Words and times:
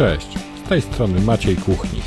Cześć, 0.00 0.38
z 0.64 0.68
tej 0.68 0.82
strony 0.82 1.20
Maciej 1.20 1.56
Kuchnik. 1.56 2.04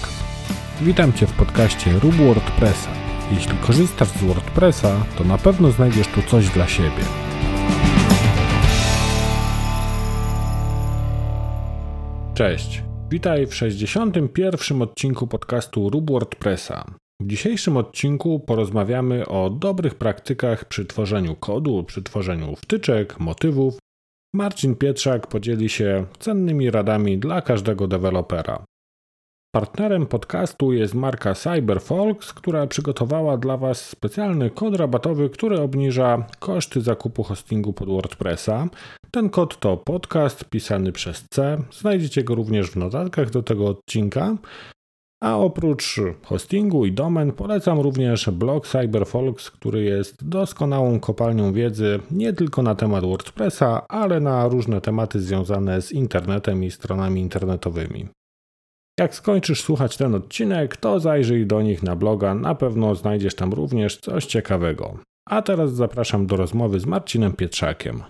Witam 0.82 1.14
Cię 1.14 1.28
w 1.28 1.34
podcaście 1.34 1.92
Rób 2.00 2.16
WordPressa. 2.16 2.90
Jeśli 3.32 3.58
korzystasz 3.58 4.08
z 4.08 4.24
WordPressa, 4.24 5.06
to 5.18 5.24
na 5.24 5.38
pewno 5.38 5.72
znajdziesz 5.72 6.08
tu 6.08 6.22
coś 6.22 6.50
dla 6.50 6.68
siebie. 6.68 7.04
Cześć, 12.34 12.84
witaj 13.10 13.48
w 13.48 13.56
61. 13.56 14.82
odcinku 14.82 15.28
podcastu 15.28 15.90
Rób 15.90 16.12
WordPressa. 16.12 16.86
W 17.22 17.28
dzisiejszym 17.28 17.78
odcinku 17.78 18.40
porozmawiamy 18.40 19.28
o 19.28 19.50
dobrych 19.50 19.96
praktykach 19.96 20.66
przy 20.66 20.86
tworzeniu 20.86 21.36
kodu, 21.36 21.84
przy 21.84 22.04
tworzeniu 22.04 22.56
wtyczek, 22.56 23.20
motywów 23.20 23.78
Marcin 24.36 24.76
Pietrzak 24.76 25.28
podzieli 25.28 25.70
się 25.70 26.06
cennymi 26.20 26.72
radami 26.72 27.18
dla 27.18 27.42
każdego 27.42 27.88
dewelopera. 27.88 28.66
Partnerem 29.56 30.06
podcastu 30.06 30.74
jest 30.74 30.94
marka 30.94 31.34
CyberFolks, 31.34 32.34
która 32.34 32.68
przygotowała 32.68 33.38
dla 33.38 33.58
Was 33.58 33.90
specjalny 33.90 34.50
kod 34.50 34.76
rabatowy, 34.76 35.30
który 35.30 35.62
obniża 35.62 36.26
koszty 36.40 36.82
zakupu 36.82 37.24
hostingu 37.24 37.74
pod 37.74 37.90
WordPressa. 37.90 38.68
Ten 39.12 39.30
kod 39.30 39.60
to 39.60 39.78
podcast 39.78 40.46
pisany 40.46 40.92
przez 40.92 41.26
C. 41.30 41.58
Znajdziecie 41.72 42.24
go 42.24 42.36
również 42.36 42.72
w 42.72 42.76
notatkach 42.76 43.30
do 43.30 43.44
tego 43.44 43.68
odcinka. 43.68 44.38
A 45.24 45.38
oprócz 45.38 46.00
hostingu 46.24 46.86
i 46.86 46.92
domen 46.92 47.32
polecam 47.32 47.80
również 47.80 48.30
blog 48.30 48.68
CyberFolks, 48.68 49.52
który 49.52 49.84
jest 49.84 50.30
doskonałą 50.30 51.00
kopalnią 51.00 51.54
wiedzy 51.54 52.00
nie 52.12 52.34
tylko 52.34 52.62
na 52.62 52.76
temat 52.76 53.06
WordPressa, 53.06 53.88
ale 53.88 54.20
na 54.20 54.48
różne 54.48 54.82
tematy 54.82 55.20
związane 55.20 55.82
z 55.82 55.92
internetem 55.92 56.64
i 56.64 56.72
stronami 56.72 57.22
internetowymi. 57.22 58.08
Jak 59.00 59.16
skończysz 59.16 59.62
słuchać 59.62 59.98
ten 59.98 60.16
odcinek, 60.16 60.78
to 60.78 61.00
zajrzyj 61.00 61.48
do 61.48 61.62
nich 61.62 61.84
na 61.84 61.96
bloga, 61.96 62.36
na 62.36 62.56
pewno 62.56 62.96
znajdziesz 62.96 63.36
tam 63.36 63.54
również 63.54 63.98
coś 63.98 64.26
ciekawego. 64.26 64.98
A 65.30 65.42
teraz 65.42 65.74
zapraszam 65.74 66.28
do 66.28 66.36
rozmowy 66.36 66.80
z 66.80 66.86
Marcinem 66.86 67.34
Pietrzakiem. 67.34 68.04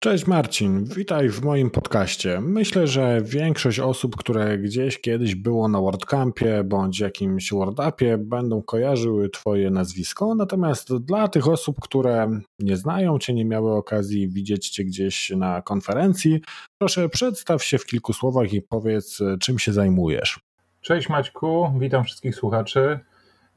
Cześć 0.00 0.26
Marcin, 0.26 0.84
witaj 0.84 1.28
w 1.28 1.42
moim 1.42 1.70
podcaście. 1.70 2.40
Myślę, 2.40 2.86
że 2.86 3.20
większość 3.22 3.80
osób, 3.80 4.16
które 4.16 4.58
gdzieś 4.58 5.00
kiedyś 5.00 5.34
było 5.34 5.68
na 5.68 5.80
WordCampie 5.80 6.64
bądź 6.64 7.00
jakimś 7.00 7.52
WordUpie, 7.52 8.18
będą 8.18 8.62
kojarzyły 8.62 9.30
Twoje 9.30 9.70
nazwisko. 9.70 10.34
Natomiast 10.34 10.96
dla 10.96 11.28
tych 11.28 11.48
osób, 11.48 11.80
które 11.80 12.40
nie 12.58 12.76
znają 12.76 13.18
Cię, 13.18 13.34
nie 13.34 13.44
miały 13.44 13.76
okazji 13.76 14.28
widzieć 14.28 14.68
Cię 14.68 14.84
gdzieś 14.84 15.30
na 15.30 15.62
konferencji, 15.62 16.40
proszę 16.78 17.08
przedstaw 17.08 17.64
się 17.64 17.78
w 17.78 17.86
kilku 17.86 18.12
słowach 18.12 18.52
i 18.52 18.62
powiedz, 18.62 19.18
czym 19.40 19.58
się 19.58 19.72
zajmujesz. 19.72 20.40
Cześć 20.80 21.08
Maćku, 21.08 21.72
witam 21.78 22.04
wszystkich 22.04 22.34
słuchaczy. 22.34 22.98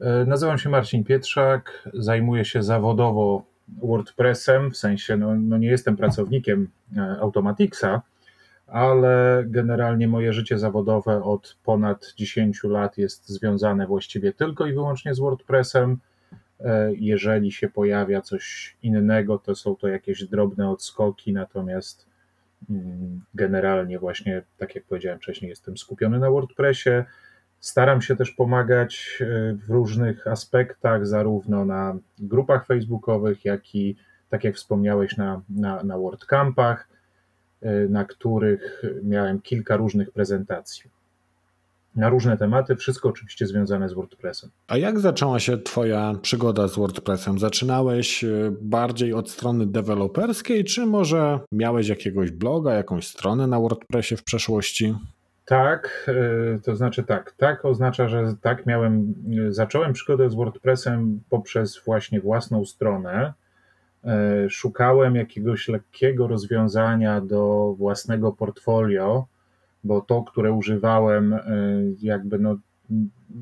E, 0.00 0.26
nazywam 0.26 0.58
się 0.58 0.68
Marcin 0.68 1.04
Pietrzak, 1.04 1.88
zajmuję 1.94 2.44
się 2.44 2.62
zawodowo 2.62 3.51
WordPressem, 3.68 4.70
w 4.70 4.76
sensie 4.76 5.16
no, 5.16 5.34
no 5.34 5.58
nie 5.58 5.68
jestem 5.68 5.96
pracownikiem 5.96 6.68
e, 6.96 7.00
Automaticsa, 7.20 8.02
ale 8.66 9.44
generalnie 9.46 10.08
moje 10.08 10.32
życie 10.32 10.58
zawodowe 10.58 11.22
od 11.22 11.56
ponad 11.64 12.12
10 12.16 12.64
lat 12.64 12.98
jest 12.98 13.28
związane 13.28 13.86
właściwie 13.86 14.32
tylko 14.32 14.66
i 14.66 14.72
wyłącznie 14.72 15.14
z 15.14 15.18
WordPressem. 15.18 15.98
E, 16.60 16.92
jeżeli 16.94 17.52
się 17.52 17.68
pojawia 17.68 18.20
coś 18.20 18.76
innego, 18.82 19.38
to 19.38 19.54
są 19.54 19.76
to 19.76 19.88
jakieś 19.88 20.24
drobne 20.24 20.70
odskoki, 20.70 21.32
natomiast 21.32 22.06
mm, 22.70 23.20
generalnie 23.34 23.98
właśnie, 23.98 24.42
tak 24.58 24.74
jak 24.74 24.84
powiedziałem 24.84 25.18
wcześniej, 25.18 25.48
jestem 25.48 25.76
skupiony 25.76 26.18
na 26.18 26.30
WordPressie. 26.30 26.90
Staram 27.62 28.02
się 28.02 28.16
też 28.16 28.30
pomagać 28.30 29.18
e, 29.20 29.24
w 29.54 29.70
różnych 29.70 30.26
aspektach, 30.26 31.06
zarówno 31.06 31.64
na 31.64 31.96
grupach 32.18 32.66
facebookowych, 32.66 33.44
jak 33.44 33.74
i, 33.74 33.96
tak 34.30 34.44
jak 34.44 34.56
wspomniałeś, 34.56 35.16
na, 35.16 35.42
na, 35.48 35.82
na 35.82 35.98
WordCampach, 35.98 36.88
e, 37.60 37.88
na 37.88 38.04
których 38.04 38.82
miałem 39.02 39.40
kilka 39.40 39.76
różnych 39.76 40.10
prezentacji. 40.10 40.90
Na 41.96 42.08
różne 42.08 42.36
tematy, 42.36 42.76
wszystko 42.76 43.08
oczywiście 43.08 43.46
związane 43.46 43.88
z 43.88 43.92
WordPressem. 43.92 44.50
A 44.68 44.76
jak 44.76 45.00
zaczęła 45.00 45.40
się 45.40 45.58
Twoja 45.58 46.14
przygoda 46.22 46.68
z 46.68 46.76
WordPressem? 46.76 47.38
Zaczynałeś 47.38 48.24
e, 48.24 48.28
bardziej 48.60 49.14
od 49.14 49.30
strony 49.30 49.66
deweloperskiej, 49.66 50.64
czy 50.64 50.86
może 50.86 51.40
miałeś 51.52 51.88
jakiegoś 51.88 52.30
bloga, 52.30 52.74
jakąś 52.74 53.06
stronę 53.08 53.46
na 53.46 53.60
WordPressie 53.60 54.16
w 54.16 54.24
przeszłości? 54.24 54.94
Tak, 55.44 56.06
e, 56.08 56.58
to 56.58 56.76
znaczy 56.76 57.02
tak. 57.02 57.32
Tak 57.32 57.64
oznacza, 57.64 58.08
że 58.08 58.34
tak 58.40 58.66
miałem, 58.66 59.14
zacząłem 59.48 59.92
przygodę 59.92 60.30
z 60.30 60.34
WordPressem 60.34 61.20
poprzez 61.30 61.82
właśnie 61.84 62.20
własną 62.20 62.64
stronę. 62.64 63.32
E, 64.04 64.50
szukałem 64.50 65.16
jakiegoś 65.16 65.68
lekkiego 65.68 66.28
rozwiązania 66.28 67.20
do 67.20 67.74
własnego 67.78 68.32
portfolio, 68.32 69.26
bo 69.84 70.00
to, 70.00 70.22
które 70.22 70.52
używałem, 70.52 71.32
e, 71.32 71.40
jakby 72.02 72.38
no, 72.38 72.56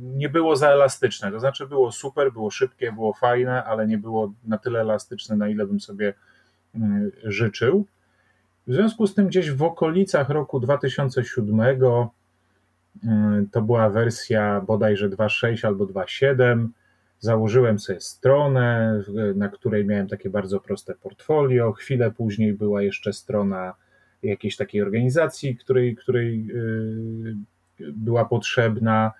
nie 0.02 0.28
było 0.28 0.56
za 0.56 0.68
elastyczne. 0.68 1.32
To 1.32 1.40
znaczy 1.40 1.66
było 1.66 1.92
super, 1.92 2.32
było 2.32 2.50
szybkie, 2.50 2.92
było 2.92 3.12
fajne, 3.12 3.64
ale 3.64 3.86
nie 3.86 3.98
było 3.98 4.32
na 4.44 4.58
tyle 4.58 4.80
elastyczne, 4.80 5.36
na 5.36 5.48
ile 5.48 5.66
bym 5.66 5.80
sobie 5.80 6.14
życzył. 7.24 7.86
W 8.66 8.74
związku 8.74 9.06
z 9.06 9.14
tym 9.14 9.26
gdzieś 9.26 9.50
w 9.50 9.62
okolicach 9.62 10.28
roku 10.28 10.60
2007 10.60 11.60
y, 11.60 11.76
to 13.52 13.62
była 13.62 13.90
wersja 13.90 14.60
bodajże 14.60 15.08
2.6 15.08 15.66
albo 15.66 15.86
2.7. 15.86 16.68
Założyłem 17.18 17.78
sobie 17.78 18.00
stronę, 18.00 19.02
na 19.34 19.48
której 19.48 19.84
miałem 19.84 20.08
takie 20.08 20.30
bardzo 20.30 20.60
proste 20.60 20.94
portfolio. 20.94 21.72
Chwilę 21.72 22.10
później 22.10 22.52
była 22.52 22.82
jeszcze 22.82 23.12
strona 23.12 23.74
jakiejś 24.22 24.56
takiej 24.56 24.82
organizacji, 24.82 25.56
której, 25.56 25.96
której 25.96 26.46
y, 26.50 27.92
była 27.92 28.24
potrzebna 28.24 29.12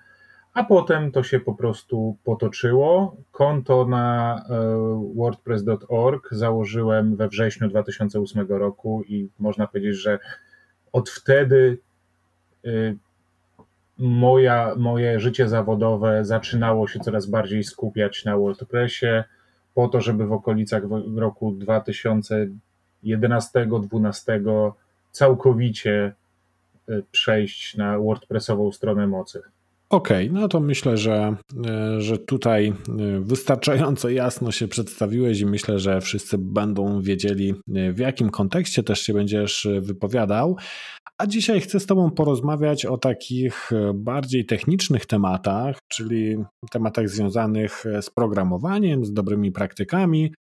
a 0.53 0.63
potem 0.63 1.11
to 1.11 1.23
się 1.23 1.39
po 1.39 1.53
prostu 1.53 2.17
potoczyło. 2.23 3.15
Konto 3.31 3.85
na 3.85 4.35
e, 4.49 5.13
wordpress.org 5.15 6.27
założyłem 6.31 7.15
we 7.15 7.27
wrześniu 7.27 7.67
2008 7.67 8.47
roku 8.47 9.03
i 9.07 9.29
można 9.39 9.67
powiedzieć, 9.67 9.95
że 9.95 10.19
od 10.91 11.09
wtedy 11.09 11.77
e, 12.65 12.69
moja, 13.97 14.75
moje 14.77 15.19
życie 15.19 15.49
zawodowe 15.49 16.25
zaczynało 16.25 16.87
się 16.87 16.99
coraz 16.99 17.25
bardziej 17.25 17.63
skupiać 17.63 18.25
na 18.25 18.37
WordPressie, 18.37 19.23
po 19.73 19.87
to, 19.87 20.01
żeby 20.01 20.27
w 20.27 20.33
okolicach 20.33 20.83
roku 21.15 21.51
2011-2012 23.03 24.71
całkowicie 25.11 26.13
e, 26.89 27.01
przejść 27.11 27.77
na 27.77 27.99
WordPressową 27.99 28.71
stronę 28.71 29.07
mocy. 29.07 29.41
Okej, 29.91 30.29
okay, 30.29 30.41
no 30.41 30.47
to 30.47 30.59
myślę, 30.59 30.97
że, 30.97 31.35
e, 31.67 32.01
że 32.01 32.17
tutaj 32.17 32.67
e, 32.67 32.73
wystarczająco 33.19 34.09
jasno 34.09 34.51
się 34.51 34.67
przedstawiłeś 34.67 35.39
i 35.39 35.45
myślę, 35.45 35.79
że 35.79 36.01
wszyscy 36.01 36.37
będą 36.37 37.01
wiedzieli, 37.01 37.53
e, 37.75 37.93
w 37.93 37.99
jakim 37.99 38.29
kontekście 38.29 38.83
też 38.83 39.01
się 39.01 39.13
będziesz 39.13 39.67
wypowiadał. 39.81 40.57
A 41.17 41.27
dzisiaj 41.27 41.61
chcę 41.61 41.79
z 41.79 41.85
Tobą 41.85 42.11
porozmawiać 42.11 42.85
o 42.85 42.97
takich 42.97 43.71
bardziej 43.93 44.45
technicznych 44.45 45.05
tematach, 45.05 45.77
czyli 45.87 46.37
tematach 46.71 47.09
związanych 47.09 47.83
z 48.01 48.09
programowaniem, 48.09 49.05
z 49.05 49.13
dobrymi 49.13 49.51
praktykami. 49.51 50.33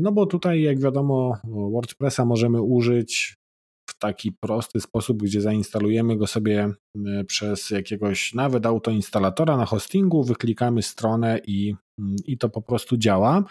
No 0.00 0.12
bo 0.12 0.26
tutaj, 0.26 0.62
jak 0.62 0.80
wiadomo, 0.80 1.36
WordPressa 1.44 2.24
możemy 2.24 2.62
użyć 2.62 3.34
taki 4.02 4.32
prosty 4.32 4.80
sposób, 4.80 5.22
gdzie 5.22 5.40
zainstalujemy 5.40 6.16
go 6.16 6.26
sobie 6.26 6.70
e, 7.06 7.24
przez 7.24 7.70
jakiegoś 7.70 8.34
nawet 8.34 8.66
autoinstalatora 8.66 9.56
na 9.56 9.66
hostingu, 9.66 10.24
wyklikamy 10.24 10.82
stronę 10.82 11.40
i, 11.46 11.74
mm, 11.98 12.16
i 12.26 12.38
to 12.38 12.48
po 12.48 12.62
prostu 12.62 12.96
działa. 12.96 13.44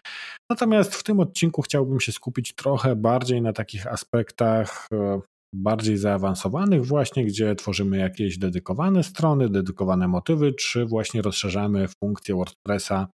Natomiast 0.49 0.95
w 0.95 1.03
tym 1.03 1.19
odcinku 1.19 1.61
chciałbym 1.61 1.99
się 1.99 2.11
skupić 2.11 2.55
trochę 2.55 2.95
bardziej 2.95 3.41
na 3.41 3.53
takich 3.53 3.87
aspektach 3.87 4.87
e, 4.93 5.21
bardziej 5.55 5.97
zaawansowanych 5.97 6.85
właśnie, 6.85 7.25
gdzie 7.25 7.55
tworzymy 7.55 7.97
jakieś 7.97 8.37
dedykowane 8.37 9.03
strony, 9.03 9.49
dedykowane 9.49 10.07
motywy, 10.07 10.53
czy 10.53 10.85
właśnie 10.85 11.21
rozszerzamy 11.21 11.87
funkcję 12.03 12.35
WordPressa 12.35 13.07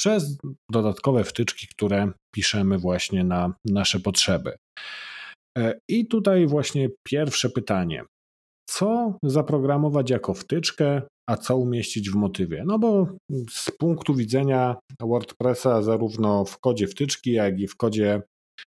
przez 0.00 0.38
dodatkowe 0.70 1.24
wtyczki, 1.24 1.66
które 1.66 2.12
piszemy 2.34 2.78
właśnie 2.78 3.24
na 3.24 3.54
nasze 3.64 4.00
potrzeby. 4.00 4.56
E, 5.58 5.78
I 5.88 6.06
tutaj 6.06 6.46
właśnie 6.46 6.88
pierwsze 7.06 7.50
pytanie. 7.50 8.04
Co 8.68 9.18
zaprogramować 9.22 10.10
jako 10.10 10.34
wtyczkę, 10.34 11.02
a 11.28 11.36
co 11.36 11.56
umieścić 11.56 12.10
w 12.10 12.14
motywie? 12.14 12.64
No 12.66 12.78
bo 12.78 13.06
z 13.50 13.70
punktu 13.70 14.14
widzenia 14.14 14.76
WordPressa, 15.00 15.82
zarówno 15.82 16.44
w 16.44 16.58
kodzie 16.58 16.86
wtyczki, 16.86 17.32
jak 17.32 17.60
i 17.60 17.68
w 17.68 17.76
kodzie 17.76 18.22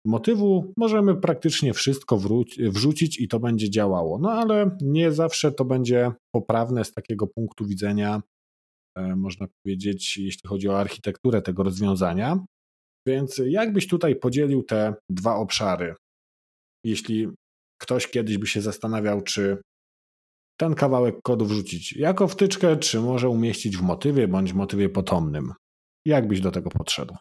motywu 0.06 0.74
możemy 0.78 1.16
praktycznie 1.16 1.74
wszystko 1.74 2.20
wrzucić 2.60 3.20
i 3.20 3.28
to 3.28 3.40
będzie 3.40 3.70
działało. 3.70 4.20
No 4.20 4.32
ale 4.32 4.78
nie 4.82 5.12
zawsze 5.12 5.52
to 5.52 5.66
będzie 5.66 6.12
poprawne 6.36 6.86
z 6.86 6.94
takiego 6.94 7.28
punktu 7.28 7.66
widzenia, 7.66 8.22
e, 8.98 9.16
można 9.16 9.48
powiedzieć, 9.64 10.18
jeśli 10.18 10.50
chodzi 10.50 10.70
o 10.70 10.80
architekturę 10.80 11.42
tego 11.42 11.64
rozwiązania. 11.64 12.46
Więc 13.08 13.42
jakbyś 13.46 13.88
tutaj 13.88 14.16
podzielił 14.16 14.64
te 14.64 14.96
dwa 15.10 15.36
obszary? 15.36 15.96
Jeśli 16.86 17.30
ktoś 17.78 18.08
kiedyś 18.08 18.38
by 18.38 18.48
się 18.48 18.62
zastanawiał, 18.62 19.22
czy 19.22 19.58
ten 20.58 20.76
kawałek 20.76 21.16
kodu 21.24 21.46
wrzucić 21.46 21.94
jako 21.94 22.28
wtyczkę, 22.28 22.78
czy 22.78 23.00
może 23.00 23.30
umieścić 23.30 23.78
w 23.78 23.82
motywie 23.82 24.28
bądź 24.28 24.54
motywie 24.54 24.90
potomnym. 24.90 25.54
Jak 26.06 26.28
byś 26.28 26.42
do 26.42 26.52
tego 26.52 26.70
podszedł? 26.70 27.16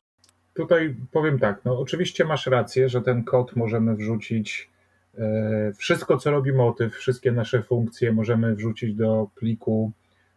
Tutaj 0.54 0.96
powiem 1.12 1.38
tak, 1.38 1.64
no 1.64 1.78
oczywiście 1.78 2.24
masz 2.24 2.46
rację, 2.46 2.88
że 2.88 3.02
ten 3.02 3.24
kod 3.24 3.56
możemy 3.56 3.96
wrzucić, 3.96 4.70
e, 5.18 5.72
wszystko 5.76 6.16
co 6.16 6.30
robi 6.30 6.52
motyw, 6.52 6.94
wszystkie 6.94 7.32
nasze 7.32 7.62
funkcje 7.62 8.12
możemy 8.12 8.54
wrzucić 8.54 8.94
do 8.94 9.28
pliku 9.34 9.92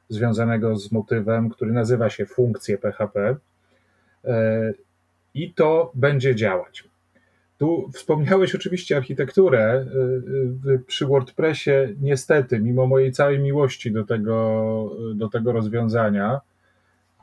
związanego 0.09 0.75
z 0.75 0.91
motywem, 0.91 1.49
który 1.49 1.71
nazywa 1.71 2.09
się 2.09 2.25
funkcje 2.25 2.77
PHP 2.77 3.35
e, 4.25 4.73
i 5.33 5.53
to 5.53 5.91
będzie 5.95 6.35
działać. 6.35 6.83
Tu 7.57 7.89
wspomniałeś 7.93 8.55
oczywiście 8.55 8.97
architekturę. 8.97 9.85
Y, 10.67 10.71
y, 10.71 10.79
przy 10.79 11.05
WordPressie, 11.05 11.71
niestety, 12.01 12.59
mimo 12.59 12.87
mojej 12.87 13.11
całej 13.11 13.39
miłości 13.39 13.91
do 13.91 14.03
tego, 14.03 14.91
do 15.15 15.29
tego 15.29 15.51
rozwiązania, 15.51 16.39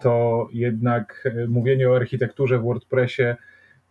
to 0.00 0.48
jednak 0.52 1.28
mówienie 1.48 1.90
o 1.90 1.96
architekturze 1.96 2.58
w 2.58 2.62
WordPressie 2.62 3.22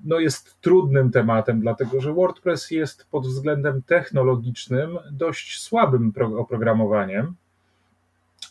no 0.03 0.19
jest 0.19 0.61
trudnym 0.61 1.11
tematem, 1.11 1.59
dlatego 1.59 2.01
że 2.01 2.13
WordPress 2.13 2.71
jest 2.71 3.07
pod 3.11 3.27
względem 3.27 3.81
technologicznym 3.81 4.97
dość 5.11 5.61
słabym 5.61 6.13
oprogramowaniem. 6.37 7.35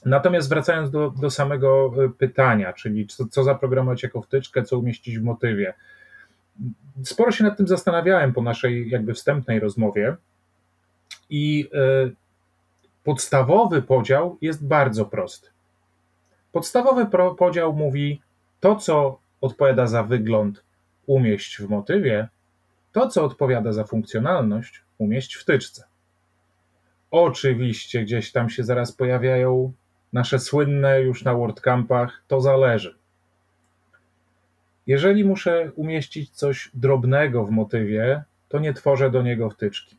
Natomiast 0.04 0.48
wracając 0.48 0.90
do, 0.90 1.10
do 1.10 1.30
samego 1.30 1.92
pytania, 2.18 2.72
czyli 2.72 3.06
co, 3.06 3.26
co 3.26 3.44
zaprogramować 3.44 4.02
jako 4.02 4.22
wtyczkę, 4.22 4.62
co 4.62 4.78
umieścić 4.78 5.18
w 5.18 5.22
motywie 5.22 5.74
sporo 7.04 7.32
się 7.32 7.44
nad 7.44 7.56
tym 7.56 7.68
zastanawiałem 7.68 8.32
po 8.32 8.42
naszej 8.42 8.90
jakby 8.90 9.14
wstępnej 9.14 9.60
rozmowie 9.60 10.16
i 11.30 11.68
e, 11.74 12.10
podstawowy 13.04 13.82
podział 13.82 14.38
jest 14.40 14.66
bardzo 14.66 15.04
prosty. 15.04 15.50
Podstawowy 16.52 17.06
podział 17.38 17.72
mówi 17.72 18.20
to, 18.60 18.76
co 18.76 19.18
odpowiada 19.40 19.86
za 19.86 20.02
wygląd, 20.02 20.64
umieść 21.06 21.58
w 21.58 21.68
motywie, 21.68 22.28
to, 22.92 23.08
co 23.08 23.24
odpowiada 23.24 23.72
za 23.72 23.84
funkcjonalność, 23.84 24.82
umieść 24.98 25.34
w 25.34 25.44
tyczce. 25.44 25.84
Oczywiście 27.10 28.02
gdzieś 28.02 28.32
tam 28.32 28.50
się 28.50 28.64
zaraz 28.64 28.92
pojawiają 28.92 29.72
nasze 30.12 30.38
słynne 30.38 31.00
już 31.00 31.24
na 31.24 31.34
WordCampach, 31.34 32.22
to 32.28 32.40
zależy. 32.40 33.01
Jeżeli 34.86 35.24
muszę 35.24 35.72
umieścić 35.74 36.30
coś 36.30 36.70
drobnego 36.74 37.44
w 37.44 37.50
motywie, 37.50 38.22
to 38.48 38.58
nie 38.58 38.74
tworzę 38.74 39.10
do 39.10 39.22
niego 39.22 39.50
wtyczki. 39.50 39.96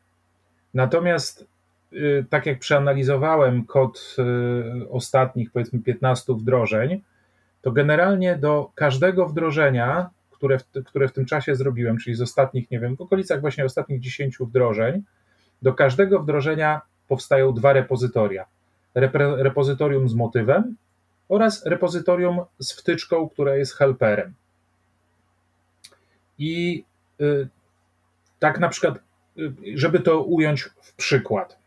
Natomiast, 0.74 1.48
y, 1.94 2.26
tak 2.30 2.46
jak 2.46 2.60
przeanalizowałem 2.60 3.66
kod 3.66 4.16
y, 4.82 4.90
ostatnich, 4.90 5.52
powiedzmy, 5.52 5.80
15 5.80 6.34
wdrożeń, 6.34 7.02
to 7.62 7.72
generalnie 7.72 8.36
do 8.36 8.72
każdego 8.76 9.28
wdrożenia, 9.28 10.10
które 10.32 10.60
w, 10.60 10.64
które 10.86 11.08
w 11.08 11.14
tym 11.14 11.26
czasie 11.26 11.56
zrobiłem, 11.56 11.98
czyli 11.98 12.16
z 12.16 12.22
ostatnich, 12.22 12.72
nie 12.72 12.80
wiem, 12.80 12.96
w 12.96 13.02
okolicach 13.02 13.42
właśnie 13.42 13.66
ostatnich 13.66 14.00
10 14.00 14.38
wdrożeń, 14.38 15.04
do 15.62 15.74
każdego 15.74 16.20
wdrożenia 16.20 16.82
powstają 17.08 17.54
dwa 17.54 17.74
repozytoria. 17.74 18.46
repozytorium 19.38 20.10
z 20.10 20.14
motywem 20.14 20.76
oraz 21.30 21.66
repozytorium 21.66 22.42
z 22.60 22.74
wtyczką, 22.74 23.30
która 23.30 23.56
jest 23.56 23.76
helperem. 23.76 24.34
I 26.38 26.84
y, 27.22 27.48
tak 28.40 28.60
na 28.60 28.70
przykład, 28.70 29.00
y, 29.38 29.54
żeby 29.76 30.00
to 30.00 30.24
ująć 30.24 30.64
w 30.64 30.96
przykład, 30.96 31.60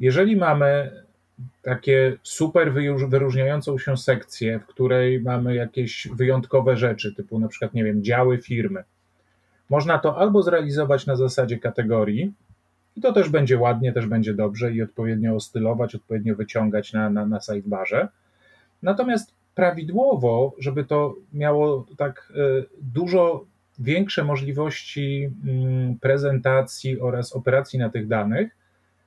jeżeli 0.00 0.36
mamy 0.36 0.90
takie 1.62 2.18
super 2.22 2.72
wyróżniającą 3.08 3.78
się 3.78 3.96
sekcję, 3.96 4.58
w 4.58 4.66
której 4.66 5.20
mamy 5.20 5.54
jakieś 5.54 6.08
wyjątkowe 6.14 6.76
rzeczy, 6.76 7.14
typu 7.14 7.38
na 7.38 7.48
przykład, 7.48 7.74
nie 7.74 7.84
wiem, 7.84 8.04
działy 8.04 8.38
firmy, 8.38 8.84
można 9.70 9.98
to 9.98 10.18
albo 10.18 10.42
zrealizować 10.42 11.06
na 11.06 11.16
zasadzie 11.16 11.58
kategorii, 11.58 12.32
i 12.96 13.00
to 13.00 13.12
też 13.12 13.28
będzie 13.28 13.58
ładnie, 13.58 13.92
też 13.92 14.06
będzie 14.06 14.34
dobrze 14.34 14.72
i 14.72 14.82
odpowiednio 14.82 15.34
ostylować, 15.34 15.94
odpowiednio 15.94 16.34
wyciągać 16.34 16.92
na, 16.92 17.10
na, 17.10 17.26
na 17.26 17.40
sidebarze. 17.40 18.08
Natomiast 18.82 19.34
prawidłowo, 19.54 20.54
żeby 20.58 20.84
to 20.84 21.14
miało 21.32 21.86
tak 21.96 22.32
y, 22.36 22.66
dużo 22.82 23.44
większe 23.80 24.24
możliwości 24.24 25.30
mm, 25.46 25.98
prezentacji 25.98 27.00
oraz 27.00 27.32
operacji 27.32 27.78
na 27.78 27.90
tych 27.90 28.08
danych, 28.08 28.56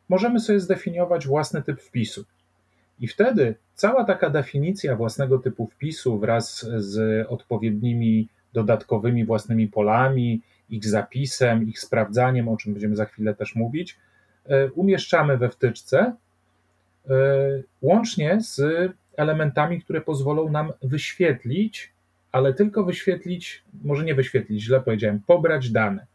możemy 0.10 0.40
sobie 0.40 0.60
zdefiniować 0.60 1.28
własny 1.28 1.62
typ 1.62 1.82
wpisu. 1.82 2.26
I 3.00 3.08
wtedy 3.08 3.56
cała 3.74 4.04
taka 4.04 4.30
definicja 4.30 4.96
własnego 4.96 5.40
typu 5.40 5.68
wpisu 5.68 6.20
wraz 6.20 6.66
z 6.78 7.26
odpowiednimi 7.30 8.28
dodatkowymi 8.54 9.26
własnymi 9.26 9.68
polami, 9.68 10.42
ich 10.70 10.86
zapisem, 10.86 11.68
ich 11.70 11.80
sprawdzaniem, 11.80 12.50
o 12.50 12.58
czym 12.58 12.74
będziemy 12.74 12.96
za 12.96 13.06
chwilę 13.06 13.36
też 13.36 13.56
mówić, 13.56 13.98
e, 14.46 14.72
umieszczamy 14.72 15.38
we 15.38 15.50
wtyczce, 15.50 16.16
e, 17.10 17.14
łącznie 17.82 18.42
z 18.42 18.62
elementami, 19.18 19.82
które 19.82 20.02
pozwolą 20.02 20.52
nam 20.52 20.74
wyświetlić 20.82 21.94
ale 22.34 22.54
tylko 22.54 22.84
wyświetlić, 22.84 23.64
może 23.84 24.04
nie 24.04 24.16
wyświetlić, 24.16 24.64
źle 24.64 24.82
powiedziałem, 24.82 25.20
pobrać 25.28 25.70
dane. 25.70 26.06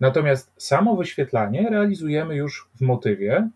Natomiast 0.00 0.52
samo 0.56 0.96
wyświetlanie 0.96 1.70
realizujemy 1.70 2.36
już 2.36 2.68
w 2.74 2.80
motywie, 2.80 3.48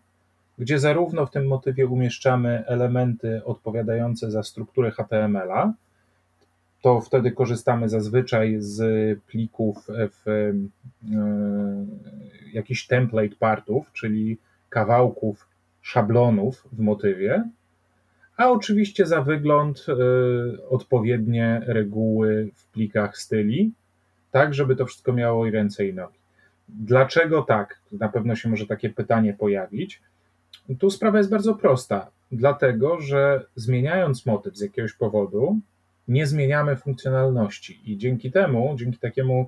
gdzie 0.59 0.79
zarówno 0.79 1.25
w 1.25 1.31
tym 1.31 1.47
motywie 1.47 1.87
umieszczamy 1.87 2.63
elementy 2.67 3.41
odpowiadające 3.45 4.31
za 4.31 4.43
strukturę 4.43 4.91
HTML-a, 4.91 5.73
to 6.81 7.01
wtedy 7.01 7.31
korzystamy 7.31 7.89
zazwyczaj 7.89 8.55
z 8.59 8.79
plików 9.27 9.87
w 9.87 10.27
e, 10.27 10.53
jakichś 12.53 12.87
template 12.87 13.35
partów, 13.39 13.91
czyli 13.93 14.37
kawałków 14.69 15.47
szablonów 15.81 16.67
w 16.71 16.79
motywie, 16.79 17.49
a 18.39 18.49
oczywiście 18.49 19.05
za 19.05 19.21
wygląd 19.21 19.85
y, 19.89 20.67
odpowiednie 20.69 21.61
reguły 21.65 22.51
w 22.55 22.67
plikach 22.67 23.17
styli, 23.17 23.71
tak 24.31 24.53
żeby 24.53 24.75
to 24.75 24.85
wszystko 24.85 25.13
miało 25.13 25.45
i 25.45 25.51
ręce 25.51 25.87
i 25.87 25.93
nogi. 25.93 26.19
Dlaczego 26.69 27.41
tak? 27.41 27.79
Na 27.91 28.09
pewno 28.09 28.35
się 28.35 28.49
może 28.49 28.65
takie 28.65 28.89
pytanie 28.89 29.33
pojawić. 29.33 30.01
Tu 30.79 30.89
sprawa 30.89 31.17
jest 31.17 31.29
bardzo 31.29 31.55
prosta. 31.55 32.07
Dlatego, 32.31 33.01
że 33.01 33.45
zmieniając 33.55 34.25
motyw 34.25 34.57
z 34.57 34.61
jakiegoś 34.61 34.93
powodu, 34.93 35.59
nie 36.07 36.27
zmieniamy 36.27 36.75
funkcjonalności 36.75 37.79
i 37.85 37.97
dzięki 37.97 38.31
temu, 38.31 38.75
dzięki 38.77 38.97
takiemu 38.97 39.47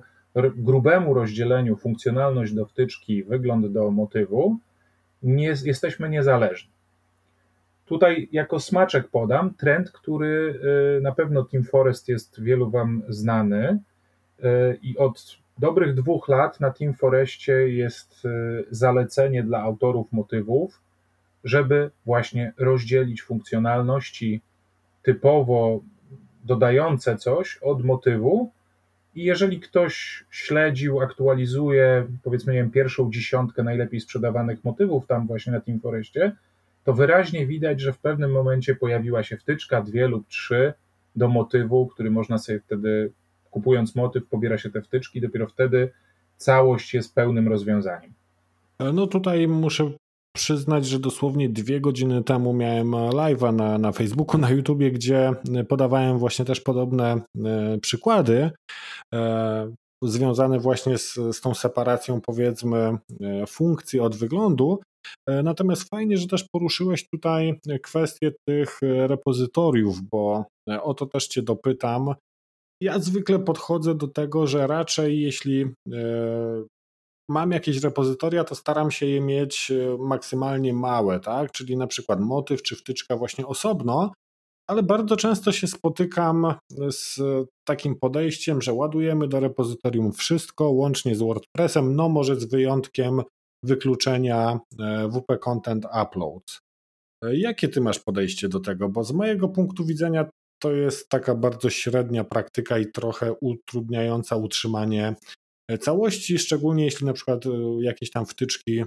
grubemu 0.56 1.14
rozdzieleniu 1.14 1.76
funkcjonalność 1.76 2.52
do 2.52 2.66
wtyczki, 2.66 3.24
wygląd 3.24 3.72
do 3.72 3.90
motywu, 3.90 4.58
nie, 5.22 5.54
jesteśmy 5.64 6.08
niezależni. 6.08 6.71
Tutaj 7.92 8.28
jako 8.32 8.60
smaczek 8.60 9.08
podam 9.08 9.54
trend, 9.54 9.90
który 9.90 10.60
y, 10.98 11.00
na 11.00 11.12
pewno 11.12 11.44
Team 11.44 11.64
Forest 11.64 12.08
jest 12.08 12.42
wielu 12.42 12.70
Wam 12.70 13.02
znany 13.08 13.78
y, 14.38 14.78
i 14.82 14.98
od 14.98 15.38
dobrych 15.58 15.94
dwóch 15.94 16.28
lat 16.28 16.60
na 16.60 16.70
Team 16.70 16.94
Forestie 16.94 17.52
jest 17.52 18.24
y, 18.24 18.64
zalecenie 18.70 19.42
dla 19.42 19.62
autorów 19.62 20.12
motywów, 20.12 20.80
żeby 21.44 21.90
właśnie 22.06 22.52
rozdzielić 22.58 23.22
funkcjonalności 23.22 24.40
typowo 25.02 25.80
dodające 26.44 27.16
coś 27.16 27.58
od 27.62 27.84
motywu. 27.84 28.50
I 29.14 29.24
jeżeli 29.24 29.60
ktoś 29.60 30.24
śledził, 30.30 31.00
aktualizuje, 31.00 32.06
powiedzmy, 32.22 32.52
nie 32.52 32.58
wiem, 32.58 32.70
pierwszą 32.70 33.10
dziesiątkę 33.10 33.62
najlepiej 33.62 34.00
sprzedawanych 34.00 34.64
motywów 34.64 35.06
tam 35.06 35.26
właśnie 35.26 35.52
na 35.52 35.60
Team 35.60 35.80
Forestie, 35.80 36.32
to 36.84 36.92
wyraźnie 36.92 37.46
widać, 37.46 37.80
że 37.80 37.92
w 37.92 37.98
pewnym 37.98 38.32
momencie 38.32 38.74
pojawiła 38.74 39.22
się 39.22 39.36
wtyczka, 39.36 39.82
dwie 39.82 40.08
lub 40.08 40.28
trzy 40.28 40.72
do 41.16 41.28
motywu, 41.28 41.86
który 41.86 42.10
można 42.10 42.38
sobie 42.38 42.60
wtedy, 42.60 43.12
kupując 43.50 43.94
motyw, 43.94 44.26
pobiera 44.26 44.58
się 44.58 44.70
te 44.70 44.82
wtyczki, 44.82 45.20
dopiero 45.20 45.46
wtedy 45.46 45.90
całość 46.36 46.94
jest 46.94 47.14
pełnym 47.14 47.48
rozwiązaniem. 47.48 48.12
No 48.94 49.06
tutaj 49.06 49.48
muszę 49.48 49.90
przyznać, 50.36 50.86
że 50.86 50.98
dosłownie 50.98 51.48
dwie 51.48 51.80
godziny 51.80 52.24
temu 52.24 52.52
miałem 52.52 52.90
live'a 52.90 53.54
na, 53.54 53.78
na 53.78 53.92
Facebooku, 53.92 54.40
na 54.40 54.50
YouTubie, 54.50 54.90
gdzie 54.90 55.32
podawałem 55.68 56.18
właśnie 56.18 56.44
też 56.44 56.60
podobne 56.60 57.20
e, 57.44 57.78
przykłady. 57.78 58.50
E, 59.14 59.72
związane 60.02 60.58
właśnie 60.58 60.98
z, 60.98 61.14
z 61.14 61.40
tą 61.40 61.54
separacją, 61.54 62.20
powiedzmy, 62.20 62.98
funkcji 63.48 64.00
od 64.00 64.16
wyglądu. 64.16 64.80
Natomiast 65.28 65.88
fajnie, 65.88 66.18
że 66.18 66.26
też 66.26 66.44
poruszyłeś 66.52 67.08
tutaj 67.08 67.60
kwestię 67.82 68.32
tych 68.48 68.78
repozytoriów, 68.82 70.02
bo 70.10 70.44
o 70.82 70.94
to 70.94 71.06
też 71.06 71.28
Cię 71.28 71.42
dopytam. 71.42 72.14
Ja 72.82 72.98
zwykle 72.98 73.38
podchodzę 73.38 73.94
do 73.94 74.08
tego, 74.08 74.46
że 74.46 74.66
raczej 74.66 75.20
jeśli 75.20 75.66
mam 77.30 77.50
jakieś 77.50 77.82
repozytoria, 77.82 78.44
to 78.44 78.54
staram 78.54 78.90
się 78.90 79.06
je 79.06 79.20
mieć 79.20 79.70
e, 79.70 79.96
maksymalnie 79.98 80.72
małe, 80.72 81.20
tak? 81.20 81.52
Czyli 81.52 81.76
na 81.76 81.86
przykład 81.86 82.20
motyw 82.20 82.62
czy 82.62 82.76
wtyczka 82.76 83.16
właśnie 83.16 83.46
osobno, 83.46 84.12
ale 84.70 84.82
bardzo 84.82 85.16
często 85.16 85.52
się 85.52 85.66
spotykam 85.66 86.54
z 86.90 87.20
takim 87.68 87.96
podejściem, 87.96 88.62
że 88.62 88.72
ładujemy 88.72 89.28
do 89.28 89.40
repozytorium 89.40 90.12
wszystko, 90.12 90.70
łącznie 90.70 91.14
z 91.14 91.22
WordPressem, 91.22 91.96
no 91.96 92.08
może 92.08 92.36
z 92.36 92.44
wyjątkiem 92.44 93.22
wykluczenia 93.64 94.60
e, 94.80 95.08
WP 95.08 95.38
Content 95.38 95.84
Uploads. 96.02 96.60
E, 97.24 97.36
jakie 97.36 97.68
ty 97.68 97.80
masz 97.80 97.98
podejście 97.98 98.48
do 98.48 98.60
tego? 98.60 98.88
Bo 98.88 99.04
z 99.04 99.12
mojego 99.12 99.48
punktu 99.48 99.84
widzenia 99.84 100.30
to 100.62 100.72
jest 100.72 101.08
taka 101.08 101.34
bardzo 101.34 101.70
średnia 101.70 102.24
praktyka 102.24 102.78
i 102.78 102.86
trochę 102.86 103.32
utrudniająca 103.40 104.36
utrzymanie 104.36 105.14
całości, 105.78 106.38
szczególnie 106.38 106.84
jeśli 106.84 107.06
na 107.06 107.12
przykład 107.12 107.46
e, 107.46 107.50
jakieś 107.80 108.10
tam 108.10 108.26
wtyczki, 108.26 108.80
e, 108.80 108.84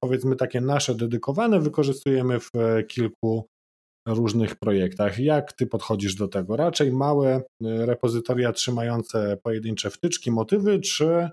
powiedzmy 0.00 0.36
takie 0.36 0.60
nasze 0.60 0.94
dedykowane, 0.94 1.60
wykorzystujemy 1.60 2.40
w 2.40 2.50
e, 2.54 2.82
kilku 2.82 3.46
różnych 4.08 4.56
projektach. 4.56 5.18
Jak 5.18 5.52
ty 5.52 5.66
podchodzisz 5.66 6.14
do 6.14 6.28
tego? 6.28 6.56
Raczej 6.56 6.92
małe 6.92 7.42
repozytoria 7.60 8.52
trzymające 8.52 9.38
pojedyncze 9.42 9.90
wtyczki, 9.90 10.30
motywy, 10.30 10.80
czy, 10.80 11.28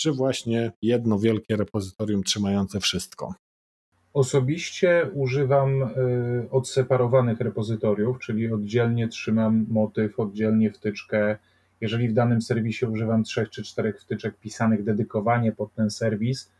czy 0.00 0.12
właśnie 0.12 0.72
jedno 0.82 1.18
wielkie 1.18 1.56
repozytorium 1.56 2.22
trzymające 2.22 2.80
wszystko? 2.80 3.34
Osobiście 4.12 5.10
używam 5.14 5.90
odseparowanych 6.50 7.40
repozytoriów, 7.40 8.18
czyli 8.18 8.52
oddzielnie 8.52 9.08
trzymam 9.08 9.66
motyw, 9.68 10.20
oddzielnie 10.20 10.70
wtyczkę, 10.70 11.36
jeżeli 11.80 12.08
w 12.08 12.12
danym 12.12 12.42
serwisie 12.42 12.86
używam 12.86 13.24
trzech 13.24 13.50
czy 13.50 13.62
czterech 13.62 14.00
wtyczek 14.00 14.38
pisanych 14.38 14.84
dedykowanie 14.84 15.52
pod 15.52 15.74
ten 15.74 15.90
serwis, 15.90 16.50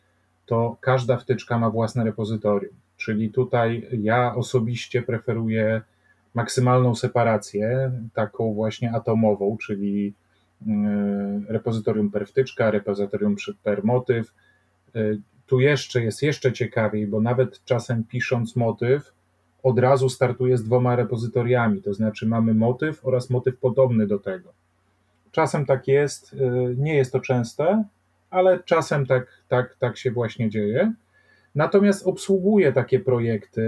to 0.47 0.76
każda 0.80 1.16
wtyczka 1.16 1.59
ma 1.59 1.70
własne 1.70 2.04
repozytorium. 2.04 2.75
Czyli 2.97 3.30
tutaj 3.30 3.88
ja 3.92 4.35
osobiście 4.35 5.02
preferuję 5.02 5.80
maksymalną 6.35 6.94
separację, 6.94 7.92
taką 8.14 8.54
właśnie 8.54 8.92
atomową, 8.92 9.56
czyli 9.56 10.14
repozytorium 11.49 12.11
per 12.11 12.26
wtyczka, 12.26 12.71
repozytorium 12.71 13.37
per 13.62 13.85
motyw. 13.85 14.35
E, 14.95 15.00
tu 15.47 15.61
jeszcze 15.61 16.02
jest 16.02 16.23
jeszcze 16.23 16.52
ciekawiej, 16.52 17.07
bo 17.07 17.21
nawet 17.21 17.64
czasem 17.64 18.05
pisząc 18.05 18.57
motyw, 18.57 19.12
od 19.62 19.79
razu 19.79 20.09
startuję 20.09 20.59
z 20.59 20.64
dwoma 20.64 20.97
repozytoriami, 20.97 21.83
to 21.83 21.95
znaczy 21.95 22.26
mamy 22.26 22.55
motyw 22.55 23.07
oraz 23.07 23.31
motyw 23.31 23.59
podobny 23.59 24.07
do 24.07 24.19
tego. 24.19 24.52
Czasem 25.31 25.67
tak 25.67 25.88
jest, 25.88 26.33
y, 26.33 26.38
nie 26.79 26.97
jest 26.97 27.12
to 27.12 27.21
częste, 27.21 27.85
ale 28.31 28.62
czasem 28.64 29.07
tak, 29.07 29.26
tak, 29.49 29.76
tak 29.79 29.99
się 29.99 30.11
właśnie 30.11 30.50
dzieje. 30.50 30.93
Natomiast 31.55 32.07
obsługuję 32.07 32.73
takie 32.73 33.00
projekty, 33.00 33.62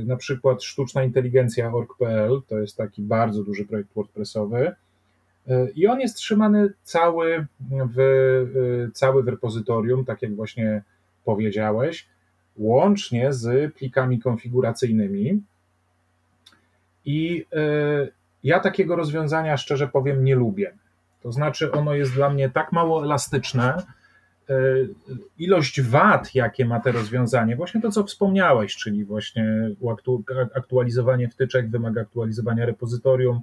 y, 0.00 0.04
na 0.06 0.16
przykład 0.16 0.62
sztuczna 0.62 1.04
inteligencja.org.pl, 1.04 2.42
to 2.48 2.58
jest 2.58 2.76
taki 2.76 3.02
bardzo 3.02 3.44
duży 3.44 3.64
projekt 3.64 3.94
WordPressowy 3.94 4.68
y, 4.68 4.74
i 5.74 5.86
on 5.86 6.00
jest 6.00 6.16
trzymany 6.16 6.72
cały 6.82 7.46
w, 7.70 8.90
cały 8.94 9.22
w 9.22 9.28
repozytorium, 9.28 10.04
tak 10.04 10.22
jak 10.22 10.34
właśnie 10.34 10.82
powiedziałeś, 11.24 12.06
łącznie 12.56 13.32
z 13.32 13.74
plikami 13.74 14.18
konfiguracyjnymi. 14.18 15.42
I 17.04 17.46
ja 18.44 18.60
takiego 18.60 18.96
rozwiązania, 18.96 19.56
szczerze 19.56 19.88
powiem, 19.88 20.24
nie 20.24 20.34
lubię. 20.34 20.72
To 21.22 21.32
znaczy, 21.32 21.72
ono 21.72 21.94
jest 21.94 22.14
dla 22.14 22.30
mnie 22.30 22.50
tak 22.50 22.72
mało 22.72 23.04
elastyczne. 23.04 23.82
E, 24.48 24.54
ilość 25.38 25.80
wad, 25.80 26.34
jakie 26.34 26.64
ma 26.64 26.80
to 26.80 26.92
rozwiązanie, 26.92 27.56
właśnie 27.56 27.80
to, 27.80 27.90
co 27.90 28.04
wspomniałeś, 28.04 28.76
czyli 28.76 29.04
właśnie 29.04 29.70
aktualizowanie 30.54 31.28
wtyczek 31.28 31.70
wymaga 31.70 32.00
aktualizowania 32.00 32.66
repozytorium, 32.66 33.40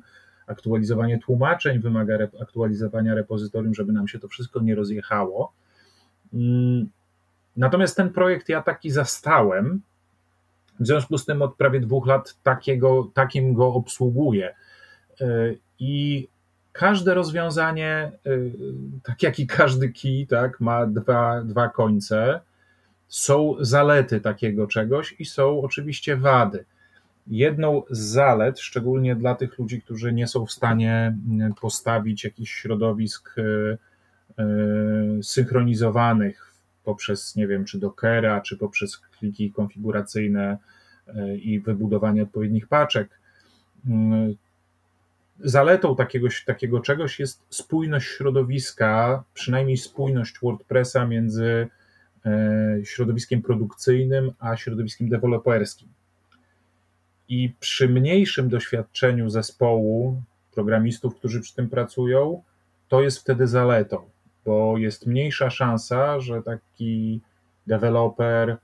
aktualizowanie 0.51 1.19
tłumaczeń 1.19 1.79
wymaga 1.79 2.17
aktualizowania 2.41 3.15
repozytorium, 3.15 3.73
żeby 3.73 3.93
nam 3.93 4.07
się 4.07 4.19
to 4.19 4.27
wszystko 4.27 4.61
nie 4.61 4.75
rozjechało. 4.75 5.53
Mm, 6.33 6.89
natomiast 7.57 7.97
ten 7.97 8.09
projekt 8.09 8.49
ja 8.49 8.61
taki 8.61 8.91
zastałem, 8.91 9.81
w 10.79 10.87
związku 10.87 11.17
z 11.17 11.25
tym 11.25 11.41
od 11.41 11.55
prawie 11.55 11.79
dwóch 11.79 12.07
lat 12.07 12.35
takiego, 12.43 13.11
takim 13.13 13.53
go 13.53 13.73
obsługuję. 13.73 14.55
E, 15.21 15.25
I 15.79 16.27
każde 16.71 17.13
rozwiązanie, 17.13 18.11
y, 18.27 18.51
tak 19.03 19.23
jak 19.23 19.39
i 19.39 19.47
każdy 19.47 19.89
kij, 19.89 20.27
tak, 20.27 20.59
ma 20.59 20.85
dwa, 20.85 21.41
dwa 21.41 21.69
końce. 21.69 22.39
Są 23.07 23.55
zalety 23.59 24.21
takiego 24.21 24.67
czegoś 24.67 25.15
i 25.19 25.25
są 25.25 25.61
oczywiście 25.61 26.17
wady. 26.17 26.65
Jedną 27.31 27.83
z 27.89 27.99
zalet, 27.99 28.59
szczególnie 28.59 29.15
dla 29.15 29.35
tych 29.35 29.59
ludzi, 29.59 29.81
którzy 29.81 30.13
nie 30.13 30.27
są 30.27 30.45
w 30.45 30.51
stanie 30.51 31.17
y, 31.51 31.53
postawić 31.61 32.23
jakichś 32.23 32.51
środowisk 32.51 33.35
y, 33.37 33.77
synchronizowanych 35.23 36.53
poprzez, 36.83 37.35
nie 37.35 37.47
wiem, 37.47 37.65
czy 37.65 37.79
Dockera, 37.79 38.41
czy 38.41 38.57
poprzez 38.57 38.97
kliki 38.97 39.51
konfiguracyjne 39.51 40.57
i 41.41 41.59
wybudowanie 41.59 42.23
odpowiednich 42.23 42.67
paczek, 42.67 43.19
zaletą 45.39 45.95
takiego, 45.95 46.27
takiego 46.45 46.79
czegoś 46.79 47.19
jest 47.19 47.43
spójność 47.49 48.07
środowiska, 48.07 49.23
przynajmniej 49.33 49.77
spójność 49.77 50.39
WordPressa 50.41 51.05
między 51.05 51.67
e, 52.25 52.77
środowiskiem 52.83 53.41
produkcyjnym 53.41 54.31
a 54.39 54.57
środowiskiem 54.57 55.09
deweloperskim. 55.09 55.87
I 57.31 57.53
przy 57.59 57.89
mniejszym 57.89 58.49
doświadczeniu 58.49 59.29
zespołu 59.29 60.21
programistów, 60.53 61.15
którzy 61.15 61.41
przy 61.41 61.55
tym 61.55 61.69
pracują, 61.69 62.43
to 62.87 63.01
jest 63.01 63.19
wtedy 63.19 63.47
zaletą, 63.47 64.09
bo 64.45 64.77
jest 64.77 65.07
mniejsza 65.07 65.49
szansa, 65.49 66.19
że 66.19 66.43
taki 66.43 67.21
deweloper 67.67 68.57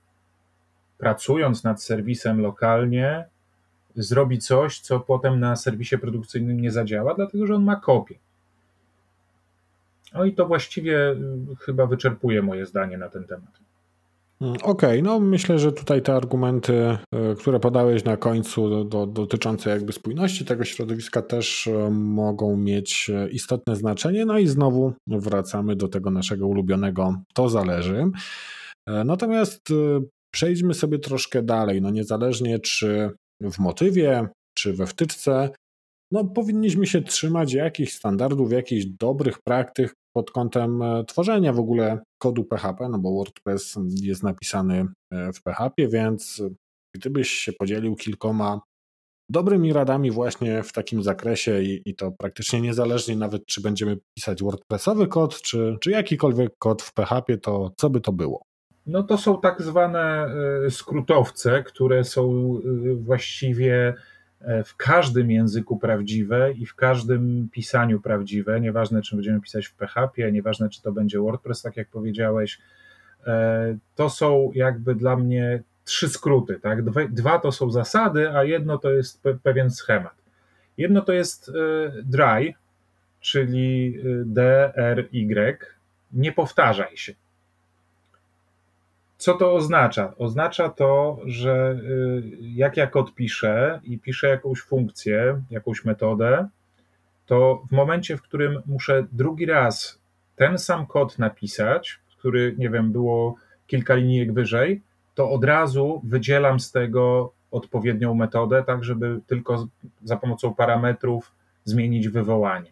pracując 0.98 1.64
nad 1.64 1.84
serwisem 1.84 2.42
lokalnie 2.42 3.26
zrobi 3.96 4.40
coś, 4.40 4.80
co 4.80 5.00
potem 5.00 5.40
na 5.40 5.56
serwisie 5.56 5.98
produkcyjnym 5.98 6.62
nie 6.62 6.72
zadziała, 6.72 7.14
dlatego 7.14 7.48
że 7.48 7.56
on 7.56 7.64
ma 7.64 7.76
kopię. 7.76 8.16
No 10.14 10.26
i 10.26 10.34
to 10.34 10.46
właściwie 10.46 11.16
chyba 11.60 11.86
wyczerpuje 11.86 12.42
moje 12.42 12.66
zdanie 12.66 12.98
na 12.98 13.10
ten 13.10 13.24
temat. 13.24 13.67
Mm, 14.42 14.54
okej, 14.54 14.64
okay, 14.70 15.02
no 15.02 15.20
myślę, 15.20 15.60
że 15.60 15.72
tutaj 15.72 16.02
te 16.02 16.14
argumenty, 16.14 16.74
y, 16.74 17.36
które 17.40 17.60
podałeś 17.60 18.04
na 18.04 18.18
końcu 18.18 18.70
do, 18.70 18.84
do, 18.84 19.06
dotyczące 19.06 19.70
jakby 19.70 19.94
spójności 19.94 20.46
tego 20.46 20.66
środowiska 20.66 21.22
też 21.22 21.68
y, 21.68 21.90
mogą 21.92 22.58
mieć 22.58 23.12
istotne 23.32 23.76
znaczenie. 23.76 24.26
No 24.26 24.38
i 24.38 24.48
znowu 24.48 24.94
wracamy 25.08 25.76
do 25.76 25.88
tego 25.88 26.12
naszego 26.12 26.48
ulubionego 26.48 27.22
to 27.34 27.50
zależy. 27.50 28.04
Natomiast 29.06 29.70
przejdźmy 30.34 30.74
sobie 30.74 31.00
troszkę 31.00 31.44
dalej. 31.44 31.82
No 31.82 31.90
niezależnie 31.90 32.60
czy 32.60 33.12
w 33.42 33.60
motywie 33.60 34.28
czy 34.58 34.74
we 34.74 34.88
wtyczce, 34.88 35.50
no 36.12 36.26
powinniśmy 36.26 36.88
się 36.88 37.02
trzymać 37.02 37.54
jakichś 37.54 37.94
standardów, 37.94 38.52
jakichś 38.52 38.86
dobrych 38.86 39.38
praktyk 39.42 39.94
pod 40.18 40.32
kątem 40.32 40.82
e, 40.82 41.04
tworzenia 41.06 41.54
w 41.54 41.60
ogóle 41.60 42.00
kodu 42.18 42.44
PHP, 42.44 42.90
no 42.90 43.00
bo 43.00 43.12
WordPress 43.12 43.76
jest 44.02 44.24
napisany 44.24 44.86
e, 45.12 45.34
w 45.34 45.44
PHP, 45.44 45.88
więc 45.88 46.44
gdybyś 46.96 47.32
się 47.32 47.54
podzielił 47.54 47.96
kilkoma 47.96 48.62
dobrymi 49.30 49.74
radami 49.74 50.12
właśnie 50.12 50.64
w 50.64 50.74
takim 50.74 51.04
zakresie 51.04 51.62
i, 51.62 51.82
i, 51.86 51.96
to 51.96 52.12
praktycznie 52.12 52.62
niezależnie 52.62 53.16
nawet 53.16 53.46
czy 53.46 53.62
będziemy 53.62 53.98
pisać 54.18 54.44
WordPressowy 54.44 55.08
kod, 55.08 55.42
czy, 55.42 55.78
czy 55.82 55.92
jakikolwiek 55.92 56.52
kod 56.60 56.82
w 56.82 56.94
PHP, 56.94 57.38
to 57.38 57.72
co 57.78 57.90
by 57.90 58.02
to 58.02 58.12
było? 58.12 58.42
No 58.86 59.04
to 59.04 59.18
są 59.18 59.42
tak 59.42 59.62
zwane 59.62 60.28
e, 60.66 60.72
skrótowce, 60.72 61.64
które 61.64 62.04
są 62.04 62.54
właściwie 62.96 63.94
w 64.66 64.76
każdym 64.76 65.32
języku 65.32 65.78
prawdziwe 65.78 66.52
i 66.52 66.66
w 66.66 66.76
każdym 66.76 67.50
pisaniu 67.52 68.02
prawdziwe, 68.02 68.62
nieważne 68.62 69.02
czy 69.02 69.16
będziemy 69.16 69.42
pisać 69.42 69.66
w 69.68 69.74
PHP, 69.74 70.32
nieważne 70.32 70.70
czy 70.70 70.82
to 70.82 70.92
będzie 70.92 71.20
WordPress, 71.20 71.62
tak 71.62 71.78
jak 71.78 71.88
powiedziałeś. 71.88 72.60
To 73.96 74.10
są 74.10 74.52
jakby 74.56 74.96
dla 74.96 75.16
mnie 75.16 75.64
trzy 75.86 76.10
skróty, 76.10 76.60
tak? 76.60 76.84
Dwa 77.10 77.40
to 77.40 77.52
są 77.52 77.72
zasady, 77.72 78.30
a 78.30 78.44
jedno 78.44 78.78
to 78.78 78.92
jest 78.92 79.24
pewien 79.44 79.72
schemat. 79.72 80.16
Jedno 80.78 81.02
to 81.02 81.14
jest 81.14 81.52
dry, 82.04 82.54
czyli 83.20 84.00
D, 84.26 84.72
R, 84.76 85.08
Y, 85.14 85.58
nie 86.14 86.32
powtarzaj 86.32 86.98
się. 86.98 87.14
Co 89.18 89.34
to 89.34 89.54
oznacza? 89.54 90.14
Oznacza 90.18 90.70
to, 90.70 91.20
że 91.26 91.80
jak 92.40 92.78
ja 92.78 92.88
kod 92.88 93.14
piszę 93.14 93.80
i 93.84 94.00
piszę 94.00 94.28
jakąś 94.28 94.62
funkcję, 94.62 95.42
jakąś 95.50 95.86
metodę, 95.86 96.48
to 97.26 97.64
w 97.70 97.72
momencie, 97.72 98.18
w 98.18 98.22
którym 98.22 98.62
muszę 98.66 99.06
drugi 99.12 99.46
raz 99.46 100.00
ten 100.36 100.58
sam 100.58 100.86
kod 100.86 101.20
napisać, 101.20 102.00
który, 102.18 102.56
nie 102.58 102.70
wiem, 102.70 102.92
było 102.92 103.36
kilka 103.68 103.96
linijek 103.96 104.34
wyżej, 104.34 104.82
to 105.16 105.30
od 105.32 105.44
razu 105.44 106.02
wydzielam 106.04 106.60
z 106.60 106.72
tego 106.72 107.34
odpowiednią 107.52 108.14
metodę, 108.14 108.64
tak 108.64 108.84
żeby 108.84 109.20
tylko 109.28 109.68
za 110.04 110.18
pomocą 110.18 110.54
parametrów 110.54 111.32
zmienić 111.64 112.10
wywołanie. 112.10 112.72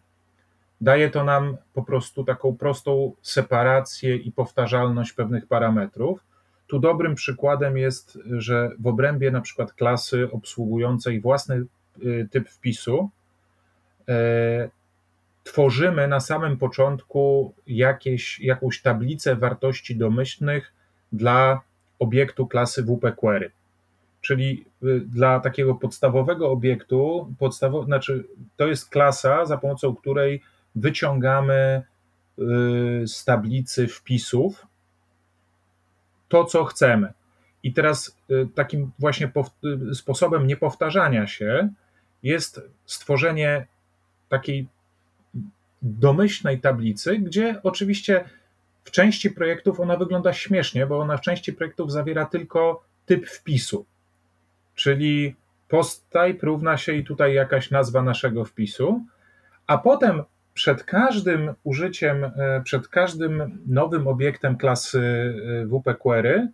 Daje 0.82 1.10
to 1.10 1.24
nam 1.24 1.58
po 1.74 1.84
prostu 1.84 2.24
taką 2.24 2.58
prostą 2.58 3.12
separację 3.22 4.16
i 4.16 4.32
powtarzalność 4.32 5.14
pewnych 5.14 5.48
parametrów. 5.48 6.20
Tu 6.67 6.79
dobrym 6.79 7.15
przykładem 7.15 7.77
jest, 7.77 8.19
że 8.31 8.72
w 8.79 8.88
obrębie 8.88 9.31
na 9.31 9.41
przykład 9.41 9.74
klasy 9.74 10.31
obsługującej 10.31 11.22
własny 11.22 11.65
y, 12.03 12.27
typ 12.31 12.50
wpisu, 12.50 13.10
e, 14.10 14.69
tworzymy 15.43 16.07
na 16.07 16.19
samym 16.19 16.57
początku 16.57 17.53
jakieś, 17.67 18.39
jakąś 18.39 18.81
tablicę 18.81 19.36
wartości 19.36 19.95
domyślnych 19.95 20.74
dla 21.12 21.62
obiektu 22.00 22.48
klasy 22.48 22.84
WP 22.84 23.12
Query. 23.12 23.51
Czyli 24.22 24.65
y, 24.84 25.00
dla 25.00 25.39
takiego 25.39 25.75
podstawowego 25.75 26.51
obiektu, 26.51 27.34
podstawo, 27.39 27.84
znaczy 27.84 28.27
to 28.57 28.67
jest 28.67 28.89
klasa, 28.89 29.45
za 29.45 29.57
pomocą 29.57 29.95
której 29.95 30.41
wyciągamy 30.75 31.84
y, 32.39 33.07
z 33.07 33.25
tablicy 33.25 33.88
wpisów 33.88 34.67
to, 36.36 36.46
co 36.46 36.65
chcemy. 36.65 37.13
I 37.63 37.74
teraz 37.74 38.18
y, 38.32 38.48
takim 38.56 38.92
właśnie 39.00 39.32
sposobem 39.94 40.48
niepowtarzania 40.48 41.27
się 41.27 41.70
jest 42.24 42.62
stworzenie 42.86 43.68
takiej 44.30 44.68
domyślnej 45.82 46.60
tablicy, 46.60 47.18
gdzie 47.18 47.60
oczywiście 47.63 48.30
w 48.84 48.92
części 48.92 49.32
projektów 49.32 49.80
ona 49.80 49.98
wygląda 49.98 50.34
śmiesznie, 50.34 50.86
bo 50.86 51.00
ona 51.00 51.18
w 51.18 51.22
części 51.22 51.54
projektów 51.54 51.92
zawiera 51.92 52.25
tylko 52.25 52.84
typ 53.06 53.30
wpisu, 53.30 53.86
czyli 54.75 55.36
posttype 55.68 56.38
równa 56.42 56.77
się 56.77 56.94
i 56.94 57.04
tutaj 57.04 57.34
jakaś 57.34 57.72
nazwa 57.72 58.01
naszego 58.01 58.46
wpisu, 58.46 59.06
a 59.68 59.77
potem 59.77 60.24
przed 60.55 60.83
każdym 60.83 61.53
użyciem, 61.63 62.24
e, 62.24 62.62
przed 62.63 62.88
każdym 62.88 63.59
nowym 63.67 64.07
obiektem 64.07 64.57
klasy 64.57 65.00
e, 65.62 65.65
WP 65.65 65.95
Query 66.00 66.47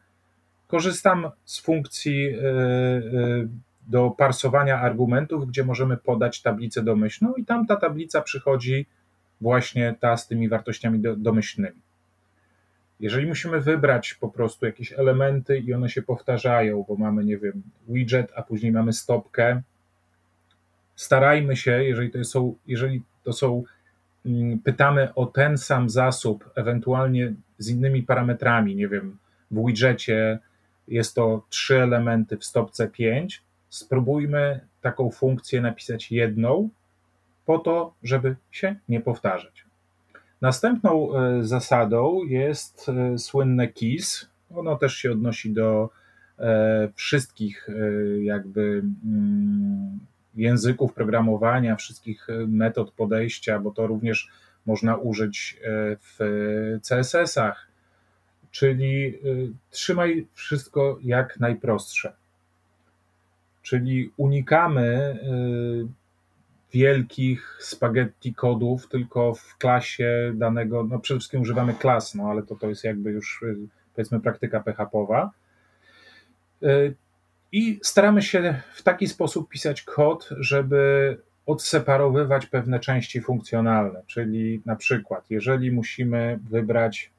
korzystam 0.67 1.29
z 1.45 1.59
funkcji 1.59 2.29
e, 2.29 2.41
do 3.87 4.09
parsowania 4.09 4.81
argumentów, 4.81 5.47
gdzie 5.47 5.63
możemy 5.63 5.97
podać 5.97 6.41
tablicę 6.41 6.83
domyślną 6.83 7.33
i 7.33 7.45
tam 7.45 7.67
ta 7.67 7.75
tablica 7.75 8.21
przychodzi 8.21 8.85
właśnie 9.41 9.95
ta 9.99 10.17
z 10.17 10.27
tymi 10.27 10.49
wartościami 10.49 11.01
domyślnymi. 11.17 11.81
Jeżeli 12.99 13.27
musimy 13.27 13.61
wybrać 13.61 14.13
po 14.13 14.29
prostu 14.29 14.65
jakieś 14.65 14.93
elementy 14.93 15.57
i 15.59 15.73
one 15.73 15.89
się 15.89 16.01
powtarzają, 16.01 16.85
bo 16.87 16.95
mamy, 16.95 17.25
nie 17.25 17.37
wiem, 17.37 17.61
widget, 17.87 18.31
a 18.35 18.43
później 18.43 18.71
mamy 18.71 18.93
stopkę, 18.93 19.61
starajmy 20.95 21.55
się, 21.55 21.83
jeżeli 21.83 22.11
to 22.11 22.23
są, 22.23 22.55
jeżeli 22.67 23.01
to 23.23 23.33
są 23.33 23.63
pytamy 24.63 25.13
o 25.13 25.25
ten 25.25 25.57
sam 25.57 25.89
zasób, 25.89 26.49
ewentualnie 26.55 27.33
z 27.57 27.69
innymi 27.69 28.03
parametrami, 28.03 28.75
nie 28.75 28.87
wiem, 28.87 29.17
w 29.51 29.65
widgetie 29.65 30.39
jest 30.87 31.15
to 31.15 31.45
trzy 31.49 31.81
elementy, 31.81 32.37
w 32.37 32.45
stopce 32.45 32.87
pięć, 32.87 33.43
spróbujmy 33.69 34.59
taką 34.81 35.11
funkcję 35.11 35.61
napisać 35.61 36.11
jedną, 36.11 36.69
po 37.45 37.59
to, 37.59 37.93
żeby 38.03 38.35
się 38.51 38.75
nie 38.89 38.99
powtarzać. 38.99 39.65
Następną 40.41 41.17
e, 41.17 41.43
zasadą 41.43 42.23
jest 42.23 42.89
e, 42.89 43.17
słynne 43.17 43.67
KISS. 43.67 44.29
Ono 44.55 44.75
też 44.75 44.95
się 44.95 45.11
odnosi 45.11 45.53
do 45.53 45.89
e, 46.39 46.89
wszystkich 46.95 47.67
jakby 48.21 48.83
mm, 49.05 49.99
języków 50.35 50.93
programowania, 50.93 51.75
wszystkich 51.75 52.27
metod 52.47 52.91
podejścia, 52.91 53.59
bo 53.59 53.71
to 53.71 53.87
również 53.87 54.29
można 54.65 54.95
użyć 54.95 55.59
w 55.99 56.17
CSS-ach, 56.81 57.67
czyli 58.51 59.19
trzymaj 59.69 60.27
wszystko 60.33 60.99
jak 61.03 61.39
najprostsze. 61.39 62.13
Czyli 63.61 64.11
unikamy 64.17 65.19
wielkich 66.71 67.57
spaghetti 67.59 68.33
kodów, 68.33 68.87
tylko 68.87 69.33
w 69.33 69.57
klasie 69.57 70.33
danego, 70.35 70.83
no 70.83 70.99
przede 70.99 71.19
wszystkim 71.19 71.41
używamy 71.41 71.73
klas, 71.73 72.15
no 72.15 72.23
ale 72.29 72.43
to, 72.43 72.55
to 72.55 72.69
jest 72.69 72.83
jakby 72.83 73.11
już 73.11 73.41
y, 73.41 73.55
powiedzmy 73.95 74.19
praktyka 74.19 74.59
PHP-owa. 74.59 75.31
I 77.51 77.79
staramy 77.83 78.21
się 78.21 78.61
w 78.73 78.81
taki 78.81 79.07
sposób 79.07 79.49
pisać 79.49 79.81
kod, 79.81 80.29
żeby 80.39 81.17
odseparowywać 81.45 82.45
pewne 82.45 82.79
części 82.79 83.21
funkcjonalne, 83.21 84.01
czyli 84.07 84.61
na 84.65 84.75
przykład, 84.75 85.25
jeżeli 85.29 85.71
musimy 85.71 86.39
wybrać 86.49 87.11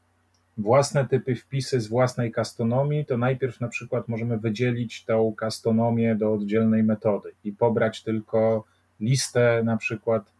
własne 0.58 1.08
typy 1.08 1.34
wpisy 1.34 1.80
z 1.80 1.88
własnej 1.88 2.32
kastonomii, 2.32 3.04
to 3.04 3.18
najpierw 3.18 3.60
na 3.60 3.68
przykład 3.68 4.08
możemy 4.08 4.38
wydzielić 4.38 5.04
tą 5.04 5.34
kastonomię 5.34 6.14
do 6.14 6.32
oddzielnej 6.32 6.82
metody 6.82 7.32
i 7.44 7.52
pobrać 7.52 8.02
tylko 8.02 8.64
listę 9.00 9.62
na 9.64 9.76
przykład 9.76 10.32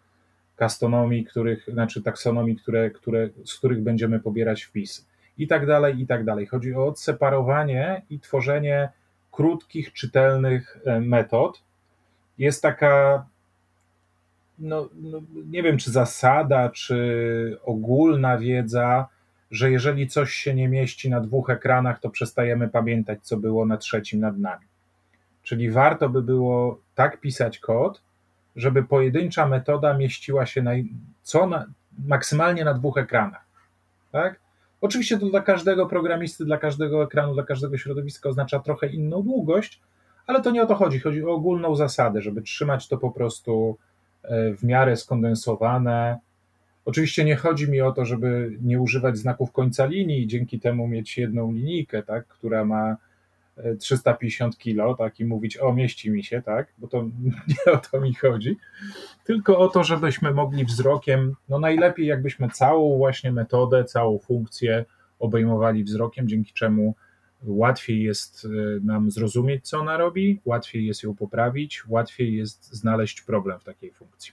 kastonomii, 0.57 1.25
których, 1.25 1.67
znaczy 1.73 2.03
taksonomii, 2.03 2.57
które, 2.57 2.91
które, 2.91 3.29
z 3.45 3.55
których 3.55 3.83
będziemy 3.83 4.21
pobierać 4.21 4.63
wpisy 4.63 5.03
i 5.39 5.49
tak 5.49 5.67
dalej, 5.67 6.01
i 6.01 6.07
tak 6.07 6.25
dalej. 6.25 6.47
Chodzi 6.47 6.75
o 6.75 6.87
odseparowanie 6.87 8.03
i 8.11 8.21
tworzenie 8.21 8.89
krótkich, 9.33 9.93
czytelnych 9.93 10.79
e, 10.85 11.01
metod. 11.01 11.63
Jest 12.39 12.63
taka, 12.63 13.27
no, 14.59 14.89
no, 14.95 15.23
nie 15.51 15.63
wiem, 15.63 15.79
czy 15.79 15.91
zasada, 15.91 16.69
czy 16.69 17.59
ogólna 17.65 18.39
wiedza, 18.39 19.09
że 19.51 19.71
jeżeli 19.71 20.09
coś 20.09 20.33
się 20.33 20.55
nie 20.55 20.69
mieści 20.69 21.11
na 21.11 21.21
dwóch 21.21 21.51
ekranach, 21.51 22.01
to 22.01 22.11
przestajemy 22.11 22.69
pamiętać, 22.69 23.19
co 23.23 23.37
było 23.37 23.67
na 23.67 23.77
trzecim 23.77 24.21
nad 24.21 24.39
nami. 24.39 24.67
Czyli 25.43 25.71
warto 25.71 26.09
by 26.09 26.23
było 26.23 26.81
tak 26.95 27.21
pisać 27.21 27.59
kod, 27.59 28.03
żeby 28.57 28.83
pojedyncza 28.83 29.49
metoda 29.49 29.95
mieściła 29.95 30.47
się 30.47 30.63
na, 30.63 30.71
co 31.23 31.47
na, 31.47 31.67
maksymalnie 32.07 32.65
na 32.65 32.75
dwóch 32.75 32.99
ekranach. 32.99 33.45
Tak? 34.13 34.41
Oczywiście 34.83 35.19
to 35.19 35.27
dla 35.27 35.41
każdego 35.41 35.87
programisty, 35.87 36.45
dla 36.45 36.59
każdego 36.59 37.03
ekranu, 37.03 37.35
dla 37.35 37.43
każdego 37.43 37.79
środowiska 37.79 38.29
oznacza 38.29 38.59
trochę 38.59 38.87
inną 38.87 39.23
długość, 39.23 39.81
ale 40.27 40.41
to 40.41 40.51
nie 40.51 40.63
o 40.63 40.67
to 40.67 40.75
chodzi. 40.75 41.01
Chodzi 41.01 41.25
o 41.25 41.31
ogólną 41.31 41.77
zasadę, 41.77 42.23
żeby 42.23 42.43
trzymać 42.43 42.89
to 42.89 42.99
po 42.99 43.11
prostu 43.11 43.79
e, 44.23 44.55
w 44.55 44.63
miarę 44.63 44.97
skondensowane. 44.97 46.19
Oczywiście 46.85 47.25
nie 47.25 47.37
chodzi 47.37 47.71
mi 47.71 47.81
o 47.81 47.93
to, 47.93 48.05
żeby 48.05 48.59
nie 48.63 48.81
używać 48.81 49.19
znaków 49.19 49.53
końca 49.53 49.87
linii 49.87 50.23
i 50.23 50.27
dzięki 50.27 50.61
temu 50.61 50.89
mieć 50.89 51.19
jedną 51.19 51.53
linijkę, 51.53 52.03
tak, 52.03 52.27
która 52.27 52.65
ma 52.65 52.97
350 53.79 54.59
kilo, 54.59 54.95
tak, 54.95 55.21
i 55.21 55.25
mówić, 55.25 55.59
o, 55.59 55.73
mieści 55.73 56.11
mi 56.11 56.25
się, 56.25 56.43
tak, 56.43 56.73
bo 56.79 56.89
to 56.89 57.03
nie 57.67 57.73
o 57.73 57.77
to 57.77 58.01
mi 58.01 58.15
chodzi, 58.15 58.57
tylko 59.25 59.59
o 59.59 59.69
to, 59.69 59.85
żebyśmy 59.85 60.35
mogli 60.35 60.65
wzrokiem, 60.65 61.35
no 61.49 61.59
najlepiej 61.59 62.07
jakbyśmy 62.07 62.49
całą 62.49 62.97
właśnie 62.97 63.33
metodę, 63.33 63.85
całą 63.85 64.19
funkcję 64.19 64.85
obejmowali 65.19 65.85
wzrokiem, 65.85 66.29
dzięki 66.29 66.53
czemu 66.53 66.95
łatwiej 67.45 68.03
jest 68.03 68.45
e, 68.45 68.49
nam 68.81 69.11
zrozumieć, 69.11 69.69
co 69.69 69.79
ona 69.79 69.97
robi, 69.97 70.41
łatwiej 70.45 70.87
jest 70.87 71.03
ją 71.03 71.15
poprawić, 71.15 71.89
łatwiej 71.89 72.37
jest 72.37 72.75
znaleźć 72.75 73.23
problem 73.23 73.61
w 73.61 73.65
takiej 73.65 73.93
funkcji. 73.93 74.33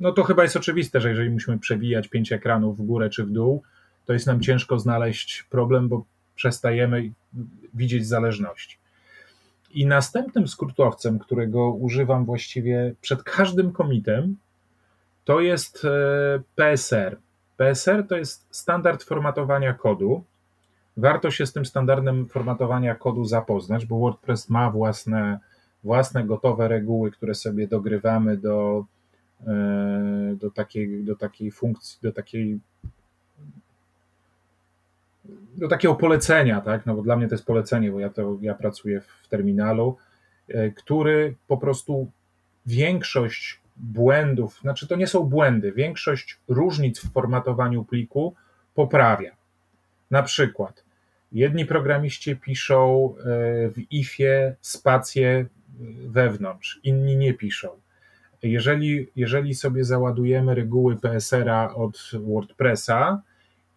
No 0.00 0.12
to 0.12 0.22
chyba 0.22 0.42
jest 0.42 0.56
oczywiste, 0.56 1.00
że 1.00 1.08
jeżeli 1.08 1.30
musimy 1.30 1.58
przewijać 1.58 2.08
pięć 2.08 2.32
ekranów 2.32 2.78
w 2.78 2.82
górę 2.82 3.10
czy 3.10 3.24
w 3.24 3.30
dół, 3.30 3.62
to 4.06 4.12
jest 4.12 4.26
nam 4.26 4.40
ciężko 4.40 4.78
znaleźć 4.78 5.42
problem, 5.42 5.88
bo 5.88 6.04
przestajemy 6.38 7.10
widzieć 7.74 8.06
zależności. 8.06 8.78
I 9.70 9.86
następnym 9.86 10.48
skrótowcem, 10.48 11.18
którego 11.18 11.72
używam 11.72 12.24
właściwie 12.24 12.94
przed 13.00 13.22
każdym 13.22 13.72
komitem, 13.72 14.36
to 15.24 15.40
jest 15.40 15.84
e, 15.84 15.88
PSR. 16.54 17.18
PSR 17.56 18.06
to 18.08 18.16
jest 18.16 18.46
standard 18.50 19.02
formatowania 19.02 19.74
kodu. 19.74 20.24
Warto 20.96 21.30
się 21.30 21.46
z 21.46 21.52
tym 21.52 21.66
standardem 21.66 22.28
formatowania 22.28 22.94
kodu 22.94 23.24
zapoznać, 23.24 23.86
bo 23.86 23.98
WordPress 23.98 24.48
ma 24.48 24.70
własne, 24.70 25.38
własne 25.84 26.24
gotowe 26.24 26.68
reguły, 26.68 27.10
które 27.10 27.34
sobie 27.34 27.68
dogrywamy 27.68 28.36
do 28.36 28.84
do 30.36 30.50
takiej, 30.50 31.04
do 31.04 31.16
takiej 31.16 31.50
funkcji, 31.50 31.98
do 32.02 32.12
takiej 32.12 32.60
do 35.56 35.68
takiego 35.68 35.94
polecenia, 35.94 36.60
tak? 36.60 36.86
No 36.86 36.94
bo 36.94 37.02
dla 37.02 37.16
mnie 37.16 37.28
to 37.28 37.34
jest 37.34 37.46
polecenie, 37.46 37.92
bo 37.92 38.00
ja, 38.00 38.10
to, 38.10 38.38
ja 38.40 38.54
pracuję 38.54 39.00
w 39.00 39.28
terminalu, 39.28 39.96
który 40.76 41.34
po 41.48 41.56
prostu 41.56 42.10
większość 42.66 43.60
błędów, 43.76 44.60
znaczy 44.60 44.86
to 44.86 44.96
nie 44.96 45.06
są 45.06 45.24
błędy, 45.24 45.72
większość 45.72 46.38
różnic 46.48 47.00
w 47.00 47.12
formatowaniu 47.12 47.84
pliku 47.84 48.34
poprawia. 48.74 49.36
Na 50.10 50.22
przykład 50.22 50.84
jedni 51.32 51.66
programiści 51.66 52.36
piszą 52.36 53.14
e, 53.18 53.24
w 53.68 53.92
ifie 53.92 54.56
spację 54.60 55.46
wewnątrz, 56.08 56.80
inni 56.84 57.16
nie 57.16 57.34
piszą. 57.34 57.68
Jeżeli, 58.42 59.06
jeżeli 59.16 59.54
sobie 59.54 59.84
załadujemy 59.84 60.54
reguły 60.54 60.96
PSR-a 60.96 61.74
od 61.74 62.10
WordPressa 62.12 63.22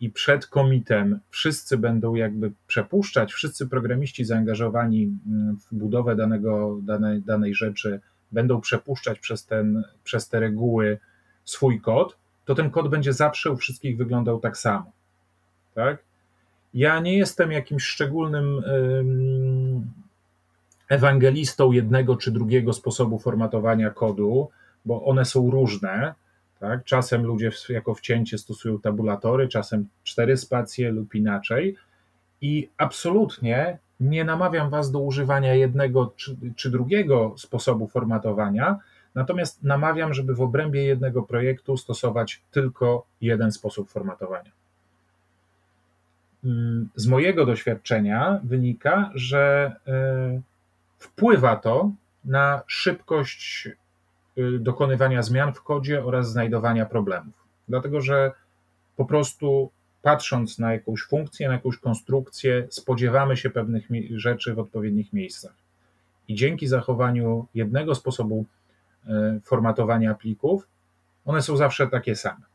i 0.01 0.09
przed 0.09 0.47
komitem 0.47 1.19
wszyscy 1.29 1.77
będą 1.77 2.15
jakby 2.15 2.51
przepuszczać, 2.67 3.33
wszyscy 3.33 3.67
programiści 3.67 4.25
zaangażowani 4.25 5.17
w 5.69 5.75
budowę 5.75 6.15
danego, 6.15 6.79
danej, 6.83 7.21
danej 7.21 7.55
rzeczy 7.55 7.99
będą 8.31 8.61
przepuszczać 8.61 9.19
przez, 9.19 9.45
ten, 9.45 9.83
przez 10.03 10.29
te 10.29 10.39
reguły 10.39 10.97
swój 11.45 11.81
kod, 11.81 12.17
to 12.45 12.55
ten 12.55 12.69
kod 12.69 12.87
będzie 12.89 13.13
zawsze 13.13 13.51
u 13.51 13.57
wszystkich 13.57 13.97
wyglądał 13.97 14.39
tak 14.39 14.57
samo. 14.57 14.91
Tak? 15.75 15.97
Ja 16.73 16.99
nie 16.99 17.17
jestem 17.17 17.51
jakimś 17.51 17.83
szczególnym 17.83 18.63
ewangelistą 20.89 21.71
jednego 21.71 22.15
czy 22.15 22.31
drugiego 22.31 22.73
sposobu 22.73 23.19
formatowania 23.19 23.89
kodu, 23.89 24.49
bo 24.85 25.05
one 25.05 25.25
są 25.25 25.51
różne. 25.51 26.13
Tak? 26.61 26.83
Czasem 26.83 27.23
ludzie 27.25 27.51
jako 27.69 27.93
wcięcie 27.93 28.37
stosują 28.37 28.79
tabulatory, 28.79 29.47
czasem 29.47 29.87
cztery 30.03 30.37
spacje 30.37 30.91
lub 30.91 31.15
inaczej. 31.15 31.75
I 32.41 32.69
absolutnie 32.77 33.77
nie 33.99 34.25
namawiam 34.25 34.69
Was 34.69 34.91
do 34.91 34.99
używania 34.99 35.53
jednego 35.53 36.13
czy, 36.15 36.37
czy 36.55 36.71
drugiego 36.71 37.33
sposobu 37.37 37.87
formatowania, 37.87 38.77
natomiast 39.15 39.63
namawiam, 39.63 40.13
żeby 40.13 40.35
w 40.35 40.41
obrębie 40.41 40.83
jednego 40.83 41.23
projektu 41.23 41.77
stosować 41.77 42.41
tylko 42.51 43.05
jeden 43.21 43.51
sposób 43.51 43.89
formatowania. 43.89 44.51
Mm, 46.43 46.89
z 46.95 47.07
mojego 47.07 47.45
doświadczenia 47.45 48.39
wynika, 48.43 49.11
że 49.15 49.75
e, 49.87 50.41
wpływa 50.97 51.55
to 51.55 51.91
na 52.25 52.61
szybkość 52.67 53.69
dokonywania 54.59 55.23
zmian 55.23 55.53
w 55.53 55.63
kodzie 55.63 56.05
oraz 56.05 56.31
znajdowania 56.31 56.85
problemów. 56.85 57.33
Dlatego, 57.67 58.01
że 58.01 58.31
po 58.95 59.05
prostu 59.05 59.71
patrząc 60.01 60.59
na 60.59 60.73
jakąś 60.73 61.03
funkcję, 61.03 61.47
na 61.47 61.53
jakąś 61.53 61.77
konstrukcję, 61.77 62.67
spodziewamy 62.69 63.37
się 63.37 63.49
pewnych 63.49 63.87
rzeczy 64.15 64.53
w 64.53 64.59
odpowiednich 64.59 65.13
miejscach. 65.13 65.53
I 66.27 66.35
dzięki 66.35 66.67
zachowaniu 66.67 67.47
jednego 67.53 67.95
sposobu 67.95 68.45
e, 69.07 69.39
formatowania 69.43 70.15
plików, 70.15 70.67
one 71.25 71.41
są 71.41 71.57
zawsze 71.57 71.87
takie 71.87 72.15
same. 72.15 72.51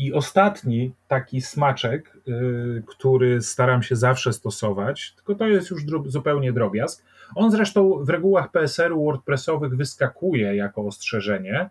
I 0.00 0.12
ostatni 0.12 0.92
taki 1.08 1.40
smaczek, 1.40 2.16
y, 2.28 2.82
który 2.86 3.42
staram 3.42 3.82
się 3.82 3.96
zawsze 3.96 4.32
stosować, 4.32 5.12
tylko 5.16 5.34
to 5.34 5.46
jest 5.46 5.70
już 5.70 5.82
zupełnie 6.06 6.52
drobiazg. 6.52 7.04
On 7.34 7.50
zresztą 7.50 8.04
w 8.04 8.08
regułach 8.08 8.50
PSR-u 8.50 9.04
WordPressowych 9.04 9.76
wyskakuje 9.76 10.56
jako 10.56 10.86
ostrzeżenie. 10.86 11.70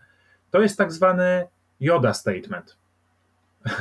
To 0.52 0.62
jest 0.62 0.78
tak 0.78 0.91
zwany 0.91 1.48
Yoda 1.80 2.13
Statement. 2.13 2.78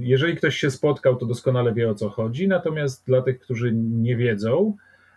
Jeżeli 0.00 0.36
ktoś 0.36 0.56
się 0.56 0.70
spotkał, 0.70 1.16
to 1.16 1.26
doskonale 1.26 1.74
wie 1.74 1.90
o 1.90 1.94
co 1.94 2.10
chodzi, 2.10 2.48
natomiast 2.48 3.06
dla 3.06 3.22
tych, 3.22 3.38
którzy 3.38 3.72
nie 3.72 4.16
wiedzą, 4.16 4.76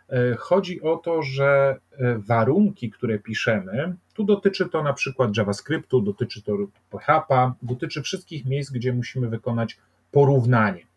e, 0.10 0.36
chodzi 0.36 0.82
o 0.82 0.98
to, 0.98 1.22
że 1.22 1.80
e, 1.92 2.18
warunki, 2.18 2.92
które 2.92 3.20
piszemy, 3.20 3.96
tu 4.14 4.24
dotyczy 4.24 4.70
to 4.70 4.84
na 4.84 4.94
przykład 4.94 5.38
JavaScriptu, 5.38 6.02
dotyczy 6.02 6.42
to 6.42 6.58
PHP, 6.90 7.52
dotyczy 7.62 8.02
wszystkich 8.02 8.46
miejsc, 8.46 8.72
gdzie 8.72 8.94
musimy 8.94 9.30
wykonać 9.30 9.78
porównanie. 10.12 10.89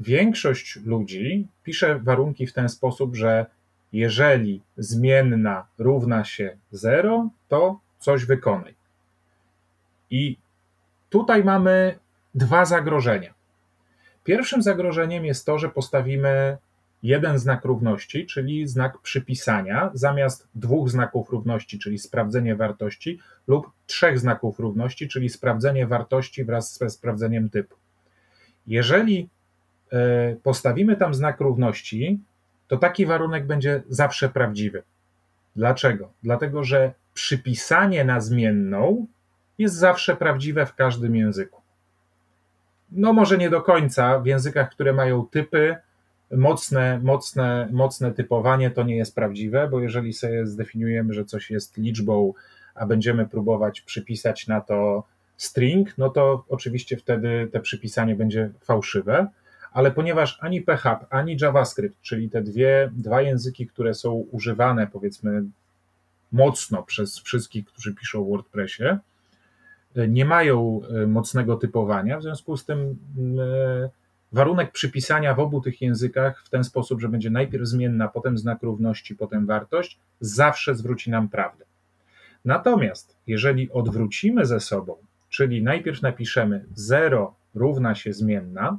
Większość 0.00 0.78
ludzi 0.84 1.48
pisze 1.62 1.98
warunki 1.98 2.46
w 2.46 2.52
ten 2.52 2.68
sposób, 2.68 3.16
że 3.16 3.46
jeżeli 3.92 4.62
zmienna 4.76 5.66
równa 5.78 6.24
się 6.24 6.56
0, 6.70 7.30
to 7.48 7.80
coś 7.98 8.24
wykonaj. 8.24 8.74
I 10.10 10.36
Tutaj 11.14 11.44
mamy 11.44 11.98
dwa 12.34 12.64
zagrożenia. 12.64 13.34
Pierwszym 14.24 14.62
zagrożeniem 14.62 15.24
jest 15.24 15.46
to, 15.46 15.58
że 15.58 15.68
postawimy 15.68 16.56
jeden 17.02 17.38
znak 17.38 17.64
równości, 17.64 18.26
czyli 18.26 18.66
znak 18.68 18.98
przypisania, 18.98 19.90
zamiast 19.94 20.48
dwóch 20.54 20.90
znaków 20.90 21.30
równości, 21.30 21.78
czyli 21.78 21.98
sprawdzenie 21.98 22.56
wartości, 22.56 23.20
lub 23.46 23.70
trzech 23.86 24.18
znaków 24.18 24.58
równości, 24.58 25.08
czyli 25.08 25.28
sprawdzenie 25.28 25.86
wartości 25.86 26.44
wraz 26.44 26.78
ze 26.78 26.90
sprawdzeniem 26.90 27.50
typu. 27.50 27.74
Jeżeli 28.66 29.28
postawimy 30.42 30.96
tam 30.96 31.14
znak 31.14 31.40
równości, 31.40 32.20
to 32.68 32.76
taki 32.76 33.06
warunek 33.06 33.46
będzie 33.46 33.82
zawsze 33.88 34.28
prawdziwy. 34.28 34.82
Dlaczego? 35.56 36.10
Dlatego, 36.22 36.64
że 36.64 36.92
przypisanie 37.14 38.04
na 38.04 38.20
zmienną 38.20 39.06
jest 39.58 39.74
zawsze 39.74 40.16
prawdziwe 40.16 40.66
w 40.66 40.74
każdym 40.74 41.16
języku. 41.16 41.60
No 42.92 43.12
może 43.12 43.38
nie 43.38 43.50
do 43.50 43.62
końca, 43.62 44.18
w 44.18 44.26
językach, 44.26 44.70
które 44.70 44.92
mają 44.92 45.26
typy, 45.26 45.76
mocne, 46.30 47.00
mocne, 47.02 47.68
mocne 47.72 48.12
typowanie 48.12 48.70
to 48.70 48.82
nie 48.82 48.96
jest 48.96 49.14
prawdziwe, 49.14 49.68
bo 49.68 49.80
jeżeli 49.80 50.12
sobie 50.12 50.46
zdefiniujemy, 50.46 51.14
że 51.14 51.24
coś 51.24 51.50
jest 51.50 51.76
liczbą, 51.78 52.32
a 52.74 52.86
będziemy 52.86 53.28
próbować 53.28 53.80
przypisać 53.80 54.46
na 54.46 54.60
to 54.60 55.04
string, 55.36 55.98
no 55.98 56.10
to 56.10 56.44
oczywiście 56.48 56.96
wtedy 56.96 57.48
te 57.52 57.60
przypisanie 57.60 58.16
będzie 58.16 58.50
fałszywe, 58.60 59.26
ale 59.74 59.90
ponieważ 59.90 60.38
ani 60.40 60.62
PHP, 60.62 61.06
ani 61.10 61.36
JavaScript, 61.40 62.00
czyli 62.00 62.30
te 62.30 62.42
dwie, 62.42 62.90
dwa 62.92 63.22
języki, 63.22 63.66
które 63.66 63.94
są 63.94 64.12
używane 64.12 64.86
powiedzmy 64.86 65.42
mocno 66.32 66.82
przez 66.82 67.18
wszystkich, 67.18 67.66
którzy 67.66 67.94
piszą 67.94 68.24
w 68.24 68.28
WordPressie, 68.28 68.84
nie 70.08 70.24
mają 70.24 70.80
e, 71.02 71.06
mocnego 71.06 71.56
typowania, 71.56 72.18
w 72.18 72.22
związku 72.22 72.56
z 72.56 72.64
tym 72.64 72.98
e, 73.38 73.90
warunek 74.32 74.72
przypisania 74.72 75.34
w 75.34 75.40
obu 75.40 75.60
tych 75.60 75.82
językach 75.82 76.42
w 76.44 76.50
ten 76.50 76.64
sposób, 76.64 77.00
że 77.00 77.08
będzie 77.08 77.30
najpierw 77.30 77.66
zmienna, 77.66 78.08
potem 78.08 78.38
znak 78.38 78.62
równości, 78.62 79.14
potem 79.14 79.46
wartość, 79.46 79.98
zawsze 80.20 80.74
zwróci 80.74 81.10
nam 81.10 81.28
prawdę. 81.28 81.64
Natomiast 82.44 83.16
jeżeli 83.26 83.70
odwrócimy 83.70 84.46
ze 84.46 84.60
sobą, 84.60 84.96
czyli 85.28 85.62
najpierw 85.62 86.02
napiszemy 86.02 86.64
0 86.74 87.34
równa 87.54 87.94
się 87.94 88.12
zmienna, 88.12 88.78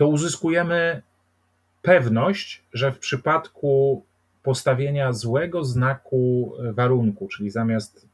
to 0.00 0.08
uzyskujemy 0.08 1.02
pewność, 1.82 2.64
że 2.72 2.92
w 2.92 2.98
przypadku 2.98 4.04
postawienia 4.42 5.12
złego 5.12 5.64
znaku 5.64 6.52
warunku, 6.72 7.28
czyli 7.28 7.50
zamiast 7.50 8.10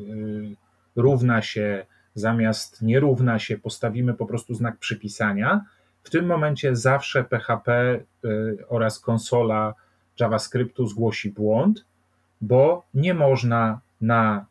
Y, 0.00 0.56
równa 0.96 1.42
się, 1.42 1.86
zamiast 2.14 2.82
nie 2.82 3.00
równa 3.00 3.38
się, 3.38 3.58
postawimy 3.58 4.14
po 4.14 4.26
prostu 4.26 4.54
znak 4.54 4.78
przypisania, 4.78 5.64
w 6.02 6.10
tym 6.10 6.26
momencie 6.26 6.76
zawsze 6.76 7.24
PHP 7.24 8.00
y, 8.24 8.64
oraz 8.68 9.00
konsola 9.00 9.74
JavaScriptu 10.20 10.86
zgłosi 10.86 11.30
błąd, 11.30 11.84
bo 12.40 12.86
nie 12.94 13.14
można 13.14 13.80
na 14.00 14.46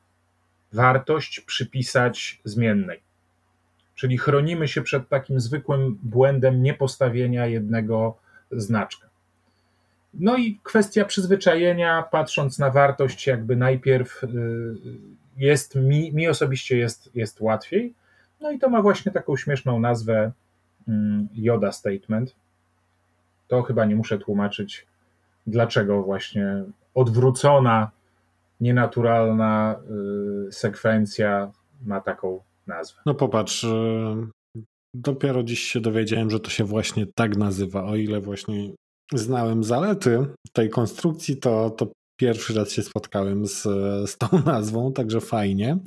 wartość 0.73 1.39
przypisać 1.39 2.41
zmiennej. 2.43 3.01
Czyli 3.99 4.17
chronimy 4.17 4.67
się 4.67 4.81
przed 4.81 5.09
takim 5.09 5.39
zwykłym 5.39 5.99
błędem 6.03 6.63
niepostawienia 6.63 7.45
jednego 7.45 8.17
znaczka. 8.51 9.07
No 10.13 10.37
i 10.37 10.59
kwestia 10.63 11.05
przyzwyczajenia, 11.05 12.03
patrząc 12.11 12.59
na 12.59 12.69
wartość, 12.69 13.27
jakby 13.27 13.55
najpierw 13.55 14.23
y, 14.23 14.27
jest 15.37 15.75
mi, 15.75 16.13
mi 16.13 16.27
osobiście 16.27 16.77
jest, 16.77 17.15
jest 17.15 17.41
łatwiej. 17.41 17.93
No 18.41 18.51
i 18.51 18.59
to 18.59 18.69
ma 18.69 18.81
właśnie 18.81 19.11
taką 19.11 19.37
śmieszną 19.37 19.79
nazwę 19.79 20.31
mm, 20.87 21.27
Yoda 21.33 21.71
Statement. 21.71 22.35
To 23.47 23.61
chyba 23.61 23.85
nie 23.85 23.95
muszę 23.95 24.17
tłumaczyć, 24.17 24.85
dlaczego 25.47 26.03
właśnie 26.03 26.63
odwrócona, 26.95 27.91
nienaturalna 28.61 29.75
y, 30.47 30.51
sekwencja 30.51 31.51
ma 31.85 32.01
taką 32.01 32.39
nazwę. 32.69 33.01
No 33.05 33.13
popatrz, 33.13 33.63
y, 33.63 33.67
dopiero 34.95 35.43
dziś 35.43 35.59
się 35.59 35.79
dowiedziałem, 35.79 36.29
że 36.29 36.39
to 36.39 36.49
się 36.49 36.63
właśnie 36.63 37.05
tak 37.15 37.37
nazywa. 37.37 37.83
O 37.83 37.95
ile 37.95 38.21
właśnie 38.21 38.71
znałem 39.13 39.63
zalety 39.63 40.25
tej 40.53 40.69
konstrukcji, 40.69 41.37
to, 41.37 41.69
to 41.69 41.87
pierwszy 42.19 42.53
raz 42.53 42.71
się 42.71 42.83
spotkałem 42.83 43.45
z, 43.45 43.61
z 44.09 44.17
tą 44.17 44.27
nazwą, 44.45 44.93
także 44.93 45.21
fajnie. 45.21 45.77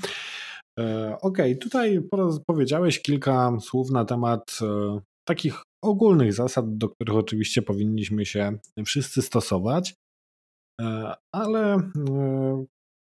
E, 0.81 1.17
okej, 1.21 1.53
okay, 1.53 1.57
tutaj 1.57 2.01
powiedziałeś 2.47 3.03
kilka 3.03 3.53
słów 3.61 3.91
na 3.91 4.05
temat 4.05 4.59
e, 4.63 5.01
takich 5.29 5.63
ogólnych 5.85 6.33
zasad, 6.33 6.77
do 6.77 6.89
których 6.89 7.17
oczywiście 7.17 7.63
powinniśmy 7.63 8.27
się 8.27 8.59
wszyscy 8.87 9.23
stosować, 9.23 9.95
e, 10.81 11.15
ale 11.35 11.77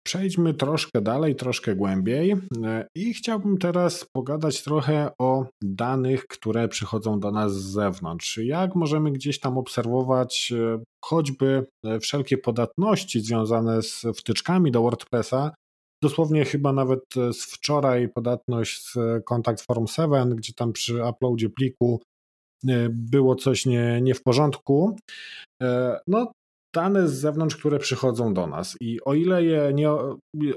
Przejdźmy 0.04 0.54
troszkę 0.54 1.02
dalej, 1.02 1.36
troszkę 1.36 1.76
głębiej 1.76 2.36
i 2.96 3.14
chciałbym 3.14 3.58
teraz 3.58 4.06
pogadać 4.14 4.64
trochę 4.64 5.12
o 5.20 5.46
danych, 5.64 6.28
które 6.28 6.68
przychodzą 6.68 7.20
do 7.20 7.32
nas 7.32 7.54
z 7.54 7.72
zewnątrz. 7.72 8.38
Jak 8.38 8.76
możemy 8.76 9.12
gdzieś 9.12 9.40
tam 9.40 9.58
obserwować 9.58 10.54
choćby 11.06 11.66
wszelkie 12.02 12.38
podatności 12.38 13.22
związane 13.22 13.82
z 13.82 14.06
wtyczkami 14.16 14.72
do 14.72 14.82
WordPressa, 14.82 15.52
Dosłownie 16.04 16.46
chyba 16.46 16.74
nawet 16.74 17.18
e, 17.18 17.34
z 17.34 17.46
wczoraj 17.46 18.10
podatność 18.10 18.84
z 18.84 18.98
Contact 19.26 19.66
Form 19.66 19.88
7, 19.88 20.36
gdzie 20.36 20.54
tam 20.54 20.74
przy 20.74 21.06
uploadzie 21.06 21.50
pliku 21.50 22.02
e, 22.68 22.88
było 22.90 23.36
coś 23.36 23.66
nie, 23.66 24.00
nie 24.02 24.14
w 24.14 24.24
porządku. 24.24 24.96
E, 25.62 26.00
no, 26.08 26.32
dane 26.74 27.08
z 27.08 27.14
zewnątrz, 27.14 27.56
które 27.56 27.80
przychodzą 27.80 28.34
do 28.34 28.48
nas 28.48 28.78
i 28.82 29.00
o 29.06 29.14
ile 29.14 29.44
je 29.44 29.72
nie 29.74 29.92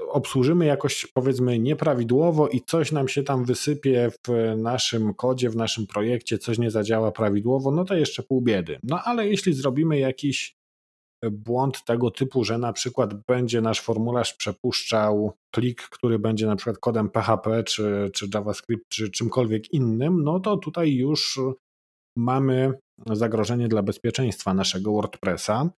obsłużymy 0.09 0.65
jakoś 0.65 1.05
powiedzmy 1.13 1.59
nieprawidłowo 1.59 2.47
i 2.47 2.61
coś 2.61 2.91
nam 2.91 3.07
się 3.07 3.23
tam 3.23 3.45
wysypie 3.45 4.11
w 4.27 4.55
naszym 4.57 5.13
kodzie, 5.13 5.49
w 5.49 5.55
naszym 5.55 5.87
projekcie, 5.87 6.37
coś 6.37 6.57
nie 6.57 6.71
zadziała 6.71 7.11
prawidłowo, 7.11 7.71
no 7.71 7.85
to 7.85 7.95
jeszcze 7.95 8.23
pół 8.23 8.41
biedy. 8.41 8.79
No 8.83 9.01
ale 9.03 9.27
jeśli 9.27 9.53
zrobimy 9.53 9.99
jakiś 9.99 10.55
błąd 11.31 11.83
tego 11.83 12.11
typu, 12.11 12.43
że 12.43 12.57
na 12.57 12.73
przykład 12.73 13.13
będzie 13.27 13.61
nasz 13.61 13.81
formularz 13.81 14.33
przepuszczał 14.33 15.33
plik, 15.51 15.81
który 15.81 16.19
będzie 16.19 16.47
na 16.47 16.55
przykład 16.55 16.77
kodem 16.77 17.09
PHP 17.09 17.63
czy, 17.63 18.09
czy 18.13 18.27
JavaScript 18.33 18.83
czy 18.89 19.11
czymkolwiek 19.11 19.73
innym, 19.73 20.23
no 20.23 20.39
to 20.39 20.57
tutaj 20.57 20.93
już 20.93 21.39
mamy 22.17 22.73
zagrożenie 23.11 23.67
dla 23.67 23.83
bezpieczeństwa 23.83 24.53
naszego 24.53 24.91
WordPressa. 24.91 25.69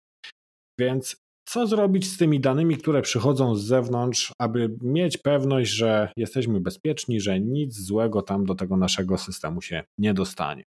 Więc 0.79 1.27
co 1.45 1.67
zrobić 1.67 2.11
z 2.11 2.17
tymi 2.17 2.39
danymi, 2.39 2.77
które 2.77 3.01
przychodzą 3.01 3.55
z 3.55 3.63
zewnątrz, 3.63 4.33
aby 4.39 4.69
mieć 4.81 5.17
pewność, 5.17 5.71
że 5.71 6.09
jesteśmy 6.17 6.59
bezpieczni, 6.59 7.21
że 7.21 7.39
nic 7.39 7.79
złego 7.79 8.21
tam 8.21 8.45
do 8.45 8.55
tego 8.55 8.77
naszego 8.77 9.17
systemu 9.17 9.61
się 9.61 9.83
nie 9.97 10.13
dostanie? 10.13 10.63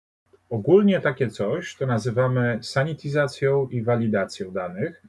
Ogólnie 0.49 0.99
takie 1.01 1.29
coś 1.29 1.75
to 1.75 1.85
nazywamy 1.85 2.59
sanityzacją 2.61 3.67
i 3.67 3.81
walidacją 3.81 4.51
danych. 4.51 5.03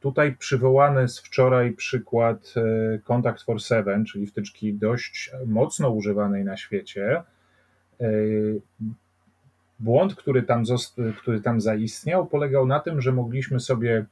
Tutaj 0.00 0.36
przywołany 0.36 1.08
z 1.08 1.18
wczoraj 1.18 1.72
przykład 1.72 2.54
e, 2.56 2.98
Contact 2.98 3.42
for 3.42 3.62
Seven, 3.62 4.04
czyli 4.04 4.26
wtyczki 4.26 4.74
dość 4.74 5.30
mocno 5.46 5.90
używanej 5.90 6.44
na 6.44 6.56
świecie. 6.56 7.22
E, 8.00 8.06
błąd, 9.80 10.14
który 10.14 10.42
tam, 10.42 10.64
który 11.16 11.40
tam 11.40 11.60
zaistniał, 11.60 12.26
polegał 12.26 12.66
na 12.66 12.80
tym, 12.80 13.00
że 13.00 13.12
mogliśmy 13.12 13.60
sobie 13.60 14.06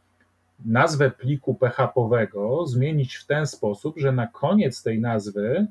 nazwę 0.64 1.10
pliku 1.10 1.54
PHP-owego 1.54 2.66
zmienić 2.66 3.16
w 3.16 3.26
ten 3.26 3.46
sposób, 3.46 3.98
że 3.98 4.12
na 4.12 4.26
koniec 4.26 4.82
tej 4.82 5.00
nazwy 5.00 5.66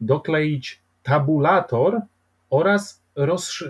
dokleić 0.00 0.80
tabulator 1.02 2.00
oraz 2.50 3.02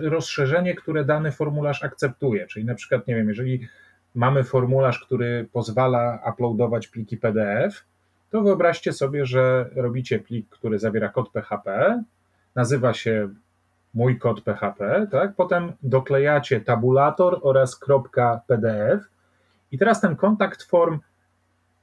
rozszerzenie, 0.01 0.75
które 0.75 1.05
dany 1.05 1.31
formularz 1.31 1.83
akceptuje. 1.83 2.47
Czyli 2.47 2.65
na 2.65 2.75
przykład, 2.75 3.07
nie 3.07 3.15
wiem, 3.15 3.29
jeżeli 3.29 3.67
mamy 4.15 4.43
formularz, 4.43 4.99
który 4.99 5.47
pozwala 5.53 6.19
uploadować 6.33 6.87
pliki 6.87 7.17
PDF, 7.17 7.85
to 8.31 8.41
wyobraźcie 8.41 8.93
sobie, 8.93 9.25
że 9.25 9.69
robicie 9.75 10.19
plik, 10.19 10.49
który 10.49 10.79
zawiera 10.79 11.09
kod 11.09 11.29
PHP, 11.29 12.01
nazywa 12.55 12.93
się 12.93 13.29
mój 13.93 14.19
kod 14.19 14.41
PHP, 14.41 15.07
tak? 15.11 15.35
Potem 15.35 15.71
doklejacie 15.83 16.61
tabulator 16.61 17.39
oraz 17.41 17.79
.pdf 18.47 19.14
i 19.71 19.77
teraz 19.77 20.01
ten 20.01 20.15
kontakt 20.15 20.63
form 20.63 20.99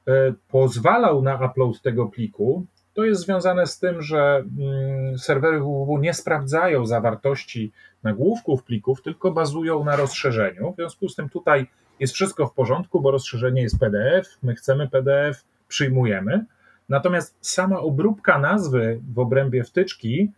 e, 0.06 0.32
pozwalał 0.48 1.22
na 1.22 1.46
upload 1.46 1.82
tego 1.82 2.06
pliku, 2.06 2.66
to 2.94 3.04
jest 3.04 3.22
związane 3.22 3.66
z 3.66 3.78
tym, 3.78 4.02
że 4.02 4.44
mm, 4.58 5.18
serwery 5.18 5.58
www 5.60 5.98
nie 5.98 6.14
sprawdzają 6.14 6.86
zawartości 6.86 7.72
nagłówków 8.02 8.64
plików, 8.64 9.02
tylko 9.02 9.30
bazują 9.30 9.84
na 9.84 9.96
rozszerzeniu. 9.96 10.72
W 10.72 10.76
związku 10.76 11.08
z 11.08 11.14
tym 11.14 11.28
tutaj 11.28 11.66
jest 12.00 12.14
wszystko 12.14 12.46
w 12.46 12.54
porządku, 12.54 13.00
bo 13.00 13.10
rozszerzenie 13.10 13.62
jest 13.62 13.78
PDF, 13.78 14.38
my 14.42 14.54
chcemy 14.54 14.88
PDF, 14.88 15.44
przyjmujemy. 15.68 16.44
Natomiast 16.88 17.36
sama 17.40 17.80
obróbka 17.80 18.38
nazwy 18.38 19.00
w 19.14 19.18
obrębie 19.18 19.64
wtyczki 19.64 20.32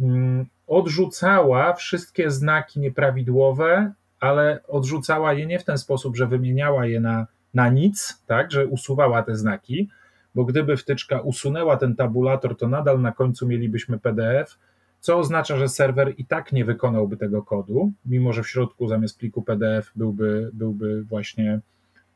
mm, 0.00 0.46
odrzucała 0.66 1.72
wszystkie 1.72 2.30
znaki 2.30 2.80
nieprawidłowe, 2.80 3.92
ale 4.22 4.60
odrzucała 4.68 5.32
je 5.32 5.46
nie 5.46 5.58
w 5.58 5.64
ten 5.64 5.78
sposób, 5.78 6.16
że 6.16 6.26
wymieniała 6.26 6.86
je 6.86 7.00
na, 7.00 7.26
na 7.54 7.68
nic, 7.68 8.22
tak, 8.26 8.52
że 8.52 8.66
usuwała 8.66 9.22
te 9.22 9.36
znaki, 9.36 9.88
bo 10.34 10.44
gdyby 10.44 10.76
wtyczka 10.76 11.20
usunęła 11.20 11.76
ten 11.76 11.96
tabulator, 11.96 12.56
to 12.56 12.68
nadal 12.68 13.00
na 13.00 13.12
końcu 13.12 13.46
mielibyśmy 13.46 13.98
PDF, 13.98 14.58
co 15.00 15.18
oznacza, 15.18 15.56
że 15.56 15.68
serwer 15.68 16.14
i 16.16 16.24
tak 16.24 16.52
nie 16.52 16.64
wykonałby 16.64 17.16
tego 17.16 17.42
kodu, 17.42 17.92
mimo 18.06 18.32
że 18.32 18.42
w 18.42 18.48
środku 18.48 18.88
zamiast 18.88 19.18
pliku 19.18 19.42
PDF 19.42 19.92
byłby, 19.96 20.50
byłby 20.52 21.04
właśnie 21.04 21.60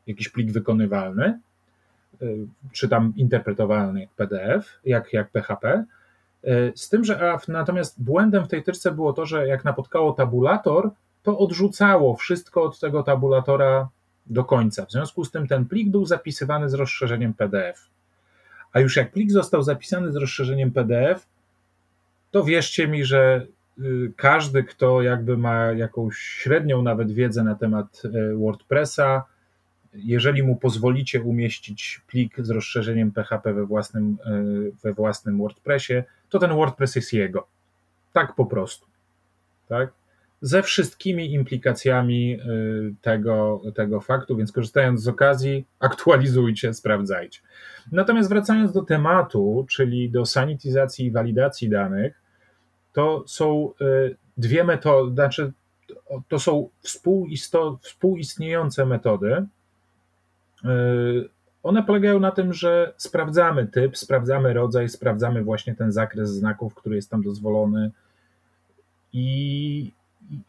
jakiś 0.07 0.29
plik 0.29 0.51
wykonywalny, 0.51 1.39
y, 2.21 2.47
czy 2.71 2.89
tam 2.89 3.13
interpretowalny 3.15 3.99
jak 4.01 4.09
PDF, 4.09 4.79
jak, 4.85 5.13
jak 5.13 5.29
PHP. 5.31 5.85
Y, 6.43 6.71
z 6.75 6.89
tym, 6.89 7.03
że 7.03 7.37
natomiast 7.47 8.03
błędem 8.03 8.45
w 8.45 8.47
tej 8.47 8.63
tyczce 8.63 8.91
było 8.91 9.13
to, 9.13 9.25
że 9.25 9.47
jak 9.47 9.65
napotkało 9.65 10.13
tabulator, 10.13 10.91
to 11.27 11.37
odrzucało 11.37 12.15
wszystko 12.15 12.63
od 12.63 12.79
tego 12.79 13.03
tabulatora 13.03 13.89
do 14.25 14.45
końca. 14.45 14.85
W 14.85 14.91
związku 14.91 15.25
z 15.25 15.31
tym 15.31 15.47
ten 15.47 15.65
plik 15.65 15.89
był 15.89 16.05
zapisywany 16.05 16.69
z 16.69 16.73
rozszerzeniem 16.73 17.33
PDF. 17.33 17.89
A 18.73 18.79
już 18.79 18.95
jak 18.95 19.11
plik 19.11 19.31
został 19.31 19.63
zapisany 19.63 20.11
z 20.11 20.15
rozszerzeniem 20.15 20.71
PDF, 20.71 21.27
to 22.31 22.43
wierzcie 22.43 22.87
mi, 22.87 23.05
że 23.05 23.47
y, 23.79 24.13
każdy, 24.15 24.63
kto 24.63 25.01
jakby 25.01 25.37
ma 25.37 25.71
jakąś 25.71 26.17
średnią 26.17 26.81
nawet 26.81 27.11
wiedzę 27.11 27.43
na 27.43 27.55
temat 27.55 28.01
y, 28.05 28.37
WordPressa, 28.37 29.23
jeżeli 29.93 30.43
mu 30.43 30.55
pozwolicie 30.55 31.21
umieścić 31.21 32.01
plik 32.07 32.35
z 32.37 32.49
rozszerzeniem 32.49 33.11
PHP 33.11 33.53
we 33.53 33.65
własnym, 33.65 34.17
y, 34.27 34.71
we 34.83 34.93
własnym 34.93 35.37
WordPressie, 35.37 36.03
to 36.29 36.39
ten 36.39 36.51
WordPress 36.51 36.95
jest 36.95 37.13
jego. 37.13 37.47
Tak 38.13 38.35
po 38.35 38.45
prostu. 38.45 38.87
Tak? 39.67 40.06
Ze 40.41 40.63
wszystkimi 40.63 41.33
implikacjami 41.33 42.39
tego, 43.01 43.61
tego 43.75 44.01
faktu, 44.01 44.37
więc 44.37 44.51
korzystając 44.51 45.01
z 45.01 45.07
okazji, 45.07 45.65
aktualizujcie, 45.79 46.73
sprawdzajcie. 46.73 47.39
Natomiast 47.91 48.29
wracając 48.29 48.73
do 48.73 48.81
tematu, 48.81 49.65
czyli 49.69 50.09
do 50.09 50.25
sanityzacji 50.25 51.05
i 51.05 51.11
walidacji 51.11 51.69
danych, 51.69 52.21
to 52.93 53.23
są 53.27 53.73
e, 53.81 53.85
dwie 54.37 54.63
metody, 54.63 55.13
znaczy 55.13 55.51
to 56.27 56.39
są 56.39 56.69
współistniejące 57.81 58.85
metody. 58.85 59.33
E, 59.33 59.47
one 61.63 61.83
polegają 61.83 62.19
na 62.19 62.31
tym, 62.31 62.53
że 62.53 62.93
sprawdzamy 62.97 63.67
typ, 63.67 63.97
sprawdzamy 63.97 64.53
rodzaj, 64.53 64.89
sprawdzamy 64.89 65.43
właśnie 65.43 65.75
ten 65.75 65.91
zakres 65.91 66.29
znaków, 66.29 66.75
który 66.75 66.95
jest 66.95 67.11
tam 67.11 67.21
dozwolony 67.21 67.91
i, 69.13 69.91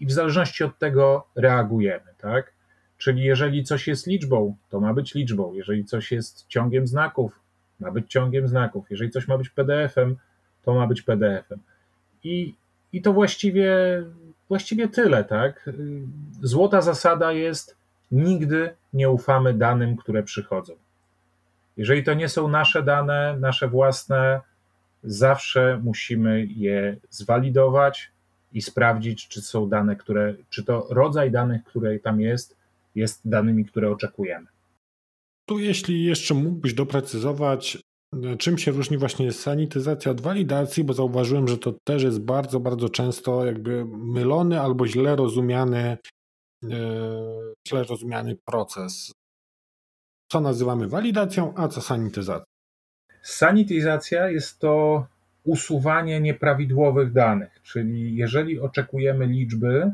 i 0.01 0.07
w 0.07 0.13
zależności 0.13 0.65
od 0.65 0.79
tego 0.79 1.27
reagujemy, 1.37 2.15
tak? 2.19 2.53
Czyli 2.99 3.23
jeżeli 3.23 3.65
coś 3.65 3.89
jest 3.89 4.07
liczbą, 4.07 4.57
to 4.69 4.81
ma 4.81 4.95
być 4.95 5.15
liczbą. 5.15 5.53
Jeżeli 5.55 5.85
coś 5.85 6.13
jest 6.13 6.47
ciągiem 6.49 6.87
znaków, 6.87 7.41
ma 7.81 7.91
być 7.91 8.11
ciągiem 8.11 8.49
znaków. 8.49 8.91
Jeżeli 8.91 9.11
coś 9.11 9.29
ma 9.29 9.39
być 9.39 9.49
PDF-em, 9.49 10.17
to 10.63 10.75
ma 10.75 10.87
być 10.87 11.03
PDF-em. 11.03 11.59
I, 12.25 12.55
i 12.93 13.03
to 13.03 13.13
właściwie, 13.13 13.77
właściwie 14.49 14.89
tyle, 14.89 15.25
tak? 15.25 15.71
Złota 16.43 16.81
zasada 16.81 17.33
jest 17.33 17.77
nigdy 18.11 18.75
nie 18.93 19.11
ufamy 19.11 19.55
danym, 19.55 19.97
które 19.97 20.23
przychodzą. 20.23 20.73
Jeżeli 21.77 22.05
to 22.05 22.15
nie 22.15 22.29
są 22.29 22.49
nasze 22.49 22.83
dane, 22.83 23.37
nasze 23.41 23.69
własne, 23.69 24.41
zawsze 25.05 25.81
musimy 25.85 26.47
je 26.47 26.97
zwalidować 27.11 28.11
i 28.53 28.63
sprawdzić, 28.63 29.29
czy 29.29 29.43
są 29.43 29.69
dane, 29.69 29.97
które, 29.97 30.35
czy 30.51 30.65
to 30.65 30.87
rodzaj 30.91 31.31
danych, 31.31 31.65
które 31.65 31.99
tam 31.99 32.21
jest, 32.21 32.57
jest 32.95 33.29
danymi, 33.29 33.65
które 33.65 33.91
oczekujemy. 33.91 34.47
Tu 35.49 35.59
jeśli 35.59 36.05
jeszcze 36.05 36.35
mógłbyś 36.35 36.75
doprecyzować, 36.75 37.79
e, 38.25 38.37
czym 38.37 38.59
się 38.59 38.73
różni 38.73 38.99
właśnie 38.99 39.33
sanityzacja 39.33 40.13
od 40.13 40.21
walidacji, 40.21 40.85
bo 40.85 40.93
zauważyłem, 40.93 41.49
że 41.49 41.59
to 41.59 41.75
też 41.85 42.03
jest 42.03 42.21
bardzo, 42.21 42.61
bardzo 42.61 42.89
często 42.89 43.47
jakby 43.47 43.85
mylony 43.85 44.61
albo 44.61 44.87
źle 44.87 45.17
rozumiany, 45.17 45.99
e, 46.65 46.79
źle 47.69 47.85
rozumiany 47.85 48.37
proces. 48.45 49.13
co 50.33 50.41
nazywamy 50.41 50.89
walidacją, 50.89 51.55
a 51.57 51.69
co 51.69 51.81
sanityzacją? 51.81 52.45
Sanityzacja 53.23 54.31
jest 54.31 54.59
to 54.59 55.07
usuwanie 55.45 56.21
nieprawidłowych 56.21 57.13
danych, 57.13 57.61
czyli 57.63 58.17
jeżeli 58.17 58.61
oczekujemy 58.61 59.27
liczby, 59.27 59.93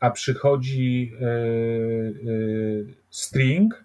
a 0.00 0.10
przychodzi 0.10 1.12
e, 1.20 1.26
e, 1.26 1.28
string, 3.10 3.84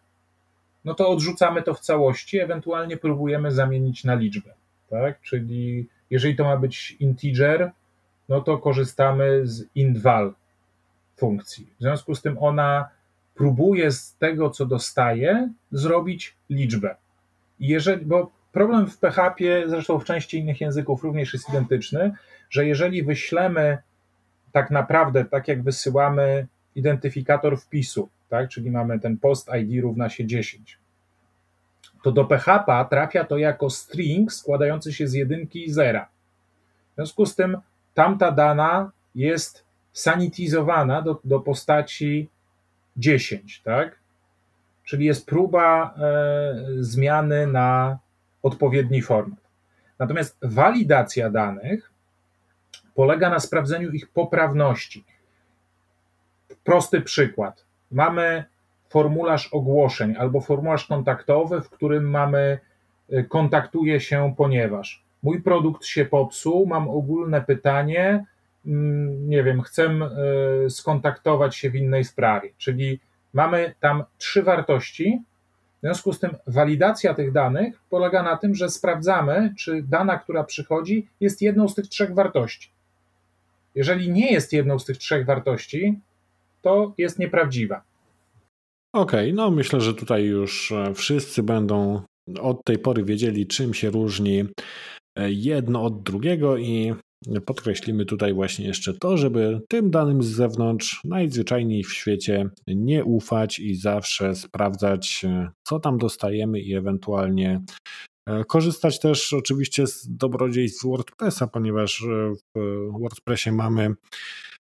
no 0.85 0.93
to 0.93 1.09
odrzucamy 1.09 1.63
to 1.63 1.73
w 1.73 1.79
całości, 1.79 2.39
ewentualnie 2.39 2.97
próbujemy 2.97 3.51
zamienić 3.51 4.03
na 4.03 4.15
liczbę. 4.15 4.53
Tak? 4.89 5.21
Czyli 5.21 5.87
jeżeli 6.09 6.35
to 6.35 6.43
ma 6.43 6.57
być 6.57 6.91
integer, 6.99 7.71
no 8.29 8.41
to 8.41 8.57
korzystamy 8.57 9.47
z 9.47 9.65
indval 9.75 10.33
funkcji. 11.17 11.67
W 11.79 11.81
związku 11.81 12.15
z 12.15 12.21
tym 12.21 12.37
ona 12.39 12.89
próbuje 13.35 13.91
z 13.91 14.15
tego, 14.15 14.49
co 14.49 14.65
dostaje, 14.65 15.49
zrobić 15.71 16.35
liczbę. 16.49 16.95
jeżeli, 17.59 18.05
bo 18.05 18.31
problem 18.51 18.87
w 18.87 18.97
PHP, 18.97 19.43
zresztą 19.67 19.99
w 19.99 20.05
części 20.05 20.37
innych 20.37 20.61
języków 20.61 21.03
również 21.03 21.33
jest 21.33 21.49
identyczny, 21.49 22.11
że 22.49 22.65
jeżeli 22.65 23.03
wyślemy 23.03 23.77
tak 24.51 24.71
naprawdę, 24.71 25.25
tak 25.25 25.47
jak 25.47 25.63
wysyłamy 25.63 26.47
identyfikator 26.75 27.57
wpisu, 27.57 28.09
tak, 28.29 28.49
czyli 28.49 28.71
mamy 28.71 28.99
ten 28.99 29.17
post 29.17 29.49
ID 29.61 29.83
równa 29.83 30.09
się 30.09 30.25
10, 30.25 30.79
to 32.03 32.11
do 32.11 32.25
PHP 32.25 32.85
trafia 32.89 33.23
to 33.23 33.37
jako 33.37 33.69
string 33.69 34.33
składający 34.33 34.93
się 34.93 35.07
z 35.07 35.13
jedynki 35.13 35.65
i 35.65 35.71
zera. 35.71 36.09
W 36.91 36.95
związku 36.95 37.25
z 37.25 37.35
tym 37.35 37.57
tamta 37.93 38.31
dana 38.31 38.91
jest 39.15 39.65
sanityzowana 39.93 41.01
do, 41.01 41.19
do 41.23 41.39
postaci 41.39 42.29
10, 42.97 43.61
tak? 43.61 43.99
Czyli 44.83 45.05
jest 45.05 45.25
próba 45.25 45.93
e, 45.97 46.55
zmiany 46.79 47.47
na 47.47 47.99
odpowiedni 48.43 49.01
format. 49.01 49.39
Natomiast 49.99 50.37
walidacja 50.41 51.29
danych 51.29 51.91
polega 52.95 53.29
na 53.29 53.39
sprawdzeniu 53.39 53.91
ich 53.91 54.09
poprawności. 54.09 55.05
Prosty 56.63 57.01
przykład. 57.01 57.65
Mamy 57.91 58.43
formularz 58.89 59.47
ogłoszeń 59.47 60.15
albo 60.17 60.41
formularz 60.41 60.87
kontaktowy, 60.87 61.61
w 61.61 61.69
którym 61.69 62.09
mamy 62.09 62.59
e, 63.09 63.23
kontaktuje 63.23 63.99
się, 63.99 64.33
ponieważ 64.37 65.03
mój 65.23 65.41
produkt 65.41 65.85
się 65.85 66.05
popsuł, 66.05 66.65
mam 66.65 66.89
ogólne 66.89 67.41
pytanie, 67.41 68.25
mm, 68.65 69.29
nie 69.29 69.43
wiem, 69.43 69.61
chcę 69.61 69.83
e, 69.83 70.69
skontaktować 70.69 71.55
się 71.55 71.69
w 71.69 71.75
innej 71.75 72.03
sprawie. 72.03 72.49
Czyli 72.57 72.99
mamy 73.33 73.73
tam 73.79 74.03
trzy 74.17 74.43
wartości. 74.43 75.21
W 75.79 75.81
związku 75.81 76.13
z 76.13 76.19
tym 76.19 76.35
walidacja 76.47 77.13
tych 77.13 77.31
danych 77.31 77.81
polega 77.89 78.23
na 78.23 78.37
tym, 78.37 78.55
że 78.55 78.69
sprawdzamy, 78.69 79.53
czy 79.57 79.83
dana, 79.83 80.17
która 80.17 80.43
przychodzi, 80.43 81.07
jest 81.19 81.41
jedną 81.41 81.67
z 81.67 81.75
tych 81.75 81.87
trzech 81.87 82.13
wartości. 82.13 82.69
Jeżeli 83.75 84.11
nie 84.11 84.31
jest 84.31 84.53
jedną 84.53 84.79
z 84.79 84.85
tych 84.85 84.97
trzech 84.97 85.25
wartości, 85.25 85.99
to 86.61 86.93
jest 86.97 87.19
nieprawdziwa. 87.19 87.81
Okej, 88.93 89.31
okay, 89.31 89.33
no 89.33 89.51
myślę, 89.51 89.81
że 89.81 89.93
tutaj 89.93 90.25
już 90.25 90.71
e, 90.71 90.93
wszyscy 90.93 91.43
będą 91.43 92.01
od 92.41 92.63
tej 92.63 92.79
pory 92.79 93.03
wiedzieli, 93.03 93.47
czym 93.47 93.73
się 93.73 93.89
różni 93.89 94.45
e, 95.15 95.31
jedno 95.31 95.83
od 95.83 96.03
drugiego 96.03 96.57
i 96.57 96.93
podkreślimy 97.45 98.05
tutaj 98.05 98.33
właśnie 98.33 98.67
jeszcze 98.67 98.93
to, 98.93 99.17
żeby 99.17 99.61
tym 99.67 99.91
danym 99.91 100.23
z 100.23 100.27
zewnątrz 100.27 101.01
najzwyczajniej 101.03 101.83
w 101.83 101.93
świecie 101.93 102.49
nie 102.67 103.05
ufać 103.05 103.59
i 103.59 103.75
zawsze 103.75 104.35
sprawdzać, 104.35 105.25
e, 105.25 105.49
co 105.63 105.79
tam 105.79 105.97
dostajemy 105.97 106.59
i 106.59 106.73
ewentualnie 106.73 107.61
korzystać 108.47 108.99
też 108.99 109.33
oczywiście 109.33 109.87
z 109.87 110.07
dobrodziejstw 110.09 110.83
WordPressa, 110.85 111.47
ponieważ 111.47 112.03
w 112.55 112.59
WordPressie 112.99 113.51
mamy 113.51 113.93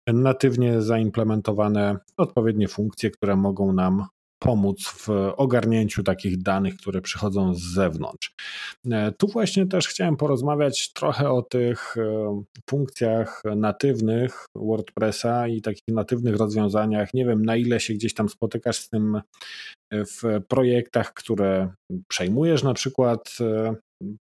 natywnie 0.07 0.81
zaimplementowane 0.81 1.97
odpowiednie 2.17 2.67
funkcje, 2.67 3.11
które 3.11 3.35
mogą 3.35 3.73
nam 3.73 4.05
pomóc 4.43 4.87
w 4.87 5.09
ogarnięciu 5.37 6.03
takich 6.03 6.41
danych, 6.41 6.77
które 6.77 7.01
przychodzą 7.01 7.53
z 7.53 7.61
zewnątrz. 7.61 8.35
E, 8.91 9.11
tu 9.11 9.27
właśnie 9.27 9.67
też 9.67 9.87
chciałem 9.87 10.17
porozmawiać 10.17 10.93
trochę 10.93 11.29
o 11.29 11.41
tych 11.41 11.97
e, 11.97 12.43
funkcjach 12.69 13.41
natywnych 13.55 14.45
WordPressa 14.55 15.47
i 15.47 15.61
takich 15.61 15.83
natywnych 15.87 16.35
rozwiązaniach. 16.35 17.13
Nie 17.13 17.25
wiem, 17.25 17.45
na 17.45 17.55
ile 17.55 17.79
się 17.79 17.93
gdzieś 17.93 18.13
tam 18.13 18.29
spotykasz 18.29 18.77
z 18.77 18.89
tym 18.89 19.15
e, 19.15 19.21
w 20.05 20.21
projektach, 20.47 21.13
które 21.13 21.73
przejmujesz 22.07 22.63
na 22.63 22.73
przykład 22.73 23.37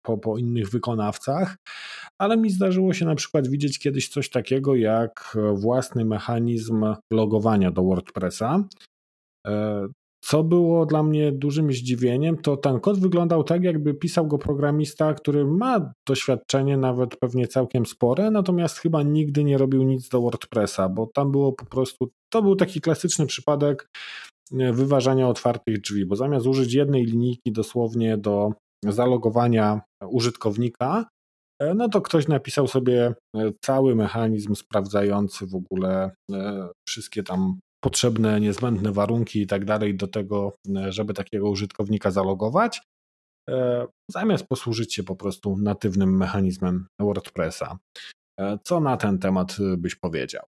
po, 0.05 0.17
po 0.17 0.37
innych 0.37 0.69
wykonawcach, 0.69 1.55
ale 2.21 2.37
mi 2.37 2.49
zdarzyło 2.49 2.93
się 2.93 3.05
na 3.05 3.15
przykład 3.15 3.47
widzieć 3.47 3.79
kiedyś 3.79 4.09
coś 4.09 4.29
takiego 4.29 4.75
jak 4.75 5.37
własny 5.53 6.05
mechanizm 6.05 6.85
logowania 7.11 7.71
do 7.71 7.83
WordPressa. 7.83 8.63
Co 10.25 10.43
było 10.43 10.85
dla 10.85 11.03
mnie 11.03 11.31
dużym 11.31 11.71
zdziwieniem, 11.71 12.37
to 12.37 12.57
ten 12.57 12.79
kod 12.79 12.99
wyglądał 12.99 13.43
tak, 13.43 13.63
jakby 13.63 13.93
pisał 13.93 14.27
go 14.27 14.37
programista, 14.37 15.13
który 15.13 15.45
ma 15.45 15.93
doświadczenie, 16.07 16.77
nawet 16.77 17.15
pewnie 17.15 17.47
całkiem 17.47 17.85
spore, 17.85 18.31
natomiast 18.31 18.77
chyba 18.77 19.03
nigdy 19.03 19.43
nie 19.43 19.57
robił 19.57 19.83
nic 19.83 20.09
do 20.09 20.21
WordPressa, 20.21 20.89
bo 20.89 21.07
tam 21.07 21.31
było 21.31 21.53
po 21.53 21.65
prostu, 21.65 22.09
to 22.29 22.41
był 22.41 22.55
taki 22.55 22.81
klasyczny 22.81 23.25
przypadek 23.25 23.89
e, 24.59 24.73
wyważania 24.73 25.27
otwartych 25.27 25.81
drzwi, 25.81 26.05
bo 26.05 26.15
zamiast 26.15 26.45
użyć 26.45 26.73
jednej 26.73 27.05
linijki 27.05 27.51
dosłownie 27.51 28.17
do 28.17 28.51
zalogowania 28.85 29.81
użytkownika, 30.07 31.05
e, 31.61 31.73
no 31.73 31.89
to 31.89 32.01
ktoś 32.01 32.27
napisał 32.27 32.67
sobie 32.67 33.13
e, 33.35 33.51
cały 33.61 33.95
mechanizm 33.95 34.55
sprawdzający 34.55 35.47
w 35.47 35.55
ogóle 35.55 36.11
wszystkie 36.87 37.23
tam 37.23 37.59
potrzebne, 37.83 38.39
niezbędne 38.39 38.91
warunki 38.91 39.41
i 39.41 39.47
tak 39.47 39.65
dalej 39.65 39.95
do 39.95 40.07
tego, 40.07 40.57
żeby 40.89 41.13
takiego 41.13 41.49
użytkownika 41.49 42.11
zalogować, 42.11 42.81
e, 43.49 43.85
zamiast 44.07 44.47
posłużyć 44.47 44.93
się 44.93 45.03
po 45.03 45.15
prostu 45.15 45.57
natywnym 45.57 46.17
mechanizmem 46.17 46.85
WordPressa. 46.99 47.77
E, 48.39 48.57
co 48.63 48.79
na 48.79 48.97
ten 48.97 49.19
temat 49.19 49.57
byś 49.77 49.95
powiedział? 49.95 50.45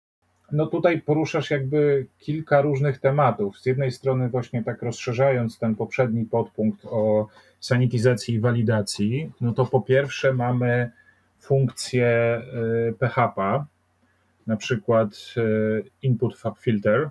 No 0.51 0.67
tutaj 0.67 1.01
poruszasz 1.01 1.51
jakby 1.51 2.07
kilka 2.19 2.61
różnych 2.61 2.99
tematów. 2.99 3.59
Z 3.59 3.65
jednej 3.65 3.91
strony 3.91 4.29
właśnie 4.29 4.63
tak 4.63 4.81
rozszerzając 4.81 5.59
ten 5.59 5.75
poprzedni 5.75 6.25
podpunkt 6.25 6.85
o 6.85 7.27
sanityzacji 7.59 8.33
i 8.35 8.39
walidacji, 8.39 9.31
no 9.41 9.53
to 9.53 9.65
po 9.65 9.81
pierwsze 9.81 10.33
mamy 10.33 10.91
funkcję 11.39 12.41
PHP, 12.99 13.65
na 14.47 14.57
przykład 14.57 15.09
input 16.01 16.41
filter, 16.59 17.09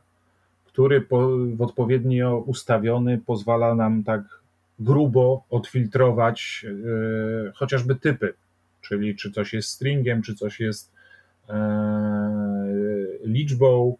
który 0.73 1.01
po, 1.01 1.29
w 1.57 1.63
odpowiednio 1.63 2.39
ustawiony 2.39 3.19
pozwala 3.27 3.75
nam 3.75 4.05
tak 4.05 4.23
grubo 4.79 5.45
odfiltrować 5.51 6.67
e, 7.49 7.53
chociażby 7.53 7.95
typy, 7.95 8.35
czyli 8.81 9.17
czy 9.17 9.31
coś 9.31 9.53
jest 9.53 9.69
stringiem, 9.69 10.23
czy 10.23 10.35
coś 10.35 10.61
jest 10.61 10.93
e, 11.49 11.55
liczbą 13.25 13.97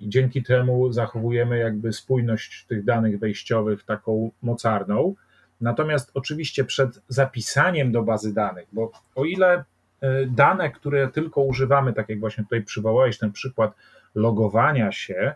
i 0.00 0.08
dzięki 0.08 0.42
temu 0.42 0.92
zachowujemy 0.92 1.58
jakby 1.58 1.92
spójność 1.92 2.64
tych 2.68 2.84
danych 2.84 3.18
wejściowych 3.18 3.84
taką 3.84 4.30
mocarną. 4.42 5.14
Natomiast 5.60 6.10
oczywiście 6.14 6.64
przed 6.64 7.00
zapisaniem 7.08 7.92
do 7.92 8.02
bazy 8.02 8.34
danych, 8.34 8.68
bo 8.72 8.92
o 9.14 9.24
ile 9.24 9.64
e, 10.00 10.26
dane, 10.26 10.70
które 10.70 11.08
tylko 11.08 11.40
używamy, 11.40 11.92
tak 11.92 12.08
jak 12.08 12.20
właśnie 12.20 12.44
tutaj 12.44 12.62
przywołałeś 12.62 13.18
ten 13.18 13.32
przykład 13.32 13.72
logowania 14.14 14.92
się, 14.92 15.34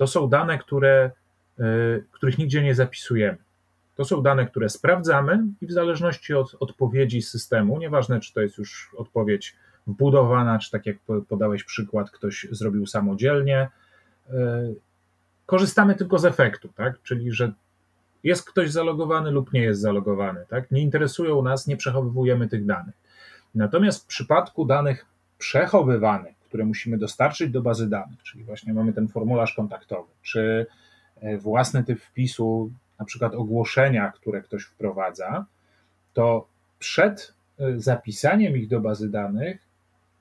to 0.00 0.06
są 0.06 0.28
dane, 0.28 0.58
które, 0.58 1.10
e, 1.58 1.64
których 2.12 2.38
nigdzie 2.38 2.62
nie 2.62 2.74
zapisujemy. 2.74 3.38
To 3.96 4.04
są 4.04 4.22
dane, 4.22 4.46
które 4.46 4.68
sprawdzamy 4.68 5.44
i 5.60 5.66
w 5.66 5.72
zależności 5.72 6.34
od 6.34 6.56
odpowiedzi 6.60 7.22
systemu, 7.22 7.78
nieważne 7.78 8.20
czy 8.20 8.34
to 8.34 8.40
jest 8.40 8.58
już 8.58 8.90
odpowiedź 8.96 9.56
wbudowana, 9.86 10.58
czy 10.58 10.70
tak 10.70 10.86
jak 10.86 10.96
podałeś 11.28 11.64
przykład, 11.64 12.10
ktoś 12.10 12.46
zrobił 12.50 12.86
samodzielnie, 12.86 13.68
e, 14.30 14.72
korzystamy 15.46 15.94
tylko 15.94 16.18
z 16.18 16.24
efektu, 16.24 16.68
tak? 16.68 17.02
czyli 17.02 17.32
że 17.32 17.52
jest 18.24 18.50
ktoś 18.50 18.70
zalogowany 18.70 19.30
lub 19.30 19.52
nie 19.52 19.62
jest 19.62 19.80
zalogowany. 19.80 20.44
Tak? 20.48 20.70
Nie 20.70 20.82
interesują 20.82 21.42
nas, 21.42 21.66
nie 21.66 21.76
przechowujemy 21.76 22.48
tych 22.48 22.66
danych. 22.66 22.94
Natomiast 23.54 24.04
w 24.04 24.06
przypadku 24.06 24.64
danych 24.64 25.06
przechowywanych, 25.38 26.39
które 26.50 26.64
musimy 26.64 26.98
dostarczyć 26.98 27.50
do 27.50 27.62
bazy 27.62 27.88
danych, 27.88 28.22
czyli 28.22 28.44
właśnie 28.44 28.74
mamy 28.74 28.92
ten 28.92 29.08
formularz 29.08 29.54
kontaktowy, 29.54 30.12
czy 30.22 30.66
e, 31.20 31.38
własny 31.38 31.84
typ 31.84 32.00
wpisu, 32.00 32.70
na 32.98 33.04
przykład 33.04 33.34
ogłoszenia, 33.34 34.12
które 34.12 34.42
ktoś 34.42 34.62
wprowadza, 34.62 35.46
to 36.12 36.48
przed 36.78 37.34
e, 37.58 37.80
zapisaniem 37.80 38.56
ich 38.56 38.68
do 38.68 38.80
bazy 38.80 39.10
danych 39.10 39.66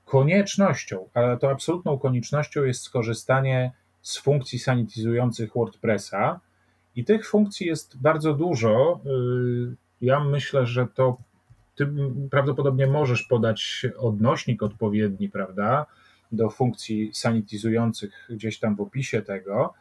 koniecznością, 0.05 1.09
ale 1.13 1.37
to 1.37 1.51
absolutną 1.51 1.99
koniecznością 1.99 2.63
jest 2.63 2.81
skorzystanie 2.81 3.71
z 4.01 4.17
funkcji 4.17 4.59
sanityzujących 4.59 5.53
WordPressa 5.53 6.39
I 6.95 7.05
tych 7.05 7.29
funkcji 7.29 7.67
jest 7.67 7.97
bardzo 7.97 8.33
dużo. 8.33 8.99
Ja 10.01 10.19
myślę, 10.19 10.65
że 10.65 10.87
to 10.87 11.17
ty 11.75 11.89
prawdopodobnie 12.31 12.87
możesz 12.87 13.23
podać 13.23 13.85
odnośnik 13.97 14.63
odpowiedni, 14.63 15.29
prawda, 15.29 15.85
do 16.31 16.49
funkcji 16.49 17.09
sanitizujących 17.13 18.27
gdzieś 18.29 18.59
tam 18.59 18.75
w 18.75 18.81
opisie 18.81 19.21
tego. 19.21 19.73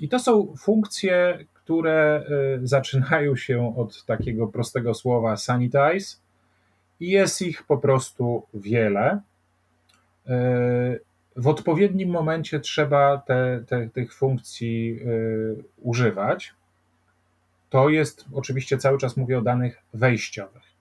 I 0.00 0.08
to 0.08 0.18
są 0.18 0.54
funkcje, 0.58 1.44
które 1.54 2.24
y, 2.62 2.66
zaczynają 2.66 3.36
się 3.36 3.76
od 3.76 4.04
takiego 4.04 4.46
prostego 4.46 4.94
słowa 4.94 5.36
sanitize 5.36 6.16
i 7.00 7.10
jest 7.10 7.42
ich 7.42 7.62
po 7.62 7.78
prostu 7.78 8.42
wiele. 8.54 9.20
Y, 10.26 10.30
w 11.36 11.48
odpowiednim 11.48 12.10
momencie 12.10 12.60
trzeba 12.60 13.18
te, 13.18 13.64
te, 13.66 13.88
tych 13.88 14.14
funkcji 14.14 15.00
y, 15.06 15.64
używać. 15.82 16.54
To 17.70 17.88
jest 17.88 18.24
oczywiście 18.32 18.78
cały 18.78 18.98
czas 18.98 19.16
mówię 19.16 19.38
o 19.38 19.42
danych 19.42 19.82
wejściowych. 19.94 20.73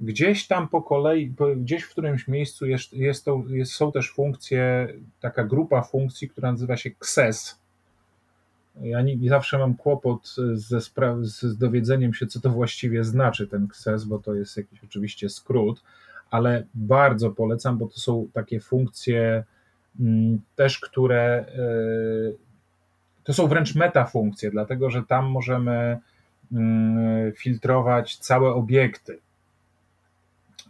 Gdzieś 0.00 0.46
tam 0.46 0.68
po 0.68 0.82
kolei, 0.82 1.34
gdzieś 1.56 1.82
w 1.82 1.90
którymś 1.90 2.28
miejscu 2.28 2.66
jest, 2.66 2.92
jest 2.92 3.24
to, 3.24 3.42
jest, 3.48 3.72
są 3.72 3.92
też 3.92 4.12
funkcje, 4.12 4.88
taka 5.20 5.44
grupa 5.44 5.82
funkcji, 5.82 6.28
która 6.28 6.52
nazywa 6.52 6.76
się 6.76 6.90
XES. 7.00 7.58
Ja 8.80 9.02
nie, 9.02 9.16
nie 9.16 9.28
zawsze 9.28 9.58
mam 9.58 9.74
kłopot 9.74 10.36
ze 10.52 10.78
spra- 10.78 11.24
z 11.24 11.58
dowiedzeniem 11.58 12.14
się, 12.14 12.26
co 12.26 12.40
to 12.40 12.50
właściwie 12.50 13.04
znaczy 13.04 13.46
ten 13.46 13.64
XES, 13.64 14.04
bo 14.04 14.18
to 14.18 14.34
jest 14.34 14.56
jakiś 14.56 14.84
oczywiście 14.84 15.28
skrót, 15.28 15.82
ale 16.30 16.64
bardzo 16.74 17.30
polecam, 17.30 17.78
bo 17.78 17.86
to 17.86 18.00
są 18.00 18.28
takie 18.32 18.60
funkcje 18.60 19.44
mm, 20.00 20.40
też, 20.56 20.78
które 20.80 21.44
y, 21.58 22.36
to 23.24 23.34
są 23.34 23.46
wręcz 23.46 23.74
metafunkcje, 23.74 24.50
dlatego 24.50 24.90
że 24.90 25.02
tam 25.02 25.26
możemy 25.26 25.98
mm, 26.52 27.32
filtrować 27.32 28.16
całe 28.16 28.54
obiekty 28.54 29.18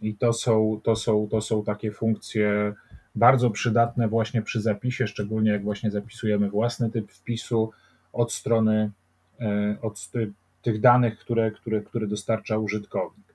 i 0.01 0.15
to 0.15 0.33
są, 0.33 0.81
to 0.83 0.95
są, 0.95 1.27
to 1.31 1.41
są 1.41 1.63
takie 1.63 1.91
funkcje 1.91 2.73
bardzo 3.15 3.49
przydatne 3.49 4.07
właśnie 4.07 4.41
przy 4.41 4.61
zapisie, 4.61 5.07
szczególnie 5.07 5.51
jak 5.51 5.63
właśnie 5.63 5.91
zapisujemy 5.91 6.49
własny 6.49 6.89
typ 6.89 7.11
wpisu 7.11 7.71
od 8.13 8.33
strony 8.33 8.91
e, 9.41 9.77
od 9.81 10.09
tych 10.61 10.79
danych, 10.79 11.19
które, 11.19 11.51
które, 11.51 11.81
które 11.81 12.07
dostarcza 12.07 12.57
użytkownik. 12.57 13.25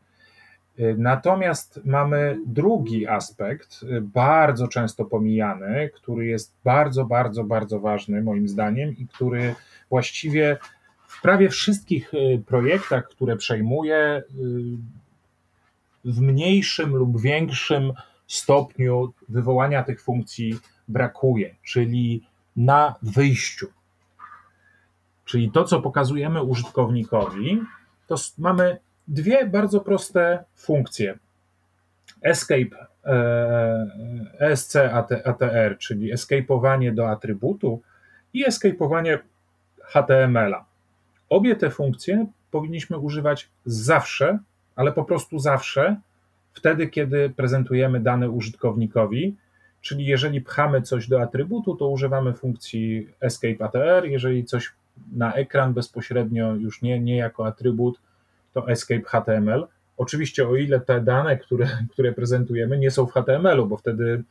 E, 0.78 0.94
natomiast 0.94 1.80
mamy 1.84 2.38
drugi 2.46 3.06
aspekt, 3.06 3.80
e, 3.90 4.00
bardzo 4.00 4.68
często 4.68 5.04
pomijany, 5.04 5.90
który 5.94 6.26
jest 6.26 6.54
bardzo, 6.64 7.04
bardzo, 7.04 7.44
bardzo 7.44 7.80
ważny 7.80 8.22
moim 8.22 8.48
zdaniem 8.48 8.96
i 8.96 9.06
który 9.06 9.54
właściwie 9.90 10.56
w 11.06 11.22
prawie 11.22 11.48
wszystkich 11.48 12.12
projektach, 12.46 13.08
które 13.08 13.36
przejmuję, 13.36 14.22
w 16.04 16.20
mniejszym 16.20 16.96
lub 16.96 17.20
większym 17.20 17.92
stopniu 18.26 19.12
wywołania 19.28 19.82
tych 19.82 20.02
funkcji 20.02 20.58
brakuje, 20.88 21.54
czyli 21.62 22.26
na 22.56 22.94
wyjściu. 23.02 23.66
Czyli 25.24 25.50
to, 25.50 25.64
co 25.64 25.80
pokazujemy 25.80 26.42
użytkownikowi, 26.42 27.62
to 28.06 28.14
mamy 28.38 28.78
dwie 29.08 29.46
bardzo 29.46 29.80
proste 29.80 30.44
funkcje. 30.54 31.18
Escape 32.22 32.86
ESC 34.40 34.76
ATR, 35.24 35.78
czyli 35.78 36.14
escape'owanie 36.14 36.94
do 36.94 37.10
atrybutu 37.10 37.82
i 38.32 38.46
escape'owanie 38.46 39.18
HTML-a. 39.82 40.64
Obie 41.28 41.56
te 41.56 41.70
funkcje 41.70 42.26
powinniśmy 42.50 42.98
używać 42.98 43.48
zawsze 43.64 44.38
ale 44.76 44.92
po 44.92 45.04
prostu 45.04 45.38
zawsze, 45.38 45.96
wtedy, 46.52 46.86
kiedy 46.86 47.30
prezentujemy 47.30 48.00
dane 48.00 48.30
użytkownikowi, 48.30 49.36
czyli 49.80 50.06
jeżeli 50.06 50.40
pchamy 50.40 50.82
coś 50.82 51.08
do 51.08 51.22
atrybutu, 51.22 51.76
to 51.76 51.88
używamy 51.88 52.34
funkcji 52.34 53.08
escape 53.20 53.64
ATR, 53.64 54.04
jeżeli 54.04 54.44
coś 54.44 54.72
na 55.12 55.34
ekran 55.34 55.74
bezpośrednio, 55.74 56.54
już 56.54 56.82
nie, 56.82 57.00
nie 57.00 57.16
jako 57.16 57.46
atrybut, 57.46 58.00
to 58.52 58.68
escape 58.68 59.02
HTML. 59.06 59.66
Oczywiście 59.96 60.48
o 60.48 60.56
ile 60.56 60.80
te 60.80 61.00
dane, 61.00 61.36
które, 61.36 61.68
które 61.92 62.12
prezentujemy 62.12 62.78
nie 62.78 62.90
są 62.90 63.06
w 63.06 63.12
HTML-u, 63.12 63.66
bo 63.66 63.76
wtedy 63.76 64.22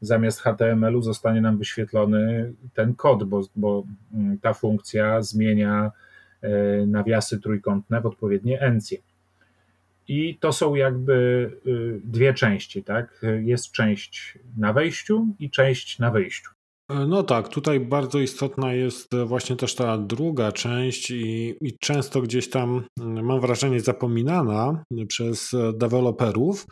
zamiast 0.00 0.40
HTML-u 0.40 1.02
zostanie 1.02 1.40
nam 1.40 1.58
wyświetlony 1.58 2.52
ten 2.74 2.94
kod, 2.94 3.24
bo, 3.24 3.42
bo 3.56 3.84
mm, 4.14 4.38
ta 4.38 4.54
funkcja 4.54 5.22
zmienia 5.22 5.90
e, 6.42 6.86
nawiasy 6.86 7.40
trójkątne 7.40 8.00
w 8.00 8.06
odpowiednie 8.06 8.60
encje. 8.60 8.98
I 10.08 10.38
to 10.40 10.52
są 10.52 10.74
jakby 10.74 11.12
y, 11.66 12.00
dwie 12.04 12.34
części, 12.34 12.84
tak? 12.84 13.20
Jest 13.42 13.72
część 13.72 14.38
na 14.56 14.72
wejściu 14.72 15.26
i 15.38 15.50
część 15.50 15.98
na 15.98 16.10
wyjściu. 16.10 16.50
No 17.08 17.22
tak, 17.22 17.48
tutaj 17.48 17.80
bardzo 17.80 18.18
istotna 18.18 18.72
jest 18.72 19.08
właśnie 19.26 19.56
też 19.56 19.74
ta 19.74 19.98
druga 19.98 20.52
część 20.52 21.10
i, 21.10 21.54
i, 21.60 21.78
często 21.78 22.22
gdzieś 22.22 22.50
tam, 22.50 22.84
mm, 23.00 23.24
mam 23.24 23.40
wrażenie, 23.40 23.80
zapominana 23.80 24.84
przez 25.08 25.52
deweloperów. 25.74 26.66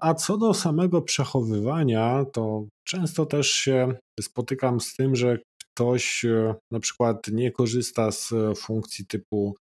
A 0.00 0.14
co 0.14 0.38
do 0.38 0.54
samego 0.54 1.02
przechowywania, 1.02 2.24
to 2.32 2.66
często 2.84 3.26
też 3.26 3.50
się 3.50 3.94
spotykam 4.20 4.80
z 4.80 4.96
tym, 4.96 5.16
że 5.16 5.38
ktoś 5.74 6.24
e, 6.24 6.54
na 6.72 6.80
przykład 6.80 7.28
nie 7.28 7.50
korzysta 7.50 8.10
z 8.10 8.32
funkcji 8.58 9.06
typu 9.06 9.56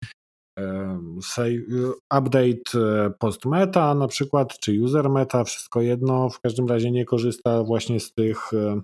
update 2.13 2.75
e, 2.75 3.09
post 3.19 3.45
meta 3.45 3.95
na 3.95 4.07
przykład, 4.07 4.59
czy 4.59 4.81
user 4.81 5.09
meta, 5.09 5.43
wszystko 5.43 5.81
jedno. 5.81 6.29
W 6.29 6.39
każdym 6.39 6.67
razie 6.67 6.91
nie 6.91 7.05
korzysta 7.05 7.63
właśnie 7.63 7.99
z 7.99 8.13
tych 8.13 8.53
e, 8.53 8.81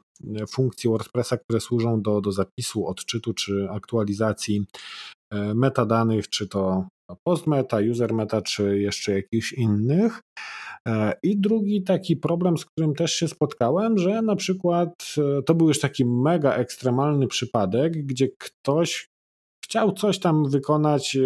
funkcji 0.48 0.90
WordPressa, 0.90 1.38
które 1.38 1.60
służą 1.60 2.02
do, 2.02 2.22
do 2.22 2.32
zapisu, 2.32 2.88
odczytu 2.88 3.34
czy 3.34 3.68
aktualizacji 3.72 4.66
e, 5.34 5.54
metadanych, 5.54 6.30
czy 6.30 6.48
to 6.48 6.88
post 7.24 7.48
meta, 7.48 7.78
user 7.92 8.14
meta, 8.14 8.42
czy 8.42 8.80
jeszcze 8.80 9.12
jakichś 9.12 9.54
innych. 9.54 10.22
I 11.24 11.38
drugi 11.38 11.84
taki 11.84 12.18
problem, 12.18 12.58
z 12.58 12.66
którym 12.66 12.96
też 12.96 13.14
się 13.14 13.28
spotkałem, 13.28 13.98
że 13.98 14.22
na 14.22 14.36
przykład 14.36 15.16
to 15.46 15.56
był 15.56 15.68
już 15.68 15.80
taki 15.80 16.06
mega 16.06 16.54
ekstremalny 16.56 17.28
przypadek, 17.28 18.06
gdzie 18.06 18.28
ktoś 18.40 19.08
chciał 19.66 19.92
coś 19.92 20.20
tam 20.20 20.50
wykonać 20.50 21.18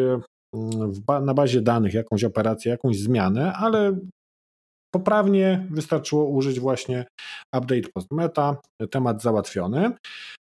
ba 1.05 1.21
na 1.21 1.33
bazie 1.33 1.61
danych 1.61 1.93
jakąś 1.93 2.23
operację, 2.23 2.71
jakąś 2.71 2.99
zmianę, 2.99 3.53
ale 3.53 3.97
poprawnie 4.91 5.67
wystarczyło 5.71 6.25
użyć 6.25 6.59
właśnie 6.59 7.05
update 7.57 7.89
post 7.93 8.11
meta, 8.11 8.57
temat 8.91 9.21
załatwiony. 9.21 9.91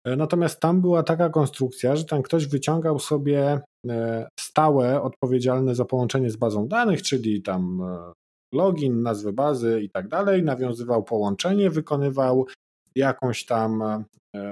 E, 0.05 0.15
natomiast 0.15 0.59
tam 0.59 0.81
była 0.81 1.03
taka 1.03 1.29
konstrukcja, 1.29 1.95
że 1.95 2.05
tam 2.05 2.21
ktoś 2.21 2.47
wyciągał 2.47 2.99
sobie 2.99 3.61
e, 3.89 4.27
stałe 4.39 5.01
odpowiedzialne 5.01 5.75
za 5.75 5.85
połączenie 5.85 6.29
z 6.29 6.35
bazą 6.35 6.67
danych, 6.67 7.01
czyli 7.01 7.41
tam 7.41 7.81
e, 7.81 8.13
login, 8.53 9.01
nazwę 9.01 9.33
bazy 9.33 9.81
i 9.81 9.89
tak 9.89 10.07
dalej, 10.07 10.43
nawiązywał 10.43 11.03
połączenie, 11.03 11.69
wykonywał 11.69 12.47
jakąś 12.95 13.45
tam 13.45 13.83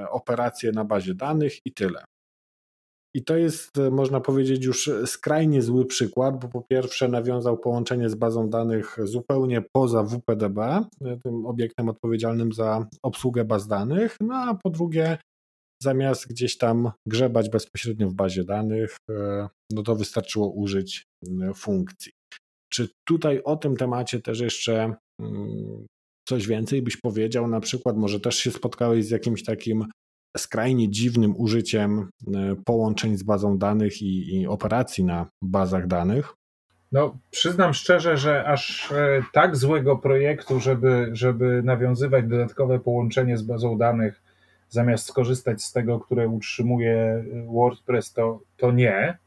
operację 0.10 0.72
na 0.72 0.86
bazie 0.86 1.16
danych 1.16 1.54
i 1.66 1.74
tyle. 1.74 2.04
I 3.16 3.24
to 3.24 3.38
jest, 3.38 3.78
e, 3.78 3.92
można 3.92 4.22
powiedzieć, 4.22 4.66
już 4.66 4.92
skrajnie 5.06 5.62
zły 5.62 5.86
przykład, 5.86 6.40
bo 6.40 6.48
po 6.48 6.62
pierwsze 6.62 7.08
nawiązał 7.08 7.58
połączenie 7.58 8.10
z 8.10 8.16
bazą 8.16 8.50
danych 8.50 8.98
zupełnie 9.04 9.64
poza 9.74 10.04
WPDB, 10.04 10.60
e, 10.60 10.86
tym 11.24 11.46
obiektem 11.46 11.90
odpowiedzialnym 11.90 12.54
za 12.54 12.88
obsługę 13.04 13.46
baz 13.46 13.68
danych, 13.68 14.18
no 14.22 14.36
a 14.36 14.56
po 14.56 14.70
drugie, 14.70 15.18
zamiast 15.84 16.28
gdzieś 16.28 16.58
tam 16.58 16.92
grzebać 17.08 17.50
bezpośrednio 17.50 18.10
w 18.10 18.14
bazie 18.14 18.44
danych, 18.44 18.98
e, 19.10 19.48
no 19.72 19.84
to 19.84 19.96
wystarczyło 19.96 20.50
użyć 20.50 21.04
funkcji. 21.56 22.12
Czy 22.74 22.90
tutaj 23.08 23.42
o 23.44 23.56
tym 23.56 23.78
temacie 23.78 24.22
też 24.22 24.40
jeszcze 24.40 24.96
mm, 25.22 25.86
coś 26.28 26.48
więcej 26.48 26.82
byś 26.82 26.98
powiedział? 26.98 27.48
Na 27.48 27.60
przykład, 27.60 27.98
może 27.98 28.20
też 28.20 28.36
się 28.36 28.52
spotkałeś 28.52 29.06
z 29.06 29.10
jakimś 29.10 29.44
takim 29.44 29.86
skrajnie 30.38 30.90
dziwnym 30.90 31.34
użyciem 31.38 32.00
e, 32.00 32.56
połączeń 32.66 33.18
z 33.18 33.24
bazą 33.24 33.58
danych 33.58 34.02
i, 34.02 34.42
i 34.42 34.48
operacji 34.48 35.04
na 35.04 35.28
bazach 35.42 35.88
danych. 35.88 36.36
No, 36.92 37.18
przyznam 37.32 37.74
szczerze, 37.74 38.18
że 38.18 38.46
aż 38.46 38.92
e, 38.92 39.24
tak 39.34 39.56
złego 39.56 39.98
projektu, 39.98 40.60
żeby, 40.60 41.10
żeby 41.14 41.62
nawiązywać 41.64 42.26
dodatkowe 42.26 42.80
połączenie 42.80 43.38
z 43.38 43.42
bazą 43.42 43.78
danych, 43.78 44.22
zamiast 44.70 45.08
skorzystać 45.08 45.64
z 45.64 45.72
tego, 45.72 46.00
które 46.00 46.28
utrzymuje 46.28 46.94
e, 46.94 47.24
WordPress, 47.54 48.14
to, 48.14 48.40
to 48.58 48.72
nie. 48.72 49.18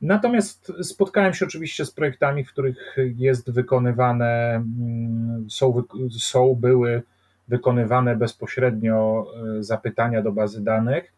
Natomiast 0.00 0.72
spotkałem 0.82 1.34
się 1.34 1.46
oczywiście 1.46 1.84
z 1.84 1.90
projektami, 1.90 2.44
w 2.44 2.52
których 2.52 2.96
jest 3.16 3.50
wykonywane, 3.50 4.54
mm, 4.54 5.46
są, 5.50 5.82
są 6.18 6.54
były 6.54 7.02
wykonywane 7.48 8.16
bezpośrednio 8.16 9.26
e, 9.58 9.62
zapytania 9.62 10.22
do 10.22 10.32
bazy 10.32 10.64
danych, 10.64 11.12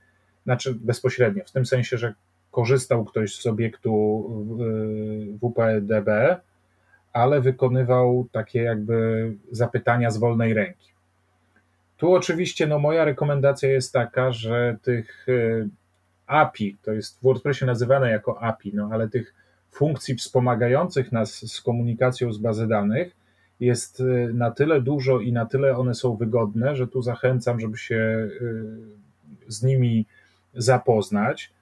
znaczy 0.45 0.75
bezpośrednio, 0.75 1.45
w 1.45 1.53
tym 1.53 1.67
sensie, 1.67 1.99
że 1.99 2.15
korzystał 2.51 3.05
ktoś 3.05 3.37
z 3.37 3.47
obiektu 3.47 4.25
WPDB, 5.43 6.41
ale 7.13 7.41
wykonywał 7.41 8.27
takie 8.33 8.63
jakby 8.63 9.33
zapytania 9.51 10.11
z 10.11 10.19
wolnej 10.19 10.55
ręki. 10.55 10.91
Tu 11.97 12.15
oczywiście 12.15 12.67
no, 12.67 12.79
moja 12.79 13.05
rekomendacja 13.05 13.69
jest 13.69 13.93
taka, 13.93 14.33
że 14.33 14.77
tych 14.83 15.27
API, 16.27 16.77
to 16.83 16.93
jest 16.93 17.19
w 17.19 17.23
WordPressie 17.23 17.65
nazywane 17.65 18.11
jako 18.11 18.43
API, 18.43 18.73
no 18.75 18.89
ale 18.93 19.09
tych 19.09 19.35
funkcji 19.71 20.15
wspomagających 20.15 21.13
nas 21.13 21.53
z 21.53 21.61
komunikacją 21.61 22.33
z 22.33 22.39
bazy 22.39 22.69
danych 22.69 23.20
jest 23.61 24.01
y, 24.01 24.31
na 24.35 24.51
tyle 24.51 24.81
dużo 24.81 25.21
i 25.21 25.33
na 25.33 25.47
tyle 25.47 25.77
one 25.77 25.95
są 25.95 26.17
wygodne, 26.17 26.77
że 26.77 26.89
tu 26.89 27.03
zachęcam, 27.03 27.61
żeby 27.61 27.79
się 27.79 27.95
y, 27.95 28.31
z 29.49 29.63
nimi 29.63 30.07
zapoznać. 30.55 31.53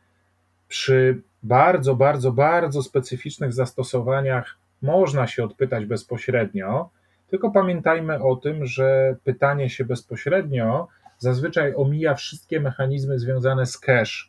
Przy 0.68 1.20
bardzo, 1.42 1.96
bardzo, 1.96 2.32
bardzo 2.32 2.82
specyficznych 2.82 3.53
zastosowaniach 3.53 4.57
można 4.82 5.26
się 5.26 5.44
odpytać 5.44 5.86
bezpośrednio, 5.86 6.90
tylko 7.28 7.51
pamiętajmy 7.51 8.22
o 8.22 8.36
tym, 8.36 8.66
że 8.66 9.16
pytanie 9.24 9.70
się 9.70 9.84
bezpośrednio 9.84 10.88
zazwyczaj 11.18 11.74
omija 11.76 12.14
wszystkie 12.14 12.61
mechanizmy 12.61 13.18
związane 13.18 13.66
z 13.66 13.78
cache 13.78 14.28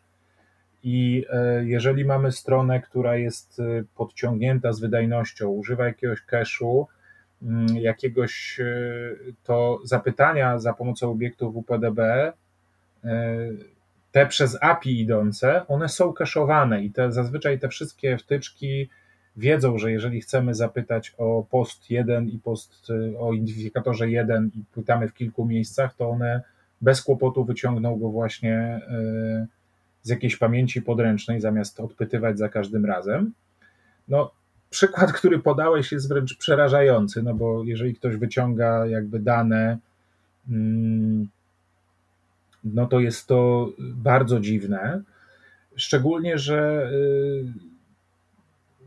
i 0.83 1.25
e, 1.29 1.65
jeżeli 1.65 2.05
mamy 2.05 2.31
stronę, 2.31 2.81
która 2.81 3.15
jest 3.15 3.59
e, 3.59 3.83
podciągnięta 3.95 4.73
z 4.73 4.79
wydajnością, 4.79 5.49
używa 5.49 5.85
jakiegoś 5.85 6.23
cache'u, 6.31 6.85
jakiegoś 7.73 8.59
e, 8.59 8.65
to 9.43 9.79
zapytania 9.83 10.59
za 10.59 10.73
pomocą 10.73 11.11
obiektu 11.11 11.51
WPDB, 11.51 11.99
te 14.11 14.25
przez 14.25 14.57
API 14.61 15.01
idące, 15.01 15.67
one 15.67 15.89
są 15.89 16.11
cache'owane 16.11 16.83
i 16.83 16.91
te, 16.91 17.11
zazwyczaj 17.11 17.59
te 17.59 17.69
wszystkie 17.69 18.17
wtyczki 18.17 18.89
wiedzą, 19.37 19.77
że 19.77 19.91
jeżeli 19.91 20.21
chcemy 20.21 20.55
zapytać 20.55 21.13
o 21.17 21.45
post 21.49 21.89
1 21.89 22.29
i 22.29 22.39
post 22.39 22.87
o 23.19 23.33
identyfikatorze 23.33 24.09
1 24.09 24.51
i 24.55 24.63
pytamy 24.73 25.07
w 25.07 25.13
kilku 25.13 25.45
miejscach, 25.45 25.95
to 25.95 26.09
one 26.09 26.41
bez 26.81 27.01
kłopotu 27.01 27.45
wyciągną 27.45 27.99
go 27.99 28.09
właśnie 28.09 28.81
z 30.01 30.09
jakiejś 30.09 30.37
pamięci 30.37 30.81
podręcznej, 30.81 31.41
zamiast 31.41 31.79
odpytywać 31.79 32.37
za 32.37 32.49
każdym 32.49 32.85
razem. 32.85 33.33
No, 34.07 34.31
przykład, 34.69 35.11
który 35.13 35.39
podałeś, 35.39 35.91
jest 35.91 36.09
wręcz 36.09 36.37
przerażający, 36.37 37.23
no 37.23 37.33
bo 37.33 37.63
jeżeli 37.63 37.95
ktoś 37.95 38.15
wyciąga 38.15 38.85
jakby 38.85 39.19
dane, 39.19 39.77
mm, 40.49 41.29
no 42.63 42.85
to 42.85 42.99
jest 42.99 43.27
to 43.27 43.69
bardzo 43.79 44.39
dziwne. 44.39 45.01
Szczególnie, 45.75 46.37
że 46.37 46.91
y, 46.93 47.53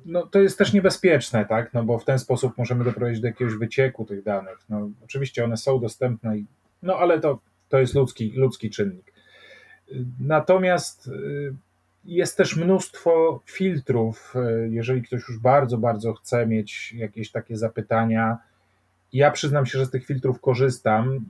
no, 0.06 0.26
to 0.26 0.38
jest 0.38 0.58
też 0.58 0.72
niebezpieczne, 0.72 1.44
tak? 1.44 1.74
No 1.74 1.84
bo 1.84 1.98
w 1.98 2.04
ten 2.04 2.18
sposób 2.18 2.58
możemy 2.58 2.84
doprowadzić 2.84 3.20
do 3.20 3.26
jakiegoś 3.26 3.54
wycieku 3.54 4.04
tych 4.04 4.22
danych. 4.22 4.58
No, 4.68 4.90
oczywiście 5.04 5.44
one 5.44 5.56
są 5.56 5.80
dostępne, 5.80 6.36
no 6.82 6.96
ale 6.96 7.20
to, 7.20 7.40
to 7.68 7.78
jest 7.78 7.94
ludzki, 7.94 8.32
ludzki 8.36 8.70
czynnik. 8.70 9.12
Natomiast 10.20 11.08
y, 11.08 11.54
jest 12.04 12.36
też 12.36 12.56
mnóstwo 12.56 13.40
filtrów, 13.46 14.34
y, 14.36 14.68
jeżeli 14.70 15.02
ktoś 15.02 15.28
już 15.28 15.38
bardzo, 15.38 15.78
bardzo 15.78 16.12
chce 16.12 16.46
mieć 16.46 16.92
jakieś 16.92 17.30
takie 17.30 17.56
zapytania. 17.56 18.38
Ja 19.12 19.30
przyznam 19.30 19.66
się, 19.66 19.78
że 19.78 19.86
z 19.86 19.90
tych 19.90 20.06
filtrów 20.06 20.40
korzystam, 20.40 21.14
y, 21.14 21.20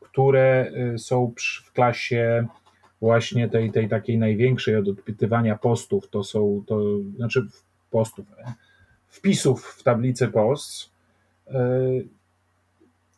które 0.00 0.72
są 0.96 1.32
w 1.64 1.72
klasie 1.72 2.46
właśnie 3.00 3.48
tej, 3.48 3.72
tej 3.72 3.88
takiej 3.88 4.18
największej 4.18 4.76
od 4.76 4.88
odpytywania 4.88 5.58
postów. 5.58 6.08
To 6.10 6.24
są, 6.24 6.64
to 6.66 6.80
znaczy 7.16 7.48
postów, 7.90 8.26
wpisów 9.08 9.64
w 9.66 9.82
tablicy 9.82 10.28
post 10.28 10.90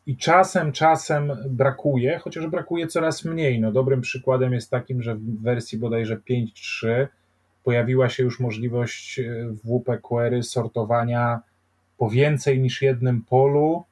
i 0.07 0.17
czasem, 0.17 0.73
czasem 0.73 1.33
brakuje, 1.51 2.19
chociaż 2.19 2.47
brakuje 2.47 2.87
coraz 2.87 3.25
mniej. 3.25 3.61
No, 3.61 3.73
dobrym 3.73 4.01
przykładem 4.01 4.53
jest 4.53 4.71
takim, 4.71 5.03
że 5.03 5.15
w 5.15 5.43
wersji 5.43 5.79
bodajże 5.79 6.17
5.3 6.17 7.07
pojawiła 7.65 8.09
się 8.09 8.23
już 8.23 8.41
możliwość 8.41 9.19
e, 9.19 9.25
w 9.65 10.01
Query 10.03 10.43
sortowania 10.43 11.41
po 11.99 12.11
więcej 12.11 12.61
niż 12.61 12.83
jednym 12.83 13.23
polu 13.23 13.85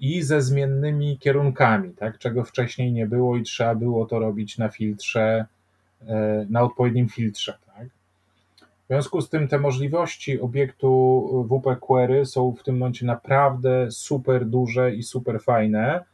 i 0.00 0.22
ze 0.22 0.42
zmiennymi 0.42 1.18
kierunkami, 1.18 1.94
tak? 1.94 2.18
czego 2.18 2.44
wcześniej 2.44 2.92
nie 2.92 3.06
było 3.06 3.36
i 3.36 3.42
trzeba 3.42 3.74
było 3.74 4.06
to 4.06 4.18
robić 4.18 4.58
na 4.58 4.68
filtrze, 4.68 5.46
e, 6.06 6.46
na 6.50 6.62
odpowiednim 6.62 7.08
filtrze. 7.08 7.58
W 8.84 8.86
związku 8.86 9.20
z 9.20 9.28
tym 9.28 9.48
te 9.48 9.58
możliwości 9.58 10.40
obiektu 10.40 11.46
WP 11.50 11.80
Query 11.80 12.26
są 12.26 12.52
w 12.52 12.62
tym 12.62 12.78
momencie 12.78 13.06
naprawdę 13.06 13.90
super 13.90 14.46
duże 14.46 14.94
i 14.94 15.02
super 15.02 15.42
fajne. 15.42 16.04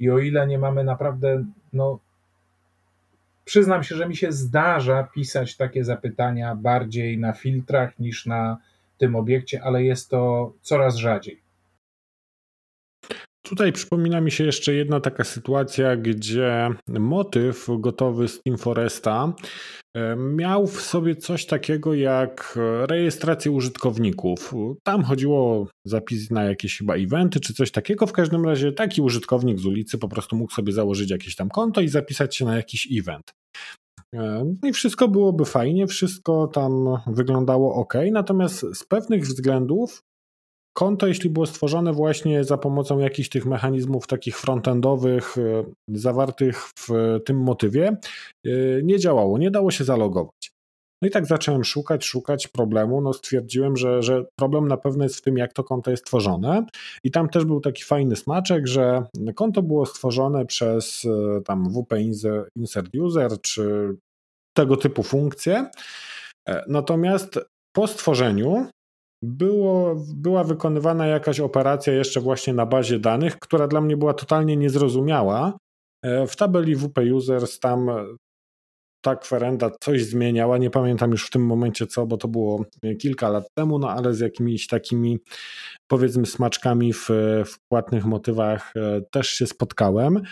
I 0.00 0.10
o 0.10 0.18
ile 0.18 0.46
nie 0.46 0.58
mamy 0.58 0.84
naprawdę, 0.84 1.44
no, 1.72 1.98
przyznam 3.44 3.84
się, 3.84 3.96
że 3.96 4.08
mi 4.08 4.16
się 4.16 4.32
zdarza 4.32 5.08
pisać 5.14 5.56
takie 5.56 5.84
zapytania 5.84 6.54
bardziej 6.54 7.18
na 7.18 7.32
filtrach 7.32 7.98
niż 7.98 8.26
na 8.26 8.58
tym 8.98 9.16
obiekcie, 9.16 9.62
ale 9.62 9.84
jest 9.84 10.10
to 10.10 10.52
coraz 10.62 10.96
rzadziej. 10.96 11.39
Tutaj 13.50 13.72
przypomina 13.72 14.20
mi 14.20 14.30
się 14.30 14.44
jeszcze 14.44 14.74
jedna 14.74 15.00
taka 15.00 15.24
sytuacja, 15.24 15.96
gdzie 15.96 16.70
motyw 16.88 17.66
gotowy 17.78 18.28
z 18.28 18.42
Team 18.42 18.58
Foresta 18.58 19.32
e, 19.96 20.16
miał 20.16 20.66
w 20.66 20.80
sobie 20.80 21.16
coś 21.16 21.46
takiego 21.46 21.94
jak 21.94 22.58
rejestrację 22.90 23.50
użytkowników. 23.50 24.54
Tam 24.82 25.02
chodziło 25.02 25.38
o 25.38 25.66
zapis 25.84 26.30
na 26.30 26.44
jakieś 26.44 26.78
chyba 26.78 26.94
eventy 26.94 27.40
czy 27.40 27.54
coś 27.54 27.70
takiego. 27.70 28.06
W 28.06 28.12
każdym 28.12 28.44
razie 28.44 28.72
taki 28.72 29.02
użytkownik 29.02 29.58
z 29.58 29.66
ulicy 29.66 29.98
po 29.98 30.08
prostu 30.08 30.36
mógł 30.36 30.52
sobie 30.52 30.72
założyć 30.72 31.10
jakieś 31.10 31.36
tam 31.36 31.48
konto 31.48 31.80
i 31.80 31.88
zapisać 31.88 32.36
się 32.36 32.44
na 32.44 32.56
jakiś 32.56 32.88
event. 32.98 33.32
E, 34.14 34.44
no 34.62 34.68
i 34.68 34.72
wszystko 34.72 35.08
byłoby 35.08 35.44
fajnie, 35.44 35.86
wszystko 35.86 36.46
tam 36.46 36.72
wyglądało 37.06 37.74
ok, 37.74 37.94
natomiast 38.12 38.66
z 38.74 38.84
pewnych 38.84 39.22
względów 39.22 40.02
konto, 40.72 41.06
jeśli 41.06 41.30
było 41.30 41.46
stworzone 41.46 41.92
właśnie 41.92 42.44
za 42.44 42.58
pomocą 42.58 42.98
jakichś 42.98 43.28
tych 43.28 43.46
mechanizmów 43.46 44.06
takich 44.06 44.38
frontendowych 44.38 45.38
e, 45.38 45.64
zawartych 45.88 46.62
w 46.62 46.88
tym 47.24 47.42
motywie, 47.42 47.96
e, 48.46 48.50
nie 48.82 48.98
działało, 48.98 49.38
nie 49.38 49.50
dało 49.50 49.70
się 49.70 49.84
zalogować. 49.84 50.52
No 51.02 51.08
i 51.08 51.10
tak 51.10 51.26
zacząłem 51.26 51.64
szukać, 51.64 52.04
szukać 52.04 52.48
problemu. 52.48 53.00
No 53.00 53.12
stwierdziłem, 53.12 53.76
że, 53.76 54.02
że 54.02 54.24
problem 54.38 54.68
na 54.68 54.76
pewno 54.76 55.04
jest 55.04 55.16
w 55.16 55.22
tym, 55.22 55.36
jak 55.36 55.52
to 55.52 55.64
konto 55.64 55.90
jest 55.90 56.04
tworzone. 56.04 56.66
I 57.04 57.10
tam 57.10 57.28
też 57.28 57.44
był 57.44 57.60
taki 57.60 57.84
fajny 57.84 58.16
smaczek, 58.16 58.66
że 58.66 59.04
konto 59.34 59.62
było 59.62 59.86
stworzone 59.86 60.46
przez 60.46 61.04
e, 61.04 61.40
tam 61.42 61.64
WP 61.70 61.92
Insert 62.56 62.94
User 62.94 63.40
czy 63.40 63.94
tego 64.56 64.76
typu 64.76 65.02
funkcje. 65.02 65.70
Natomiast 66.68 67.38
po 67.72 67.86
stworzeniu 67.86 68.66
było, 69.22 69.96
była 70.14 70.44
wykonywana 70.44 71.06
jakaś 71.06 71.40
operacja 71.40 71.92
jeszcze 71.92 72.20
właśnie 72.20 72.52
na 72.54 72.66
bazie 72.66 72.98
danych, 72.98 73.38
która 73.38 73.68
dla 73.68 73.80
mnie 73.80 73.96
była 73.96 74.14
totalnie 74.14 74.56
niezrozumiała. 74.56 75.58
E, 76.04 76.26
w 76.26 76.36
tabeli 76.36 76.76
WP 76.76 76.98
Users 77.14 77.60
tam 77.60 77.90
ta 79.04 79.16
kwerenda 79.16 79.70
coś 79.80 80.04
zmieniała, 80.04 80.58
nie 80.58 80.70
pamiętam 80.70 81.10
już 81.10 81.26
w 81.26 81.30
tym 81.30 81.46
momencie 81.46 81.86
co, 81.86 82.06
bo 82.06 82.16
to 82.16 82.28
było 82.28 82.64
kilka 82.98 83.28
lat 83.28 83.44
temu, 83.54 83.78
no 83.78 83.90
ale 83.90 84.14
z 84.14 84.20
jakimiś 84.20 84.66
takimi 84.66 85.18
powiedzmy 85.90 86.26
smaczkami 86.26 86.92
w, 86.92 87.08
w 87.46 87.58
płatnych 87.68 88.04
motywach 88.04 88.72
e, 88.76 89.00
też 89.10 89.28
się 89.28 89.46
spotkałem. 89.46 90.22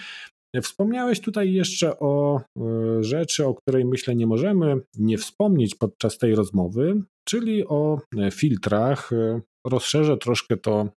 Wspomniałeś 0.62 1.20
tutaj 1.20 1.52
jeszcze 1.52 1.98
o 1.98 2.40
e, 2.40 2.62
rzeczy, 3.00 3.46
o 3.46 3.54
której 3.54 3.84
myślę 3.84 4.14
nie 4.14 4.26
możemy 4.26 4.76
nie 4.98 5.18
wspomnieć 5.18 5.74
podczas 5.74 6.18
tej 6.18 6.34
rozmowy, 6.34 7.02
czyli 7.24 7.66
o 7.66 8.00
e, 8.18 8.30
filtrach. 8.30 9.12
E, 9.12 9.40
rozszerzę 9.66 10.16
troszkę 10.16 10.56
to 10.56 10.88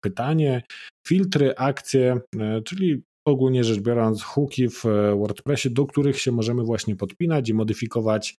pytanie. 0.00 0.62
Filtry, 1.06 1.54
akcje, 1.56 2.20
czyli 2.64 3.02
ogólnie 3.26 3.64
rzecz 3.64 3.80
biorąc, 3.80 4.22
hooki 4.22 4.68
w 4.68 4.84
WordPressie, 5.16 5.70
do 5.70 5.86
których 5.86 6.20
się 6.20 6.32
możemy 6.32 6.62
właśnie 6.62 6.96
podpinać 6.96 7.48
i 7.48 7.54
modyfikować 7.54 8.36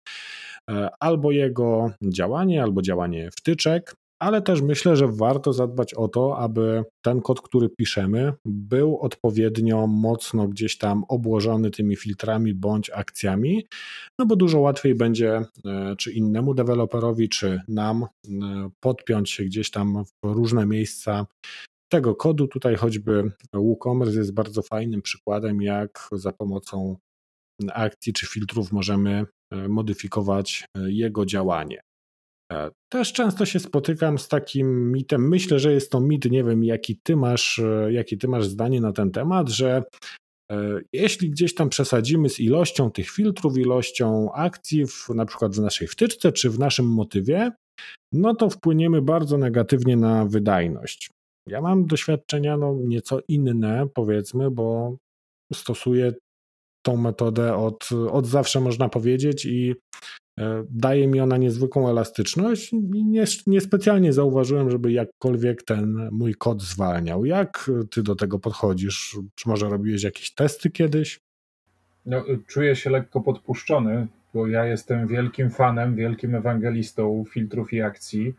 albo 1.00 1.32
jego 1.32 1.90
działanie, 2.02 2.62
albo 2.62 2.82
działanie 2.82 3.30
wtyczek 3.36 3.94
ale 4.18 4.42
też 4.42 4.62
myślę, 4.62 4.96
że 4.96 5.08
warto 5.08 5.52
zadbać 5.52 5.94
o 5.94 6.08
to, 6.08 6.38
aby 6.38 6.84
ten 7.04 7.20
kod, 7.20 7.40
który 7.40 7.68
piszemy, 7.68 8.32
był 8.44 8.98
odpowiednio 8.98 9.86
mocno 9.86 10.48
gdzieś 10.48 10.78
tam 10.78 11.04
obłożony 11.08 11.70
tymi 11.70 11.96
filtrami 11.96 12.54
bądź 12.54 12.90
akcjami, 12.90 13.66
no 14.18 14.26
bo 14.26 14.36
dużo 14.36 14.60
łatwiej 14.60 14.94
będzie 14.94 15.44
e, 15.64 15.96
czy 15.98 16.12
innemu 16.12 16.54
deweloperowi, 16.54 17.28
czy 17.28 17.60
nam 17.68 18.02
e, 18.02 18.08
podpiąć 18.80 19.30
się 19.30 19.44
gdzieś 19.44 19.70
tam 19.70 20.04
w 20.04 20.32
różne 20.32 20.66
miejsca 20.66 21.26
tego 21.88 22.14
kodu. 22.14 22.48
Tutaj 22.48 22.76
choćby 22.76 23.32
WooCommerce 23.52 24.18
jest 24.18 24.34
bardzo 24.34 24.62
fajnym 24.62 25.02
przykładem, 25.02 25.62
jak 25.62 26.08
za 26.12 26.32
pomocą 26.32 26.96
akcji 27.72 28.12
czy 28.12 28.26
filtrów 28.26 28.72
możemy 28.72 29.24
modyfikować 29.68 30.64
jego 30.88 31.26
działanie. 31.26 31.85
Też 32.88 33.12
często 33.12 33.46
się 33.46 33.60
spotykam 33.60 34.18
z 34.18 34.28
takim 34.28 34.92
mitem. 34.92 35.28
Myślę, 35.28 35.58
że 35.58 35.72
jest 35.72 35.90
to 35.90 36.00
mit, 36.00 36.30
nie 36.30 36.44
wiem, 36.44 36.64
jaki 36.64 37.00
ty 37.02 37.16
masz, 37.16 37.60
jaki 37.90 38.18
ty 38.18 38.28
masz 38.28 38.46
zdanie 38.46 38.80
na 38.80 38.92
ten 38.92 39.10
temat, 39.10 39.48
że 39.48 39.82
jeśli 40.92 41.30
gdzieś 41.30 41.54
tam 41.54 41.68
przesadzimy 41.68 42.28
z 42.28 42.40
ilością 42.40 42.90
tych 42.90 43.10
filtrów, 43.10 43.58
ilością 43.58 44.32
akcji, 44.32 44.86
w, 44.86 45.08
na 45.08 45.26
przykład 45.26 45.56
w 45.56 45.60
naszej 45.60 45.88
wtyczce 45.88 46.32
czy 46.32 46.50
w 46.50 46.58
naszym 46.58 46.86
motywie, 46.86 47.52
no 48.12 48.34
to 48.34 48.50
wpłyniemy 48.50 49.02
bardzo 49.02 49.38
negatywnie 49.38 49.96
na 49.96 50.24
wydajność. 50.24 51.10
Ja 51.48 51.60
mam 51.60 51.86
doświadczenia 51.86 52.56
no, 52.56 52.76
nieco 52.84 53.20
inne, 53.28 53.86
powiedzmy, 53.94 54.50
bo 54.50 54.96
stosuję 55.52 56.12
tą 56.82 56.96
metodę 56.96 57.56
od, 57.56 57.88
od 58.10 58.26
zawsze, 58.26 58.60
można 58.60 58.88
powiedzieć, 58.88 59.44
i 59.44 59.70
e, 59.70 59.74
daje 60.70 61.06
mi 61.06 61.20
ona 61.20 61.36
niezwykłą 61.36 61.88
elastyczność 61.88 62.72
i 62.72 63.04
nie, 63.04 63.24
niespecjalnie 63.46 64.12
zauważyłem, 64.12 64.70
żeby 64.70 64.92
jakkolwiek 64.92 65.62
ten 65.62 66.08
mój 66.12 66.34
kod 66.34 66.62
zwalniał. 66.62 67.24
Jak 67.24 67.70
ty 67.90 68.02
do 68.02 68.14
tego 68.14 68.38
podchodzisz? 68.38 69.18
Czy 69.34 69.48
może 69.48 69.68
robiłeś 69.68 70.02
jakieś 70.02 70.34
testy 70.34 70.70
kiedyś? 70.70 71.20
No, 72.06 72.24
czuję 72.46 72.76
się 72.76 72.90
lekko 72.90 73.20
podpuszczony, 73.20 74.06
bo 74.34 74.46
ja 74.46 74.66
jestem 74.66 75.08
wielkim 75.08 75.50
fanem, 75.50 75.94
wielkim 75.94 76.34
ewangelistą 76.34 77.24
filtrów 77.30 77.72
i 77.72 77.82
akcji. 77.82 78.34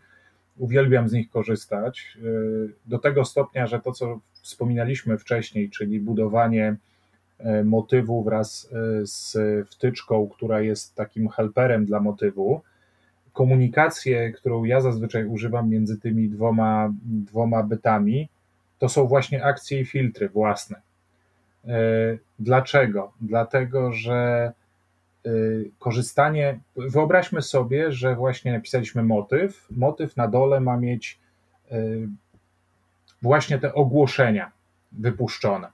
Uwielbiam 0.57 1.09
z 1.09 1.13
nich 1.13 1.29
korzystać. 1.29 2.17
Y, 2.23 2.73
do 2.85 2.99
tego 2.99 3.25
stopnia, 3.25 3.67
że 3.67 3.79
to, 3.79 3.91
co 3.91 4.19
wspominaliśmy 4.41 5.17
wcześniej, 5.17 5.69
czyli 5.69 5.99
budowanie 5.99 6.67
e, 6.67 6.77
motywu 7.63 8.23
wraz 8.23 8.69
e, 8.71 9.05
z 9.05 9.37
wtyczką, 9.69 10.27
która 10.27 10.61
jest 10.61 10.95
takim 10.95 11.29
helperem 11.29 11.85
dla 11.85 11.99
motywu, 11.99 12.61
komunikację, 13.33 14.31
którą 14.31 14.63
ja 14.63 14.81
zazwyczaj 14.81 15.25
używam 15.25 15.69
między 15.69 15.99
tymi 15.99 16.29
dwoma, 16.29 16.93
dwoma 17.03 17.63
bytami, 17.63 18.29
to 18.79 18.89
są 18.89 19.07
właśnie 19.07 19.43
akcje 19.43 19.79
i 19.79 19.85
filtry 19.85 20.29
własne. 20.29 20.81
E, 21.67 21.71
dlaczego? 22.39 23.11
Dlatego, 23.21 23.93
że 23.93 24.51
korzystanie, 25.79 26.59
wyobraźmy 26.75 27.41
sobie, 27.41 27.91
że 27.91 28.15
właśnie 28.15 28.51
napisaliśmy 28.51 29.03
motyw. 29.03 29.67
Motyw 29.71 30.17
na 30.17 30.27
dole 30.27 30.59
ma 30.59 30.77
mieć 30.77 31.19
właśnie 33.21 33.59
te 33.59 33.73
ogłoszenia 33.73 34.51
wypuszczone. 34.91 35.67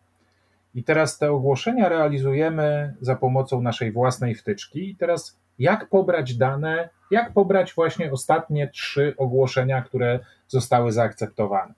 I 0.76 0.84
teraz 0.84 1.17
te 1.17 1.32
ogłoszenia 1.32 1.89
realizujemy 1.89 2.95
za 3.01 3.15
pomocą 3.15 3.61
naszej 3.61 3.91
własnej 3.91 4.36
wtyczki. 4.36 4.89
I 4.89 4.95
teraz 4.95 5.38
jak 5.59 5.89
pobrać 5.89 6.36
dane, 6.36 6.89
jak 7.11 7.34
pobrać 7.34 7.74
właśnie 7.74 8.11
ostatnie 8.11 8.67
trzy 8.67 9.13
ogłoszenia, 9.17 9.82
które 9.82 10.19
zostały 10.47 10.91
zaakceptowane. 10.91 11.74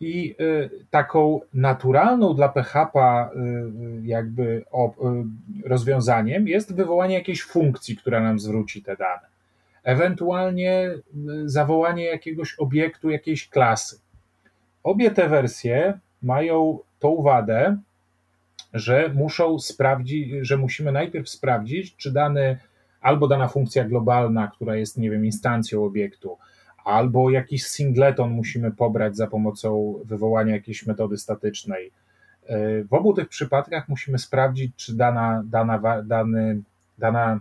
I 0.00 0.34
y, 0.40 0.70
taką 0.90 1.40
naturalną 1.54 2.34
dla 2.34 2.48
PHP 2.48 2.98
y, 2.98 3.38
y, 3.38 4.06
jakby 4.06 4.64
rozwiązaniem 5.64 6.48
jest 6.48 6.74
wywołanie 6.74 7.14
jakiejś 7.14 7.42
funkcji, 7.42 7.96
która 7.96 8.20
nam 8.20 8.38
zwróci 8.38 8.82
te 8.82 8.96
dane. 8.96 9.26
Ewentualnie 9.84 10.90
zawołanie 11.44 12.04
jakiegoś 12.04 12.54
obiektu, 12.58 13.10
jakiejś 13.10 13.48
klasy. 13.48 14.00
Obie 14.82 15.10
te 15.10 15.28
wersje 15.28 15.98
mają 16.22 16.78
tą 16.98 17.22
wadę, 17.22 17.76
że 18.78 19.10
muszą 19.14 19.58
sprawdzić, 19.58 20.28
że 20.40 20.56
musimy 20.56 20.92
najpierw 20.92 21.28
sprawdzić, 21.28 21.96
czy 21.96 22.12
dany 22.12 22.58
albo 23.00 23.28
dana 23.28 23.48
funkcja 23.48 23.84
globalna, 23.84 24.48
która 24.54 24.76
jest, 24.76 24.98
nie 24.98 25.10
wiem, 25.10 25.24
instancją 25.24 25.84
obiektu, 25.84 26.38
albo 26.84 27.30
jakiś 27.30 27.66
singleton 27.66 28.30
musimy 28.30 28.70
pobrać 28.70 29.16
za 29.16 29.26
pomocą 29.26 29.94
wywołania 30.04 30.54
jakiejś 30.54 30.86
metody 30.86 31.18
statycznej. 31.18 31.90
W 32.88 32.94
obu 32.94 33.14
tych 33.14 33.28
przypadkach 33.28 33.88
musimy 33.88 34.18
sprawdzić, 34.18 34.72
czy 34.76 34.96
dana, 34.96 35.42
dana, 35.46 36.02
dany, 36.02 36.62
dana 36.98 37.40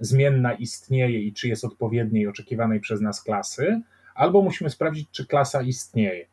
zmienna 0.00 0.52
istnieje 0.52 1.20
i 1.20 1.32
czy 1.32 1.48
jest 1.48 1.64
odpowiedniej 1.64 2.26
oczekiwanej 2.26 2.80
przez 2.80 3.00
nas 3.00 3.22
klasy, 3.22 3.80
albo 4.14 4.42
musimy 4.42 4.70
sprawdzić, 4.70 5.08
czy 5.10 5.26
klasa 5.26 5.62
istnieje. 5.62 6.26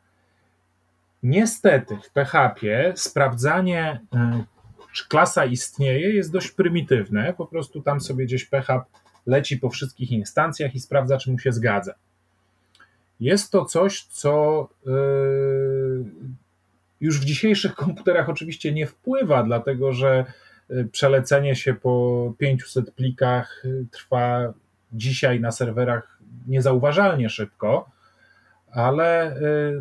Niestety 1.22 1.96
w 1.96 2.10
PHP 2.10 2.92
sprawdzanie, 2.96 4.00
czy 4.92 5.08
klasa 5.08 5.44
istnieje, 5.44 6.14
jest 6.14 6.32
dość 6.32 6.50
prymitywne. 6.50 7.34
Po 7.38 7.46
prostu 7.46 7.82
tam 7.82 8.00
sobie 8.00 8.24
gdzieś 8.24 8.44
PHP 8.44 8.84
leci 9.26 9.56
po 9.56 9.70
wszystkich 9.70 10.10
instancjach 10.10 10.74
i 10.74 10.80
sprawdza, 10.80 11.18
czy 11.18 11.30
mu 11.30 11.38
się 11.38 11.52
zgadza. 11.52 11.94
Jest 13.20 13.52
to 13.52 13.64
coś, 13.64 14.02
co 14.04 14.68
y, 14.86 14.90
już 17.00 17.20
w 17.20 17.24
dzisiejszych 17.24 17.74
komputerach 17.74 18.28
oczywiście 18.28 18.72
nie 18.72 18.86
wpływa, 18.86 19.42
dlatego 19.42 19.92
że 19.92 20.24
y, 20.70 20.88
przelecenie 20.92 21.56
się 21.56 21.74
po 21.74 22.34
500 22.38 22.90
plikach 22.90 23.62
trwa 23.90 24.52
dzisiaj 24.92 25.40
na 25.40 25.52
serwerach 25.52 26.18
niezauważalnie 26.46 27.28
szybko, 27.28 27.90
ale 28.72 29.36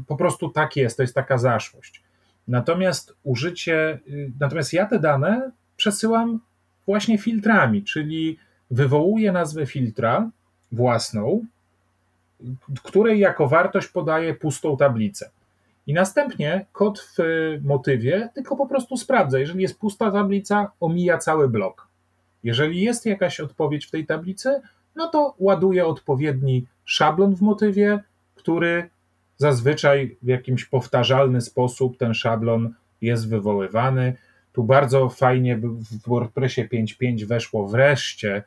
po 0.07 0.15
prostu 0.15 0.49
tak 0.49 0.75
jest, 0.75 0.97
to 0.97 1.03
jest 1.03 1.15
taka 1.15 1.37
zaszłość. 1.37 2.03
Natomiast 2.47 3.15
użycie, 3.23 3.99
natomiast 4.39 4.73
ja 4.73 4.85
te 4.85 4.99
dane 4.99 5.51
przesyłam 5.77 6.39
właśnie 6.85 7.17
filtrami, 7.17 7.83
czyli 7.83 8.37
wywołuję 8.71 9.31
nazwę 9.31 9.65
filtra 9.65 10.29
własną, 10.71 11.45
której 12.83 13.19
jako 13.19 13.47
wartość 13.47 13.87
podaje 13.87 14.33
pustą 14.33 14.77
tablicę. 14.77 15.29
I 15.87 15.93
następnie 15.93 16.65
kod 16.71 16.99
w 16.99 17.17
motywie 17.63 18.29
tylko 18.33 18.55
po 18.55 18.67
prostu 18.67 18.97
sprawdza. 18.97 19.39
Jeżeli 19.39 19.61
jest 19.61 19.79
pusta 19.79 20.11
tablica, 20.11 20.71
omija 20.79 21.17
cały 21.17 21.49
blok. 21.49 21.87
Jeżeli 22.43 22.81
jest 22.81 23.05
jakaś 23.05 23.39
odpowiedź 23.39 23.85
w 23.85 23.91
tej 23.91 24.05
tablicy, 24.05 24.61
no 24.95 25.07
to 25.07 25.35
ładuje 25.39 25.85
odpowiedni 25.85 26.65
szablon 26.85 27.35
w 27.35 27.41
motywie, 27.41 27.99
który 28.39 28.89
zazwyczaj 29.37 30.17
w 30.21 30.27
jakimś 30.27 30.65
powtarzalny 30.65 31.41
sposób 31.41 31.97
ten 31.97 32.13
szablon 32.13 32.73
jest 33.01 33.29
wywoływany. 33.29 34.13
Tu 34.53 34.63
bardzo 34.63 35.09
fajnie 35.09 35.57
w 35.57 36.07
WordPressie 36.07 36.67
5.5 36.67 37.25
weszło 37.25 37.67
wreszcie 37.67 38.43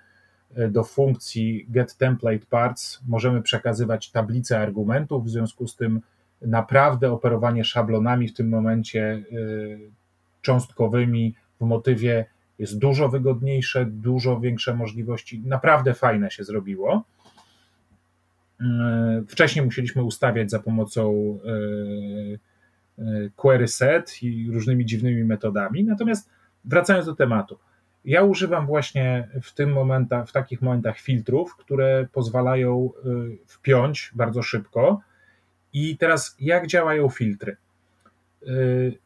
E, 0.57 0.69
do 0.69 0.85
funkcji 0.85 1.67
getTemplateParts 1.69 3.01
możemy 3.09 3.43
przekazywać 3.43 4.11
tablice 4.11 4.59
argumentów, 4.59 5.25
w 5.25 5.29
związku 5.29 5.69
z 5.69 5.77
tym 5.77 6.01
naprawdę 6.43 7.13
operowanie 7.13 7.65
szablonami 7.65 8.29
w 8.29 8.35
tym 8.35 8.49
momencie 8.49 9.03
e, 9.03 9.23
cząstkowymi 10.43 11.35
w 11.61 11.65
motywie 11.65 12.25
jest 12.59 12.79
dużo 12.79 13.09
wygodniejsze, 13.09 13.87
dużo 13.87 14.41
większe 14.41 14.75
możliwości, 14.75 15.43
naprawdę 15.45 15.95
fajne 15.95 16.31
się 16.31 16.45
zrobiło. 16.45 17.05
E, 18.63 19.23
wcześniej 19.29 19.65
musieliśmy 19.65 20.03
ustawiać 20.03 20.51
za 20.51 20.59
pomocą 20.59 21.39
query 23.37 23.69
set 23.69 24.23
i 24.23 24.51
różnymi 24.51 24.87
dziwnymi 24.87 25.25
metodami. 25.25 25.85
Natomiast 25.85 26.31
wracając 26.65 27.07
do 27.07 27.15
tematu, 27.15 27.59
ja 28.05 28.23
używam 28.23 28.67
właśnie 28.67 29.29
w 29.43 29.55
tym 29.55 29.73
momentach, 29.73 30.29
w 30.29 30.33
takich 30.33 30.63
momentach 30.63 30.99
filtrów, 30.99 31.57
które 31.57 32.07
pozwalają 32.13 32.91
wpiąć 33.47 34.13
bardzo 34.15 34.43
szybko. 34.43 35.01
I 35.73 35.97
teraz 35.97 36.37
jak 36.41 36.67
działają 36.67 37.09
filtry? 37.09 37.57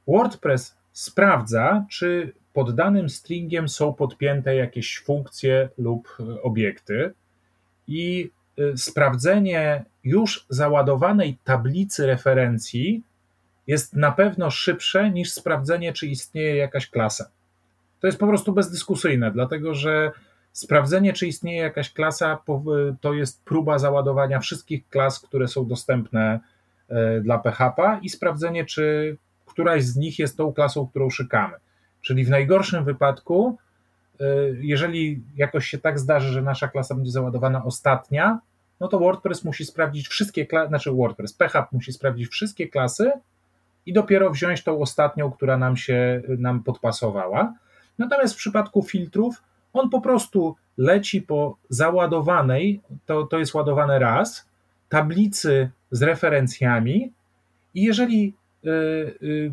WordPress 0.07 0.77
sprawdza, 0.93 1.87
czy 1.91 2.33
pod 2.53 2.75
danym 2.75 3.09
stringiem 3.09 3.69
są 3.69 3.95
podpięte 3.95 4.55
jakieś 4.55 4.99
funkcje 4.99 5.69
lub 5.79 6.17
obiekty 6.43 7.13
i 7.89 8.31
sprawdzenie 8.77 9.85
już 10.05 10.47
załadowanej 10.49 11.39
tablicy 11.45 12.07
referencji 12.07 13.03
jest 13.67 13.97
na 13.97 14.13
pewno 14.13 14.51
szybsze 14.51 15.11
niż 15.11 15.33
sprawdzenie, 15.33 15.93
czy 15.93 16.07
istnieje 16.07 16.57
jakaś 16.57 16.91
klasa 16.91 17.31
to 18.01 18.07
jest 18.07 18.19
po 18.19 18.27
prostu 18.27 18.53
bezdyskusyjne, 18.53 19.31
dlatego 19.31 19.75
że 19.75 20.13
sprawdzenie, 20.53 21.13
czy 21.13 21.27
istnieje 21.27 21.63
jakaś 21.63 21.93
klasa, 21.93 22.39
to 23.01 23.15
jest 23.15 23.45
próba 23.45 23.79
załadowania 23.79 24.41
wszystkich 24.41 24.89
klas, 24.89 25.21
które 25.21 25.49
są 25.49 25.67
dostępne 25.67 26.41
e, 26.89 27.21
dla 27.21 27.39
PHP 27.39 27.99
i 28.03 28.09
sprawdzenie, 28.09 28.65
czy 28.65 29.17
któraś 29.47 29.85
z 29.85 29.97
nich 29.97 30.19
jest 30.19 30.37
tą 30.37 30.53
klasą, 30.53 30.87
którą 30.87 31.11
szukamy. 31.11 31.55
Czyli 32.01 32.25
w 32.25 32.31
najgorszym 32.31 32.85
wypadku, 32.85 33.59
jeżeli 34.61 35.23
jakoś 35.37 35.67
się 35.67 35.79
tak 35.79 35.99
zdarzy, 35.99 36.33
że 36.33 36.43
nasza 36.43 36.69
klasa 36.69 36.95
będzie 36.95 37.11
załadowana 37.11 37.65
ostatnia, 37.65 38.39
no 38.81 38.89
to 38.89 38.99
WordPress 38.99 39.45
musi 39.45 39.65
sprawdzić 39.65 40.09
wszystkie 40.09 40.47
klasy, 40.47 40.69
znaczy 40.69 40.93
WordPress, 40.93 41.33
PHP 41.33 41.69
musi 41.73 41.93
sprawdzić 41.93 42.29
wszystkie 42.29 42.69
klasy 42.69 43.13
i 43.87 43.93
dopiero 43.93 44.31
wziąć 44.31 44.65
tą 44.65 44.81
ostatnią, 44.81 45.33
która 45.33 45.59
nam 45.59 45.77
się 45.77 46.23
nam 46.39 46.63
podpasowała. 46.63 47.55
Natomiast 47.99 48.35
w 48.35 48.39
przypadku 48.39 48.83
filtrów 48.83 49.43
On 49.73 49.91
po 49.91 50.01
prostu 50.01 50.57
leci 50.77 51.23
po 51.23 51.57
załadowanej, 51.69 52.81
to, 53.07 53.27
to 53.27 53.39
jest 53.39 53.55
ładowane 53.55 53.99
raz, 53.99 54.49
tablicy 54.89 55.71
z 55.91 56.03
referencjami 56.03 57.13
i 57.75 57.83
jeżeli 57.83 58.35
y, 58.65 58.71
y, 59.23 59.53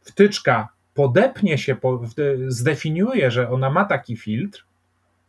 wtyczka 0.00 0.68
podepnie 0.94 1.58
się, 1.58 1.76
zdefiniuje, 2.48 3.30
że 3.30 3.50
ona 3.50 3.70
ma 3.70 3.84
taki 3.84 4.16
filtr, 4.16 4.64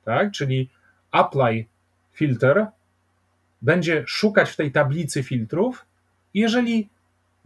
tak, 0.05 0.31
czyli 0.31 0.69
apply 1.11 1.65
filter, 2.11 2.67
będzie 3.61 4.03
szukać 4.07 4.49
w 4.49 4.55
tej 4.55 4.71
tablicy 4.71 5.23
filtrów. 5.23 5.85
Jeżeli 6.33 6.89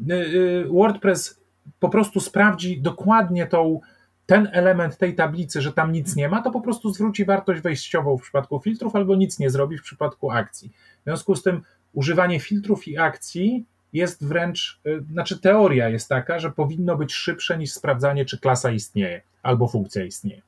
y, 0.10 0.66
WordPress 0.70 1.40
po 1.80 1.90
prostu 1.90 2.20
sprawdzi 2.20 2.82
dokładnie 2.82 3.48
tą, 3.48 3.80
ten 4.26 4.50
element 4.52 4.98
tej 4.98 5.16
tablicy, 5.16 5.62
że 5.62 5.74
tam 5.74 5.92
nic 5.92 6.16
nie 6.16 6.30
ma, 6.30 6.42
to 6.42 6.52
po 6.52 6.62
prostu 6.62 6.94
zwróci 6.94 7.26
wartość 7.26 7.62
wejściową 7.62 8.18
w 8.18 8.22
przypadku 8.22 8.60
filtrów 8.60 8.96
albo 8.96 9.16
nic 9.16 9.40
nie 9.40 9.50
zrobi 9.50 9.78
w 9.78 9.84
przypadku 9.84 10.32
akcji. 10.32 10.70
W 11.02 11.04
związku 11.04 11.36
z 11.36 11.44
tym 11.44 11.62
używanie 11.94 12.40
filtrów 12.40 12.88
i 12.88 12.98
akcji 12.98 13.66
jest 13.94 14.28
wręcz, 14.28 14.80
y, 14.86 15.04
znaczy 15.12 15.40
teoria 15.40 15.90
jest 15.90 16.10
taka, 16.10 16.40
że 16.40 16.52
powinno 16.52 16.96
być 16.96 17.14
szybsze 17.14 17.58
niż 17.58 17.74
sprawdzanie, 17.74 18.26
czy 18.26 18.40
klasa 18.40 18.72
istnieje 18.72 19.22
albo 19.44 19.68
funkcja 19.68 20.04
istnieje. 20.04 20.42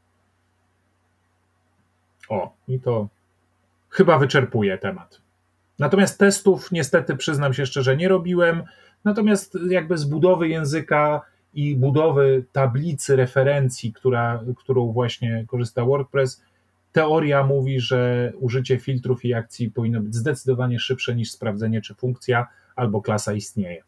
O, 2.29 2.53
i 2.67 2.79
to 2.79 3.07
chyba 3.89 4.17
wyczerpuje 4.17 4.77
temat. 4.77 5.21
Natomiast 5.79 6.19
testów 6.19 6.71
niestety 6.71 7.15
przyznam 7.15 7.53
się 7.53 7.65
szczerze 7.65 7.97
nie 7.97 8.07
robiłem. 8.07 8.63
Natomiast 9.03 9.57
jakby 9.69 9.97
z 9.97 10.05
budowy 10.05 10.47
języka 10.47 11.21
i 11.53 11.75
budowy 11.75 12.43
tablicy 12.51 13.15
referencji, 13.15 13.93
która, 13.93 14.43
którą 14.57 14.91
właśnie 14.91 15.45
korzysta 15.47 15.85
WordPress, 15.85 16.43
teoria 16.91 17.43
mówi, 17.43 17.79
że 17.79 18.31
użycie 18.39 18.79
filtrów 18.79 19.25
i 19.25 19.33
akcji 19.33 19.71
powinno 19.71 20.01
być 20.01 20.15
zdecydowanie 20.15 20.79
szybsze 20.79 21.15
niż 21.15 21.31
sprawdzenie, 21.31 21.81
czy 21.81 21.95
funkcja 21.95 22.47
albo 22.75 23.01
klasa 23.01 23.33
istnieje. 23.33 23.83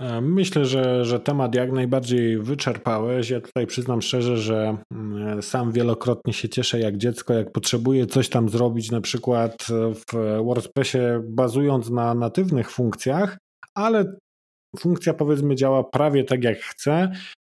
E, 0.00 0.20
myślę, 0.20 0.64
że, 0.64 1.04
że 1.04 1.20
temat 1.20 1.54
jak 1.54 1.72
najbardziej 1.72 2.38
wyczerpałeś. 2.38 3.30
Ja 3.30 3.40
tutaj 3.40 3.66
przyznam 3.66 4.02
szczerze, 4.02 4.36
że 4.36 4.76
mm, 4.92 5.42
sam 5.42 5.72
wielokrotnie 5.72 6.32
się 6.32 6.48
cieszę 6.48 6.80
jak 6.80 6.96
dziecko, 6.96 7.34
jak 7.34 7.52
potrzebuję 7.52 8.06
coś 8.06 8.28
tam 8.28 8.48
zrobić, 8.48 8.90
na 8.90 9.00
przykład 9.00 9.66
w 9.70 10.12
WordPressie 10.44 10.98
bazując 11.24 11.90
na 11.90 12.14
natywnych 12.14 12.70
funkcjach, 12.70 13.38
ale 13.74 14.16
funkcja 14.78 15.14
powiedzmy 15.14 15.54
działa 15.54 15.84
prawie 15.84 16.24
tak 16.24 16.44
jak 16.44 16.58
chcę, 16.58 17.12
E, 17.12 17.47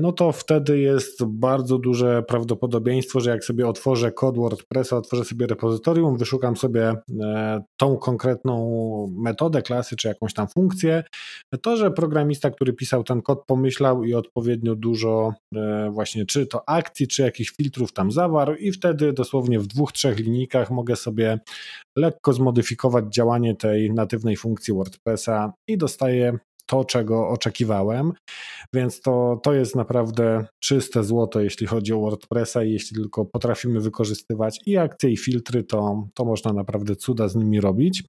no 0.00 0.12
to 0.12 0.32
wtedy 0.32 0.78
jest 0.78 1.24
bardzo 1.24 1.78
duże 1.78 2.22
prawdopodobieństwo, 2.22 3.20
że 3.20 3.30
jak 3.30 3.44
sobie 3.44 3.68
otworzę 3.68 4.12
kod 4.12 4.36
WordPressa, 4.36 4.96
otworzę 4.96 5.24
sobie 5.24 5.46
repozytorium, 5.46 6.16
wyszukam 6.16 6.56
sobie 6.56 6.94
e, 7.20 7.62
tą 7.76 7.96
konkretną 7.96 9.14
metodę 9.18 9.62
klasy 9.62 9.96
czy 9.96 10.08
jakąś 10.08 10.34
tam 10.34 10.48
funkcję, 10.48 11.04
to 11.62 11.76
że 11.76 11.90
programista, 11.90 12.50
który 12.50 12.72
pisał 12.72 13.04
ten 13.04 13.22
kod, 13.22 13.44
pomyślał 13.46 14.04
i 14.04 14.14
odpowiednio 14.14 14.74
dużo 14.74 15.34
e, 15.54 15.90
właśnie 15.90 16.26
czy 16.26 16.46
to 16.46 16.68
akcji, 16.68 17.08
czy 17.08 17.22
jakichś 17.22 17.50
filtrów 17.56 17.92
tam 17.92 18.12
zawarł 18.12 18.54
i 18.54 18.72
wtedy 18.72 19.12
dosłownie 19.12 19.60
w 19.60 19.66
dwóch, 19.66 19.92
trzech 19.92 20.18
linijkach 20.18 20.70
mogę 20.70 20.96
sobie 20.96 21.38
lekko 21.96 22.32
zmodyfikować 22.32 23.04
działanie 23.14 23.56
tej 23.56 23.92
natywnej 23.92 24.36
funkcji 24.36 24.74
WordPressa 24.74 25.52
i 25.68 25.78
dostaję 25.78 26.38
to, 26.70 26.84
czego 26.84 27.28
oczekiwałem, 27.28 28.12
więc 28.74 29.00
to, 29.00 29.40
to 29.42 29.52
jest 29.52 29.76
naprawdę 29.76 30.46
czyste 30.60 31.04
złoto, 31.04 31.40
jeśli 31.40 31.66
chodzi 31.66 31.92
o 31.92 32.00
WordPressa 32.00 32.64
i 32.64 32.72
jeśli 32.72 32.96
tylko 32.96 33.24
potrafimy 33.24 33.80
wykorzystywać 33.80 34.60
i 34.66 34.76
akcje, 34.76 35.10
i 35.10 35.16
filtry, 35.16 35.64
to, 35.64 36.08
to 36.14 36.24
można 36.24 36.52
naprawdę 36.52 36.96
cuda 36.96 37.28
z 37.28 37.36
nimi 37.36 37.60
robić. 37.60 38.04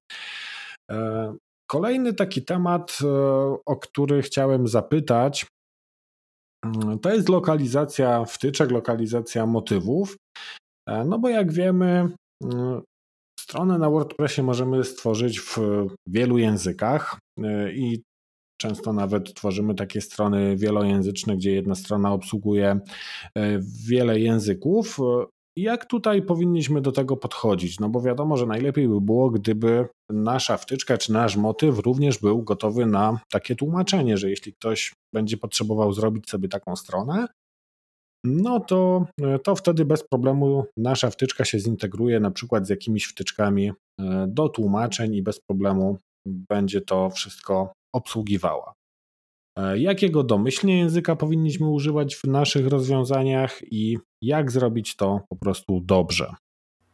E, 0.90 1.34
kolejny 1.70 2.14
taki 2.14 2.44
temat, 2.44 2.98
e, 3.02 3.06
o 3.66 3.76
który 3.76 4.22
chciałem 4.22 4.68
zapytać, 4.68 5.46
mm, 6.64 6.98
to 6.98 7.14
jest 7.14 7.28
lokalizacja 7.28 8.24
wtyczek, 8.24 8.70
lokalizacja 8.70 9.46
motywów. 9.46 10.16
E, 10.88 11.04
no 11.04 11.18
bo 11.18 11.28
jak 11.28 11.52
wiemy, 11.52 12.08
mm, 12.44 12.82
stronę 13.40 13.78
na 13.78 13.90
WordPressie 13.90 14.42
możemy 14.42 14.84
stworzyć 14.84 15.40
w 15.40 15.58
wielu 16.06 16.38
językach 16.38 17.18
i 17.72 18.02
Często 18.62 18.92
nawet 18.92 19.34
tworzymy 19.34 19.74
takie 19.74 20.00
strony 20.00 20.56
wielojęzyczne, 20.56 21.36
gdzie 21.36 21.52
jedna 21.52 21.74
strona 21.74 22.12
obsługuje 22.12 22.80
e, 23.34 23.58
wiele 23.88 24.20
języków. 24.20 24.98
Jak 25.56 25.86
tutaj 25.86 26.22
powinniśmy 26.22 26.80
do 26.80 26.92
tego 26.92 27.16
podchodzić? 27.16 27.80
No 27.80 27.88
bo 27.88 28.00
wiadomo, 28.00 28.36
że 28.36 28.46
najlepiej 28.46 28.88
by 28.88 29.00
było, 29.00 29.30
gdyby 29.30 29.88
nasza 30.10 30.56
wtyczka 30.56 30.98
czy 30.98 31.12
nasz 31.12 31.36
motyw 31.36 31.78
również 31.78 32.18
był 32.18 32.42
gotowy 32.42 32.86
na 32.86 33.20
takie 33.30 33.56
tłumaczenie, 33.56 34.16
że 34.16 34.30
jeśli 34.30 34.52
ktoś 34.52 34.92
będzie 35.14 35.36
potrzebował 35.36 35.92
zrobić 35.92 36.30
sobie 36.30 36.48
taką 36.48 36.76
stronę, 36.76 37.26
no 38.24 38.60
to, 38.60 39.06
to 39.44 39.54
wtedy 39.54 39.84
bez 39.84 40.04
problemu 40.08 40.64
nasza 40.76 41.10
wtyczka 41.10 41.44
się 41.44 41.58
zintegruje 41.58 42.20
na 42.20 42.30
przykład 42.30 42.66
z 42.66 42.70
jakimiś 42.70 43.04
wtyczkami 43.04 43.72
e, 44.00 44.26
do 44.28 44.48
tłumaczeń 44.48 45.14
i 45.14 45.22
bez 45.22 45.40
problemu 45.40 45.98
będzie 46.26 46.80
to 46.80 47.10
wszystko 47.10 47.72
obsługiwała. 47.92 48.74
E, 49.58 49.78
jakiego 49.78 50.22
domyślnie 50.22 50.78
języka 50.78 51.16
powinniśmy 51.16 51.68
używać 51.68 52.16
w 52.16 52.24
naszych 52.24 52.66
rozwiązaniach 52.66 53.72
i 53.72 53.98
jak 54.22 54.50
zrobić 54.50 54.96
to 54.96 55.20
po 55.28 55.36
prostu 55.36 55.80
dobrze? 55.80 56.34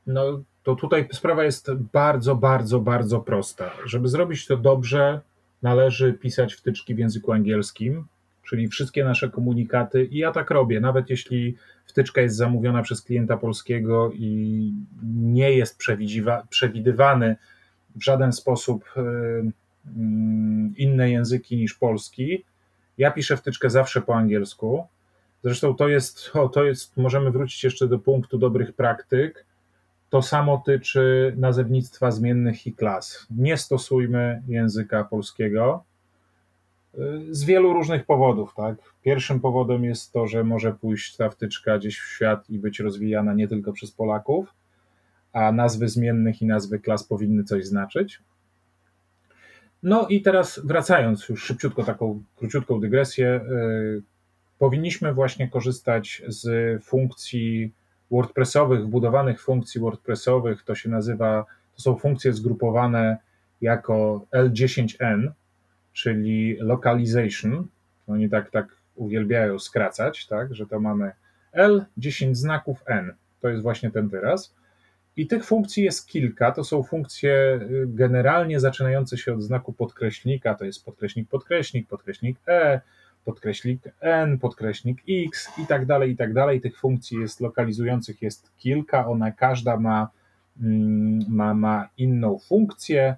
No 0.06 0.42
to 0.62 0.74
tutaj 0.74 1.08
sprawa 1.12 1.44
jest 1.44 1.72
bardzo, 1.92 2.34
bardzo, 2.36 2.80
bardzo 2.80 3.20
prosta. 3.20 3.70
Żeby 3.86 4.08
zrobić 4.08 4.46
to 4.46 4.56
dobrze, 4.56 5.20
należy 5.62 6.12
pisać 6.12 6.54
wtyczki 6.54 6.94
w 6.94 6.98
języku 6.98 7.32
angielskim, 7.32 8.06
czyli 8.42 8.68
wszystkie 8.68 9.04
nasze 9.04 9.30
komunikaty. 9.30 10.04
I 10.04 10.18
ja 10.18 10.32
tak 10.32 10.50
robię, 10.50 10.80
nawet 10.80 11.10
jeśli 11.10 11.56
wtyczka 11.86 12.20
jest 12.20 12.36
zamówiona 12.36 12.82
przez 12.82 13.02
klienta 13.02 13.36
polskiego 13.36 14.10
i 14.14 14.72
nie 15.14 15.52
jest 15.52 15.78
przewidywany 16.50 17.36
w 17.96 18.04
żaden 18.04 18.32
sposób 18.32 18.84
Mm, 18.96 19.52
inne 20.76 21.10
języki 21.10 21.56
niż 21.56 21.74
polski. 21.74 22.44
Ja 22.98 23.10
piszę 23.10 23.36
wtyczkę 23.36 23.70
zawsze 23.70 24.00
po 24.00 24.14
angielsku. 24.14 24.86
Zresztą 25.44 25.74
to 25.74 25.88
jest, 25.88 26.30
o, 26.34 26.48
to 26.48 26.64
jest, 26.64 26.96
możemy 26.96 27.30
wrócić 27.30 27.64
jeszcze 27.64 27.88
do 27.88 27.98
punktu 27.98 28.38
dobrych 28.38 28.72
praktyk. 28.72 29.46
To 30.10 30.22
samo 30.22 30.62
tyczy 30.66 31.34
nazewnictwa 31.36 32.10
zmiennych 32.10 32.66
i 32.66 32.72
klas. 32.72 33.26
Nie 33.30 33.56
stosujmy 33.56 34.42
języka 34.48 35.04
polskiego 35.04 35.84
y, 36.94 36.98
z 37.30 37.44
wielu 37.44 37.72
różnych 37.72 38.06
powodów. 38.06 38.54
Tak? 38.56 38.76
Pierwszym 39.02 39.40
powodem 39.40 39.84
jest 39.84 40.12
to, 40.12 40.26
że 40.26 40.44
może 40.44 40.72
pójść 40.72 41.16
ta 41.16 41.30
wtyczka 41.30 41.78
gdzieś 41.78 42.00
w 42.00 42.08
świat 42.14 42.50
i 42.50 42.58
być 42.58 42.80
rozwijana 42.80 43.34
nie 43.34 43.48
tylko 43.48 43.72
przez 43.72 43.90
Polaków, 43.90 44.54
a 45.32 45.52
nazwy 45.52 45.88
zmiennych 45.88 46.42
i 46.42 46.46
nazwy 46.46 46.78
klas 46.78 47.04
powinny 47.04 47.44
coś 47.44 47.66
znaczyć. 47.66 48.20
No 49.82 50.06
i 50.08 50.22
teraz 50.22 50.60
wracając 50.64 51.28
już 51.28 51.44
szybciutko, 51.44 51.84
taką 51.84 52.22
króciutką 52.36 52.80
dygresję, 52.80 53.40
yy, 53.48 54.02
powinniśmy 54.58 55.14
właśnie 55.14 55.48
korzystać 55.48 56.22
z 56.26 56.84
funkcji 56.84 57.72
WordPressowych, 58.10 58.84
wbudowanych 58.84 59.42
funkcji 59.42 59.80
WordPressowych, 59.80 60.62
to 60.62 60.74
się 60.74 60.88
nazywa, 60.88 61.44
to 61.76 61.82
są 61.82 61.96
funkcje 61.96 62.32
zgrupowane 62.32 63.16
jako 63.60 64.26
L10N, 64.32 65.30
czyli 65.92 66.56
localization. 66.60 67.66
Oni 68.06 68.30
tak, 68.30 68.50
tak 68.50 68.66
uwielbiają 68.94 69.58
skracać, 69.58 70.26
tak, 70.26 70.54
że 70.54 70.66
to 70.66 70.80
mamy 70.80 71.12
L, 71.52 71.84
10 71.96 72.38
znaków 72.38 72.82
N. 72.86 73.14
To 73.40 73.48
jest 73.48 73.62
właśnie 73.62 73.90
ten 73.90 74.08
wyraz. 74.08 74.54
I 75.18 75.26
tych 75.26 75.44
funkcji 75.44 75.84
jest 75.84 76.08
kilka. 76.08 76.52
To 76.52 76.64
są 76.64 76.82
funkcje 76.82 77.60
y, 77.62 77.86
generalnie 77.86 78.60
zaczynające 78.60 79.18
się 79.18 79.34
od 79.34 79.42
znaku 79.42 79.72
podkreślnika, 79.72 80.54
to 80.54 80.64
jest 80.64 80.84
podkreśnik, 80.84 81.28
podkreśnik, 81.28 81.88
podkreśnik 81.88 82.38
E, 82.48 82.80
podkreśnik 83.24 83.82
N, 84.00 84.38
podkreśnik 84.38 84.98
X 85.08 85.50
i 85.58 85.66
tak 85.66 85.86
dalej, 85.86 86.10
i 86.10 86.16
tak 86.16 86.32
dalej. 86.32 86.60
Tych 86.60 86.78
funkcji 86.78 87.20
jest 87.20 87.40
lokalizujących 87.40 88.22
jest 88.22 88.50
kilka, 88.56 89.06
one 89.06 89.32
każda 89.32 89.76
ma, 89.76 90.10
mm, 90.62 91.20
ma, 91.28 91.54
ma 91.54 91.88
inną 91.96 92.38
funkcję. 92.38 93.16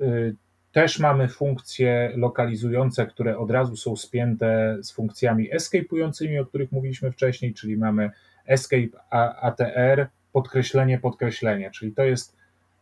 Y, 0.00 0.34
też 0.72 0.98
mamy 0.98 1.28
funkcje 1.28 2.12
lokalizujące, 2.16 3.06
które 3.06 3.38
od 3.38 3.50
razu 3.50 3.76
są 3.76 3.96
spięte 3.96 4.78
z 4.82 4.92
funkcjami 4.92 5.50
escape'ującymi, 5.52 6.40
o 6.40 6.46
których 6.46 6.72
mówiliśmy 6.72 7.12
wcześniej, 7.12 7.54
czyli 7.54 7.76
mamy 7.76 8.10
escape 8.46 9.00
ATR, 9.40 10.08
podkreślenie, 10.32 10.98
podkreślenie, 10.98 11.70
czyli 11.70 11.92
to 11.92 12.02
jest 12.02 12.36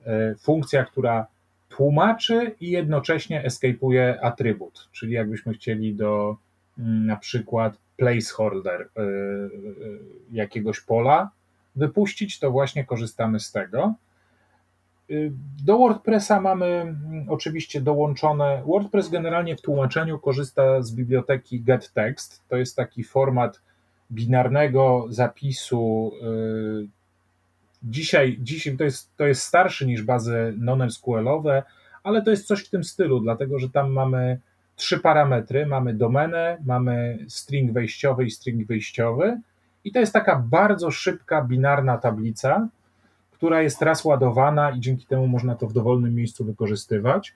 e, 0.07 0.35
funkcja, 0.35 0.85
która 0.85 1.27
tłumaczy 1.69 2.55
i 2.61 2.71
jednocześnie 2.71 3.45
escape'uje 3.47 4.15
atrybut, 4.23 4.89
czyli 4.93 5.13
jakbyśmy 5.13 5.53
chcieli 5.55 5.95
do 5.95 6.37
mm, 6.79 7.07
na 7.07 7.17
przykład 7.17 7.77
placeholder 7.97 8.81
e, 8.81 9.03
e, 9.03 9.09
jakiegoś 10.33 10.81
pola 10.81 11.31
wypuścić, 11.77 12.39
to 12.39 12.51
właśnie 12.51 12.85
korzystamy 12.85 13.41
z 13.41 13.53
tego. 13.53 13.95
Do 15.65 15.79
WordPressa 15.79 16.41
mamy 16.41 16.67
mm, 16.67 17.27
oczywiście 17.29 17.81
dołączone. 17.81 18.63
WordPress 18.67 19.09
generalnie 19.09 19.57
w 19.57 19.63
tłumaczeniu 19.63 20.19
korzysta 20.19 20.83
z 20.83 20.95
biblioteki 20.95 21.61
getText. 21.61 22.43
To 22.49 22.57
jest 22.57 22.77
taki 22.77 23.05
format 23.05 23.63
binarnego 24.13 25.07
zapisu. 25.09 26.13
Dzisiaj, 27.83 28.39
dzisiaj 28.41 28.77
to, 28.77 28.85
jest, 28.85 29.17
to 29.17 29.27
jest 29.27 29.43
starszy 29.43 29.87
niż 29.87 30.03
bazy 30.03 30.55
non-SQL-owe, 30.59 31.63
ale 32.03 32.23
to 32.23 32.31
jest 32.31 32.47
coś 32.47 32.65
w 32.65 32.71
tym 32.71 32.85
stylu, 32.85 33.21
dlatego 33.21 33.59
że 33.59 33.71
tam 33.71 33.93
mamy 33.93 34.41
trzy 34.77 34.99
parametry. 34.99 35.67
Mamy 35.67 35.95
domenę, 35.95 36.59
mamy 36.65 37.19
string 37.29 37.73
wejściowy 37.73 38.25
i 38.25 38.31
string 38.31 38.67
wyjściowy. 38.67 39.41
I 39.85 39.93
to 39.93 40.01
jest 40.01 40.13
taka 40.13 40.37
bardzo 40.51 40.91
szybka, 40.91 41.43
binarna 41.43 41.99
tablica, 41.99 42.69
która 43.31 43.63
jest 43.63 43.83
raz 43.83 44.05
ładowana 44.05 44.71
i 44.71 44.81
dzięki 44.81 45.07
temu 45.07 45.27
można 45.27 45.55
to 45.55 45.67
w 45.67 45.73
dowolnym 45.73 46.15
miejscu 46.15 46.45
wykorzystywać. 46.45 47.35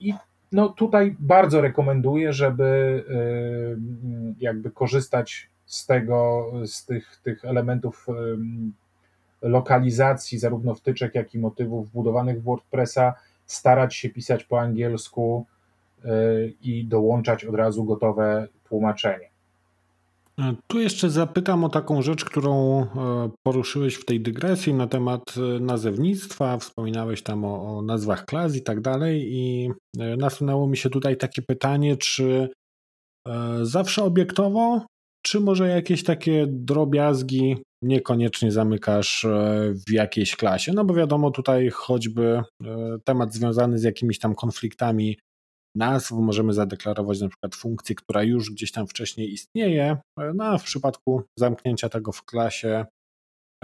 I 0.00 0.14
no 0.52 0.68
tutaj 0.68 1.16
bardzo 1.18 1.60
rekomenduję, 1.60 2.32
żeby 2.32 2.64
y, 3.10 4.34
jakby 4.40 4.70
korzystać 4.70 5.50
z 5.66 5.86
tego, 5.86 6.50
z 6.66 6.84
tych, 6.84 7.20
tych 7.24 7.44
elementów 7.44 8.06
lokalizacji, 9.42 10.38
zarówno 10.38 10.74
wtyczek, 10.74 11.14
jak 11.14 11.34
i 11.34 11.38
motywów 11.38 11.88
wbudowanych 11.88 12.40
w 12.40 12.44
WordPressa, 12.44 13.14
starać 13.46 13.94
się 13.94 14.08
pisać 14.08 14.44
po 14.44 14.60
angielsku 14.60 15.46
y, 16.04 16.08
i 16.62 16.84
dołączać 16.84 17.44
od 17.44 17.54
razu 17.54 17.84
gotowe 17.84 18.48
tłumaczenie. 18.68 19.28
E, 20.38 20.54
tu 20.66 20.80
jeszcze 20.80 21.10
zapytam 21.10 21.64
o 21.64 21.68
taką 21.68 22.02
rzecz, 22.02 22.24
którą 22.24 22.82
e, 22.82 22.86
poruszyłeś 23.42 23.94
w 23.94 24.04
tej 24.04 24.20
dygresji 24.20 24.74
na 24.74 24.86
temat 24.86 25.22
e, 25.36 25.60
nazewnictwa. 25.60 26.58
Wspominałeś 26.58 27.22
tam 27.22 27.44
o, 27.44 27.78
o 27.78 27.82
nazwach 27.82 28.24
klas 28.24 28.56
i 28.56 28.62
tak 28.62 28.80
dalej, 28.80 29.28
i 29.32 29.70
nasunęło 30.18 30.66
mi 30.66 30.76
się 30.76 30.90
tutaj 30.90 31.16
takie 31.16 31.42
pytanie, 31.42 31.96
czy 31.96 32.48
zawsze 33.62 34.04
obiektowo, 34.04 34.86
czy 35.22 35.40
może 35.40 35.68
jakieś 35.68 36.04
takie 36.04 36.46
drobiazgi 36.48 37.56
niekoniecznie 37.82 38.52
zamykasz 38.52 39.26
w 39.86 39.90
jakiejś 39.90 40.36
klasie? 40.36 40.72
No 40.72 40.84
bo 40.84 40.94
wiadomo, 40.94 41.30
tutaj 41.30 41.70
choćby 41.70 42.42
temat 43.04 43.34
związany 43.34 43.78
z 43.78 43.82
jakimiś 43.82 44.18
tam 44.18 44.34
konfliktami 44.34 45.18
nazw 45.78 46.10
możemy 46.10 46.52
zadeklarować 46.52 47.20
na 47.20 47.28
przykład 47.28 47.54
funkcję, 47.54 47.94
która 47.94 48.22
już 48.22 48.50
gdzieś 48.50 48.72
tam 48.72 48.86
wcześniej 48.86 49.32
istnieje, 49.32 49.96
no 50.34 50.44
a 50.44 50.58
w 50.58 50.64
przypadku 50.64 51.22
zamknięcia 51.38 51.88
tego 51.88 52.12
w 52.12 52.24
klasie 52.24 52.86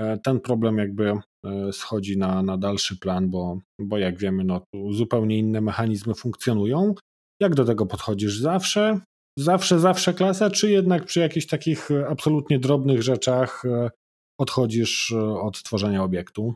e, 0.01 0.19
ten 0.19 0.41
problem 0.41 0.79
jakby 0.79 1.13
e, 1.47 1.73
schodzi 1.73 2.19
na, 2.19 2.43
na 2.43 2.59
dalszy 2.59 2.99
plan, 2.99 3.31
bo, 3.31 3.59
bo 3.81 3.99
jak 3.99 4.19
wiemy, 4.19 4.45
no 4.45 4.61
tu 4.75 4.93
zupełnie 4.93 5.39
inne 5.39 5.61
mechanizmy 5.61 6.15
funkcjonują. 6.15 6.95
Jak 7.43 7.55
do 7.55 7.65
tego 7.65 7.87
podchodzisz? 7.87 8.39
Zawsze? 8.39 9.01
Zawsze, 9.39 9.81
zawsze 9.81 10.15
klasa, 10.15 10.51
czy 10.51 10.71
jednak 10.71 11.05
przy 11.05 11.21
jakichś 11.21 11.47
takich 11.47 11.89
absolutnie 12.09 12.59
drobnych 12.59 13.03
rzeczach 13.03 13.65
e, 13.65 13.91
odchodzisz 14.39 15.13
od 15.43 15.63
tworzenia 15.63 16.03
obiektu? 16.03 16.55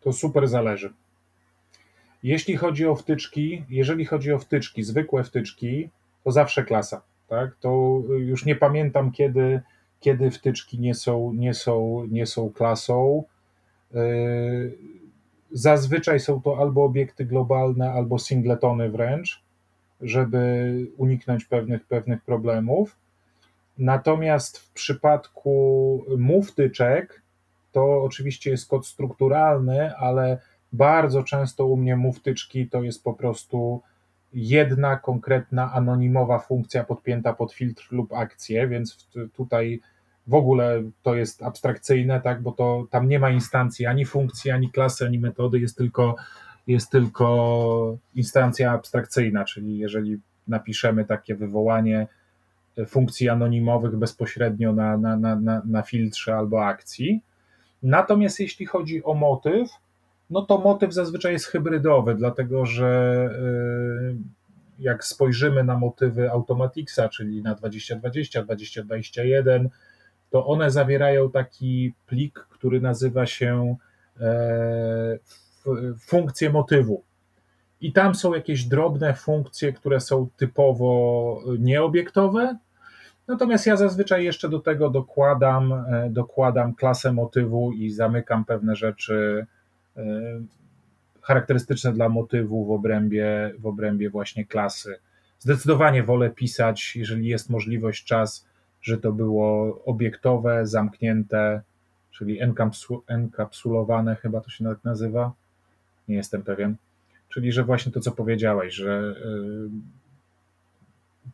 To 0.00 0.12
super 0.12 0.48
zależy. 0.48 0.92
Jeśli 2.22 2.56
chodzi 2.56 2.86
o 2.86 2.96
wtyczki, 2.96 3.64
jeżeli 3.68 4.04
chodzi 4.04 4.32
o 4.32 4.38
wtyczki, 4.38 4.82
zwykłe 4.82 5.24
wtyczki, 5.24 5.90
to 6.24 6.32
zawsze 6.32 6.64
klasa. 6.64 7.02
Tak? 7.28 7.56
To 7.60 8.02
już 8.18 8.44
nie 8.44 8.56
pamiętam, 8.56 9.12
kiedy, 9.12 9.60
kiedy 10.00 10.30
wtyczki 10.30 10.80
nie 10.80 10.94
są, 10.94 11.32
nie, 11.32 11.54
są, 11.54 12.06
nie 12.10 12.26
są 12.26 12.50
klasą. 12.50 13.24
Yy, 13.94 14.78
zazwyczaj 15.50 16.20
są 16.20 16.42
to 16.42 16.58
albo 16.58 16.84
obiekty 16.84 17.24
globalne, 17.24 17.92
albo 17.92 18.18
singletony 18.18 18.90
wręcz, 18.90 19.42
żeby 20.00 20.74
uniknąć 20.96 21.44
pewnych, 21.44 21.86
pewnych 21.86 22.22
problemów. 22.22 22.96
Natomiast 23.82 24.58
w 24.58 24.72
przypadku 24.72 26.04
mu 26.18 26.42
wtyczek, 26.42 27.22
to 27.72 28.02
oczywiście 28.02 28.50
jest 28.50 28.68
kod 28.68 28.86
strukturalny, 28.86 29.96
ale 29.96 30.38
bardzo 30.72 31.22
często 31.22 31.66
u 31.66 31.76
mnie 31.76 31.96
muftyczki 31.96 32.68
to 32.68 32.82
jest 32.82 33.04
po 33.04 33.14
prostu 33.14 33.82
jedna 34.32 34.96
konkretna 34.96 35.72
anonimowa 35.72 36.38
funkcja 36.38 36.84
podpięta 36.84 37.32
pod 37.32 37.52
filtr 37.52 37.88
lub 37.90 38.12
akcję, 38.12 38.68
więc 38.68 39.08
tutaj 39.36 39.80
w 40.26 40.34
ogóle 40.34 40.82
to 41.02 41.14
jest 41.14 41.42
abstrakcyjne, 41.42 42.20
tak, 42.20 42.42
bo 42.42 42.52
to 42.52 42.86
tam 42.90 43.08
nie 43.08 43.18
ma 43.18 43.30
instancji 43.30 43.86
ani 43.86 44.04
funkcji, 44.04 44.50
ani 44.50 44.70
klasy, 44.70 45.06
ani 45.06 45.18
metody, 45.18 45.60
jest 45.60 45.76
tylko, 45.76 46.16
jest 46.66 46.90
tylko 46.90 47.96
instancja 48.14 48.72
abstrakcyjna, 48.72 49.44
czyli 49.44 49.78
jeżeli 49.78 50.20
napiszemy 50.48 51.04
takie 51.04 51.34
wywołanie 51.34 52.06
funkcji 52.86 53.28
anonimowych 53.28 53.96
bezpośrednio 53.96 54.72
na, 54.72 54.96
na, 54.96 55.16
na, 55.16 55.62
na 55.64 55.82
filtrze 55.82 56.34
albo 56.36 56.64
akcji. 56.64 57.22
Natomiast 57.82 58.40
jeśli 58.40 58.66
chodzi 58.66 59.04
o 59.04 59.14
motyw, 59.14 59.70
no 60.30 60.42
to 60.42 60.58
motyw 60.58 60.92
zazwyczaj 60.94 61.32
jest 61.32 61.46
hybrydowy, 61.46 62.14
dlatego 62.14 62.66
że 62.66 63.30
y, 64.12 64.16
jak 64.78 65.04
spojrzymy 65.04 65.64
na 65.64 65.78
motywy 65.78 66.30
Automaticsa, 66.30 67.08
czyli 67.08 67.42
na 67.42 67.54
2020, 67.54 68.42
2021, 68.42 69.68
to 70.30 70.46
one 70.46 70.70
zawierają 70.70 71.30
taki 71.30 71.92
plik, 72.06 72.46
który 72.50 72.80
nazywa 72.80 73.26
się 73.26 73.76
e, 74.20 75.18
funkcje 76.00 76.50
motywu. 76.50 77.02
I 77.82 77.92
tam 77.92 78.14
są 78.14 78.34
jakieś 78.34 78.64
drobne 78.64 79.14
funkcje, 79.14 79.72
które 79.72 80.00
są 80.00 80.28
typowo 80.36 81.42
nieobiektowe. 81.58 82.58
Natomiast 83.28 83.66
ja 83.66 83.76
zazwyczaj 83.76 84.24
jeszcze 84.24 84.48
do 84.48 84.58
tego 84.58 84.90
dokładam, 84.90 85.72
e, 85.72 86.08
dokładam 86.10 86.74
klasę 86.74 87.12
motywu 87.12 87.72
i 87.72 87.90
zamykam 87.90 88.44
pewne 88.44 88.76
rzeczy 88.76 89.46
E, 89.96 90.02
charakterystyczne 91.22 91.92
dla 91.92 92.08
motywu 92.08 92.66
w 92.66 92.70
obrębie, 92.70 93.54
w 93.58 93.66
obrębie 93.66 94.10
właśnie 94.10 94.44
klasy. 94.44 94.98
Zdecydowanie 95.38 96.02
wolę 96.02 96.30
pisać, 96.30 96.96
jeżeli 96.96 97.26
jest 97.26 97.50
możliwość, 97.50 98.04
czas, 98.04 98.46
że 98.82 98.98
to 98.98 99.12
było 99.12 99.78
obiektowe, 99.84 100.66
zamknięte, 100.66 101.62
czyli 102.10 102.38
enkapsulowane, 103.06 104.16
chyba 104.16 104.40
to 104.40 104.50
się 104.50 104.64
nazywa. 104.84 105.32
Nie 106.08 106.16
jestem 106.16 106.42
pewien. 106.42 106.76
Czyli, 107.32 107.52
że 107.52 107.64
właśnie 107.64 107.92
to, 107.92 108.00
co 108.00 108.12
powiedziałeś, 108.12 108.74
że 108.74 108.92
e, 108.92 109.14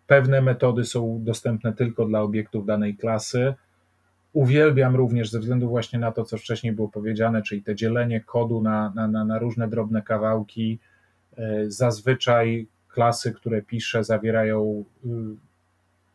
pewne 0.07 0.40
metody 0.40 0.84
są 0.84 1.24
dostępne 1.24 1.72
tylko 1.72 2.05
dla 2.05 2.20
obiektów 2.20 2.66
danej 2.66 2.96
klasy, 2.96 3.55
Uwielbiam 4.32 4.96
również 4.96 5.30
ze 5.30 5.40
względu 5.40 5.68
właśnie 5.68 5.99
na 5.99 6.12
to, 6.12 6.24
co 6.24 6.38
wcześniej 6.38 6.72
było 6.72 6.88
powiedziane, 6.88 7.42
czyli 7.42 7.62
te 7.62 7.74
dzielenie 7.74 8.20
kodu 8.20 8.62
na, 8.62 8.92
na, 8.94 9.24
na 9.24 9.38
różne 9.38 9.68
drobne 9.68 10.03
kawałki. 10.03 10.78
E, 11.36 11.70
zazwyczaj 11.70 12.66
klasy, 12.88 13.32
które 13.32 13.62
piszę, 13.62 14.05
zawierają 14.05 14.84
y, 15.05 15.09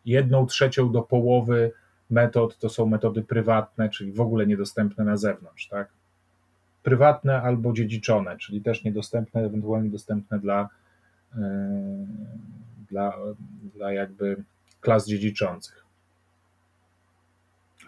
jedną 0.05 0.45
trzecią 0.45 0.91
do 0.91 1.01
połowy 1.01 1.71
metod, 2.09 2.57
to 2.57 2.69
są 2.69 2.85
metody 2.85 3.21
prywatne, 3.21 3.89
czyli 3.89 4.11
w 4.11 4.21
ogóle 4.21 4.47
niedostępne 4.47 5.03
na 5.03 5.17
zewnątrz, 5.17 5.67
tak? 5.67 5.89
Prywatne 6.83 7.41
albo 7.41 7.73
dziedziczone, 7.73 8.37
czyli 8.37 8.61
też 8.61 8.83
niedostępne, 8.83 9.41
ewentualnie 9.41 9.89
dostępne 9.89 10.39
dla, 10.39 10.69
e, 11.37 11.37
dla, 12.89 13.13
dla 13.75 13.93
jakby 13.93 14.43
klas 14.81 15.07
dziedziczących. 15.07 15.83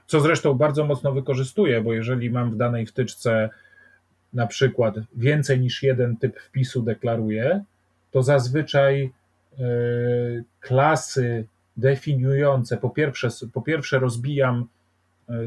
Co 0.07 0.19
zresztą 0.19 0.53
bardzo 0.53 0.85
mocno 0.85 1.11
wykorzystuję, 1.11 1.81
bo 1.81 1.93
jeżeli 1.93 2.29
mam 2.29 2.51
w 2.51 2.55
danej 2.55 2.85
wtyczce 2.85 3.49
na 4.33 4.47
przykład 4.47 4.95
więcej 5.15 5.59
niż 5.59 5.83
jeden 5.83 6.17
typ 6.17 6.39
wpisu 6.39 6.81
deklaruję, 6.81 7.63
to 8.11 8.23
zazwyczaj 8.23 9.03
e, 9.03 9.63
klasy 10.59 11.45
definiujące, 11.77 12.77
po 12.77 12.89
pierwsze, 12.89 13.29
po 13.53 13.61
pierwsze 13.61 13.99
rozbijam, 13.99 14.67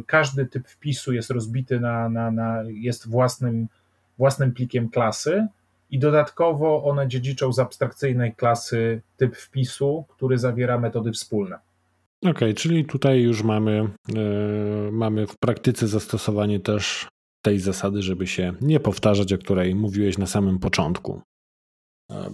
każdy 0.06 0.46
typ 0.46 0.68
wpisu 0.68 1.12
jest 1.12 1.30
rozbity 1.30 1.80
na, 1.80 2.08
na, 2.08 2.30
na 2.30 2.62
jest 2.66 3.08
własnym, 3.08 3.68
własnym 4.18 4.52
plikiem 4.52 4.88
klasy 4.88 5.46
i 5.90 5.98
dodatkowo 5.98 6.84
one 6.84 7.08
dziedziczą 7.08 7.52
z 7.52 7.58
abstrakcyjnej 7.58 8.34
klasy 8.34 9.02
typ 9.16 9.36
wpisu, 9.36 10.04
który 10.08 10.38
zawiera 10.38 10.78
metody 10.78 11.12
wspólne. 11.12 11.58
Okej, 12.20 12.30
okay, 12.30 12.54
czyli 12.54 12.84
tutaj 12.84 13.20
już 13.20 13.42
mamy, 13.42 13.88
yy, 14.08 14.92
mamy 14.92 15.26
w 15.26 15.36
praktyce 15.36 15.88
zastosowanie 15.88 16.60
też 16.60 17.08
tej 17.42 17.58
zasady, 17.58 18.02
żeby 18.02 18.26
się 18.26 18.52
nie 18.60 18.80
powtarzać, 18.80 19.32
o 19.32 19.38
której 19.38 19.74
mówiłeś 19.74 20.18
na 20.18 20.26
samym 20.26 20.58
początku. 20.58 21.22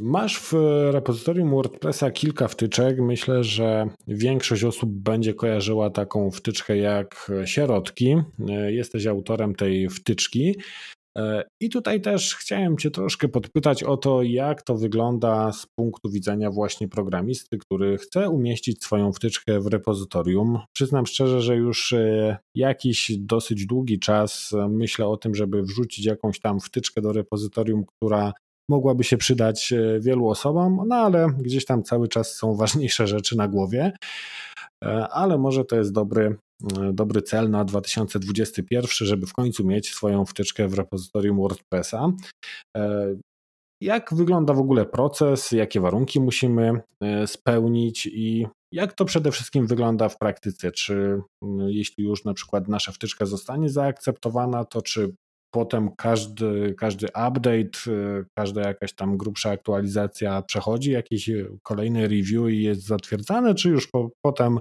Masz 0.01 0.41
w 0.41 0.53
repozytorium 0.91 1.51
WordPressa 1.51 2.11
kilka 2.11 2.49
wtyczek. 2.49 3.01
Myślę, 3.01 3.45
że 3.45 3.89
większość 4.09 4.65
osób 4.65 4.91
będzie 4.91 5.35
kojarzyła 5.35 5.91
taką 5.91 6.31
wtyczkę 6.31 6.77
jak 6.77 7.31
sierotki. 7.45 8.17
Jesteś 8.69 9.07
autorem 9.07 9.55
tej 9.55 9.89
wtyczki. 9.89 10.57
I 11.61 11.71
tutaj 11.71 12.01
też 12.01 12.37
chciałem 12.37 12.77
Cię 12.77 12.91
troszkę 12.91 13.29
podpytać 13.29 13.83
o 13.83 13.97
to, 13.97 14.23
jak 14.23 14.63
to 14.63 14.77
wygląda 14.77 15.53
z 15.53 15.67
punktu 15.67 16.11
widzenia 16.11 16.51
właśnie 16.51 16.89
programisty, 16.89 17.59
który 17.59 17.99
chce 17.99 18.29
umieścić 18.31 18.85
swoją 18.85 19.13
wtyczkę 19.13 19.61
w 19.61 19.67
repozytorium. 19.67 20.59
Przyznam 20.73 21.07
szczerze, 21.07 21.41
że 21.41 21.57
już 21.57 21.93
e, 21.93 22.37
jakiś 22.55 23.13
dosyć 23.19 23.67
długi 23.67 23.99
czas 23.99 24.53
myślę 24.69 25.07
o 25.07 25.17
tym, 25.17 25.35
żeby 25.35 25.63
wrzucić 25.63 26.07
jakąś 26.07 26.41
tam 26.41 26.61
wtyczkę 26.61 27.01
do 27.01 27.13
repozytorium, 27.13 27.85
która 27.85 28.33
mogłaby 28.69 29.05
się 29.05 29.17
przydać 29.17 29.73
e, 29.73 30.01
wielu 30.01 30.29
osobom, 30.29 30.81
no 30.87 30.97
ale 30.97 31.29
gdzieś 31.39 31.65
tam 31.65 31.83
cały 31.83 32.09
czas 32.09 32.35
są 32.35 32.55
ważniejsze 32.65 33.07
rzeczy 33.07 33.37
na 33.37 33.49
głowie. 33.49 33.93
E, 34.85 35.09
ale 35.09 35.39
może 35.39 35.65
to 35.65 35.77
jest 35.77 35.93
dobry, 35.93 36.37
e, 36.81 36.93
dobry 36.93 37.23
cel 37.23 37.51
na 37.51 37.65
2021, 37.65 38.91
żeby 39.07 39.27
w 39.27 39.33
końcu 39.33 39.67
mieć 39.67 39.91
swoją 39.91 40.25
wtyczkę 40.25 40.69
w 40.69 40.75
repozytorium 40.75 41.37
WordPressa. 41.37 42.13
Jak 43.81 44.15
wygląda 44.15 44.55
w 44.55 44.59
ogóle 44.59 44.87
proces, 44.87 45.53
jakie 45.53 45.81
warunki 45.81 46.21
musimy 46.21 46.81
spełnić 47.27 48.07
i 48.07 48.47
jak 48.73 48.93
to 48.93 49.05
przede 49.05 49.31
wszystkim 49.31 49.67
wygląda 49.67 50.09
w 50.09 50.19
praktyce? 50.19 50.73
Czy 50.73 51.21
jeśli 51.67 52.05
już 52.05 52.25
na 52.25 52.35
przykład 52.35 52.69
nasza 52.69 52.93
wtyczka 52.93 53.27
zostanie 53.27 53.69
zaakceptowana, 53.69 54.65
to 54.65 54.83
czy 54.83 55.15
potem 55.55 55.91
każdy, 55.97 56.75
każdy 56.79 57.07
update, 57.07 57.91
y, 57.91 58.25
każda 58.35 58.61
jakaś 58.61 58.93
tam 58.93 59.17
grubsza 59.17 59.51
aktualizacja 59.51 60.43
przechodzi 60.43 60.91
jakiś 60.91 61.31
kolejny 61.63 62.03
review 62.03 62.51
i 62.51 62.63
jest 62.63 62.87
zatwierdzane, 62.87 63.55
czy 63.55 63.69
już 63.69 63.87
po, 63.87 64.11
potem 64.23 64.59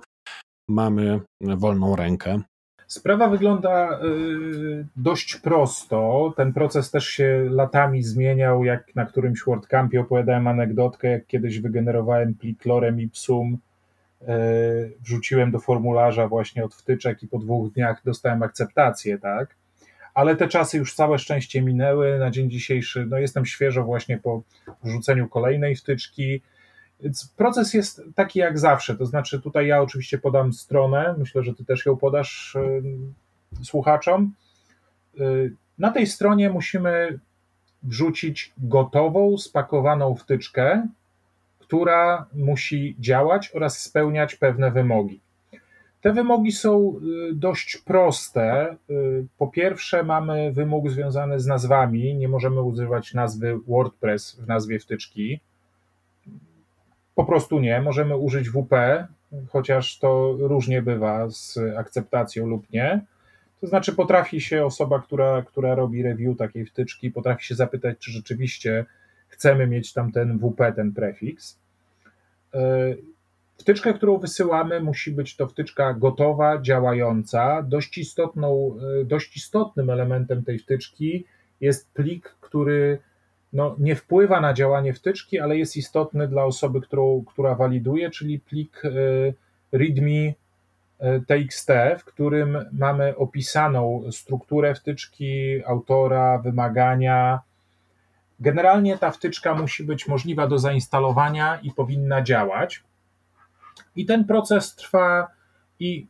mamy 0.70 1.20
wolną 1.42 1.96
rękę? 1.96 2.42
Sprawa 2.88 3.30
wygląda 3.30 4.00
y, 4.04 4.86
dość 4.96 5.36
prosto. 5.36 6.34
Ten 6.38 6.54
proces 6.54 6.92
też 6.92 7.08
się 7.08 7.48
latami 7.50 8.04
zmieniał. 8.04 8.64
Jak 8.64 8.96
na 8.96 9.06
którymś 9.06 9.44
WordCampie 9.48 10.02
opowiadałem 10.02 10.48
anegdotkę, 10.48 11.08
jak 11.08 11.28
kiedyś 11.28 11.60
wygenerowałem 11.60 12.34
plik 12.34 12.66
lorem 12.66 13.02
ipsum, 13.02 13.58
y, 14.22 14.28
wrzuciłem 15.02 15.52
do 15.52 15.60
formularza 15.60 16.28
właśnie 16.28 16.66
od 16.66 16.76
wtyczek 16.76 17.24
i 17.24 17.28
po 17.28 17.40
dwóch 17.40 17.74
dniach 17.74 18.02
dostałem 18.06 18.44
akceptację, 18.44 19.18
tak? 19.18 19.63
Ale 20.14 20.36
te 20.36 20.48
czasy 20.48 20.78
już 20.78 20.96
całe 20.96 21.20
szczęście 21.20 21.62
minęły. 21.62 22.20
Na 22.20 22.32
dzień 22.32 22.50
dzisiejszy 22.50 23.06
no 23.10 23.18
jestem 23.18 23.46
świeżo 23.46 23.84
właśnie 23.84 24.18
po 24.18 24.44
wrzuceniu 24.84 25.30
kolejnej 25.30 25.76
wtyczki. 25.76 26.42
Proces 27.38 27.74
jest 27.74 28.02
taki 28.16 28.40
jak 28.40 28.60
zawsze, 28.60 28.96
to 28.96 29.06
znaczy 29.06 29.42
tutaj 29.42 29.68
ja 29.68 29.82
oczywiście 29.82 30.18
podam 30.18 30.54
stronę, 30.54 31.16
myślę, 31.18 31.44
że 31.44 31.54
ty 31.54 31.66
też 31.66 31.86
ją 31.86 31.98
podasz 31.98 32.58
słuchaczom. 33.64 34.34
Yy, 35.18 35.54
na 35.78 35.92
tej 35.92 36.08
stronie 36.08 36.50
musimy 36.50 37.20
wrzucić 37.84 38.54
gotową, 38.58 39.38
spakowaną 39.38 40.16
wtyczkę, 40.16 40.88
która 41.60 42.26
musi 42.34 42.96
działać 43.00 43.52
oraz 43.56 43.80
spełniać 43.80 44.36
pewne 44.36 44.72
wymogi. 44.72 45.20
Te 46.04 46.14
wymogi 46.14 46.52
są 46.52 47.00
y, 47.32 47.34
dość 47.34 47.78
proste. 47.78 48.76
Y, 48.90 49.26
po 49.38 49.48
pierwsze, 49.48 50.04
mamy 50.04 50.52
wymóg 50.52 50.90
związany 50.90 51.40
z 51.40 51.48
nazwami. 51.48 52.16
Nie 52.16 52.28
możemy 52.28 52.62
używać 52.62 53.14
nazwy 53.14 53.60
WordPress 53.68 54.36
w 54.36 54.48
nazwie 54.48 54.80
wtyczki. 54.80 55.40
Po 57.16 57.26
prostu 57.26 57.60
nie. 57.60 57.82
Możemy 57.82 58.18
użyć 58.18 58.50
WP, 58.50 58.74
chociaż 59.50 60.00
to 60.00 60.36
różnie 60.40 60.82
bywa 60.82 61.30
z 61.30 61.60
akceptacją 61.78 62.48
lub 62.48 62.70
nie. 62.70 63.02
To 63.62 63.68
znaczy, 63.68 63.94
potrafi 63.94 64.42
się 64.42 64.66
osoba, 64.66 65.00
która, 65.00 65.42
która 65.42 65.76
robi 65.76 66.04
review 66.04 66.38
takiej 66.38 66.66
wtyczki, 66.66 67.12
potrafi 67.12 67.46
się 67.46 67.56
zapytać, 67.56 67.98
czy 68.00 68.12
rzeczywiście 68.12 68.86
chcemy 69.28 69.68
mieć 69.68 69.94
tam 69.94 70.12
ten 70.12 70.40
WP, 70.40 70.74
ten 70.76 70.92
prefiks. 70.92 71.60
Wtyczka, 73.64 73.94
którą 73.94 74.18
wysyłamy, 74.18 74.80
musi 74.80 75.12
być 75.12 75.36
to 75.36 75.48
wtyczka 75.48 75.94
gotowa, 75.94 76.62
działająca. 76.62 77.62
Dość, 77.62 77.98
istotną, 77.98 78.76
e, 79.02 79.06
dość 79.06 79.38
istotnym 79.38 79.90
elementem 79.90 80.44
tej 80.44 80.60
wtyczki 80.60 81.26
jest 81.62 81.94
plik, 81.94 82.36
który 82.42 83.00
no, 83.54 83.76
nie 83.80 83.96
wpływa 83.96 84.42
na 84.42 84.54
działanie 84.54 84.94
wtyczki, 84.94 85.40
ale 85.40 85.58
jest 85.58 85.78
istotny 85.78 86.28
dla 86.28 86.46
osoby, 86.46 86.82
którą, 86.82 87.24
która 87.28 87.56
waliduje, 87.56 88.10
czyli 88.10 88.40
plik 88.40 88.82
e, 88.86 88.90
readme 89.72 90.34
e, 91.00 91.20
TXT, 91.20 91.70
w 92.00 92.06
którym 92.06 92.66
mamy 92.72 93.16
opisaną 93.16 94.04
strukturę 94.12 94.76
wtyczki, 94.76 95.66
autora, 95.66 96.38
wymagania. 96.38 97.40
Generalnie 98.40 98.98
ta 98.98 99.12
wtyczka 99.12 99.56
musi 99.56 99.84
być 99.84 100.08
możliwa 100.08 100.48
do 100.48 100.60
zainstalowania 100.60 101.60
i 101.64 101.72
powinna 101.72 102.22
działać. 102.22 102.84
I 103.96 104.06
ten 104.06 104.26
proces 104.26 104.76
trwa 104.76 105.28
i 105.80 106.08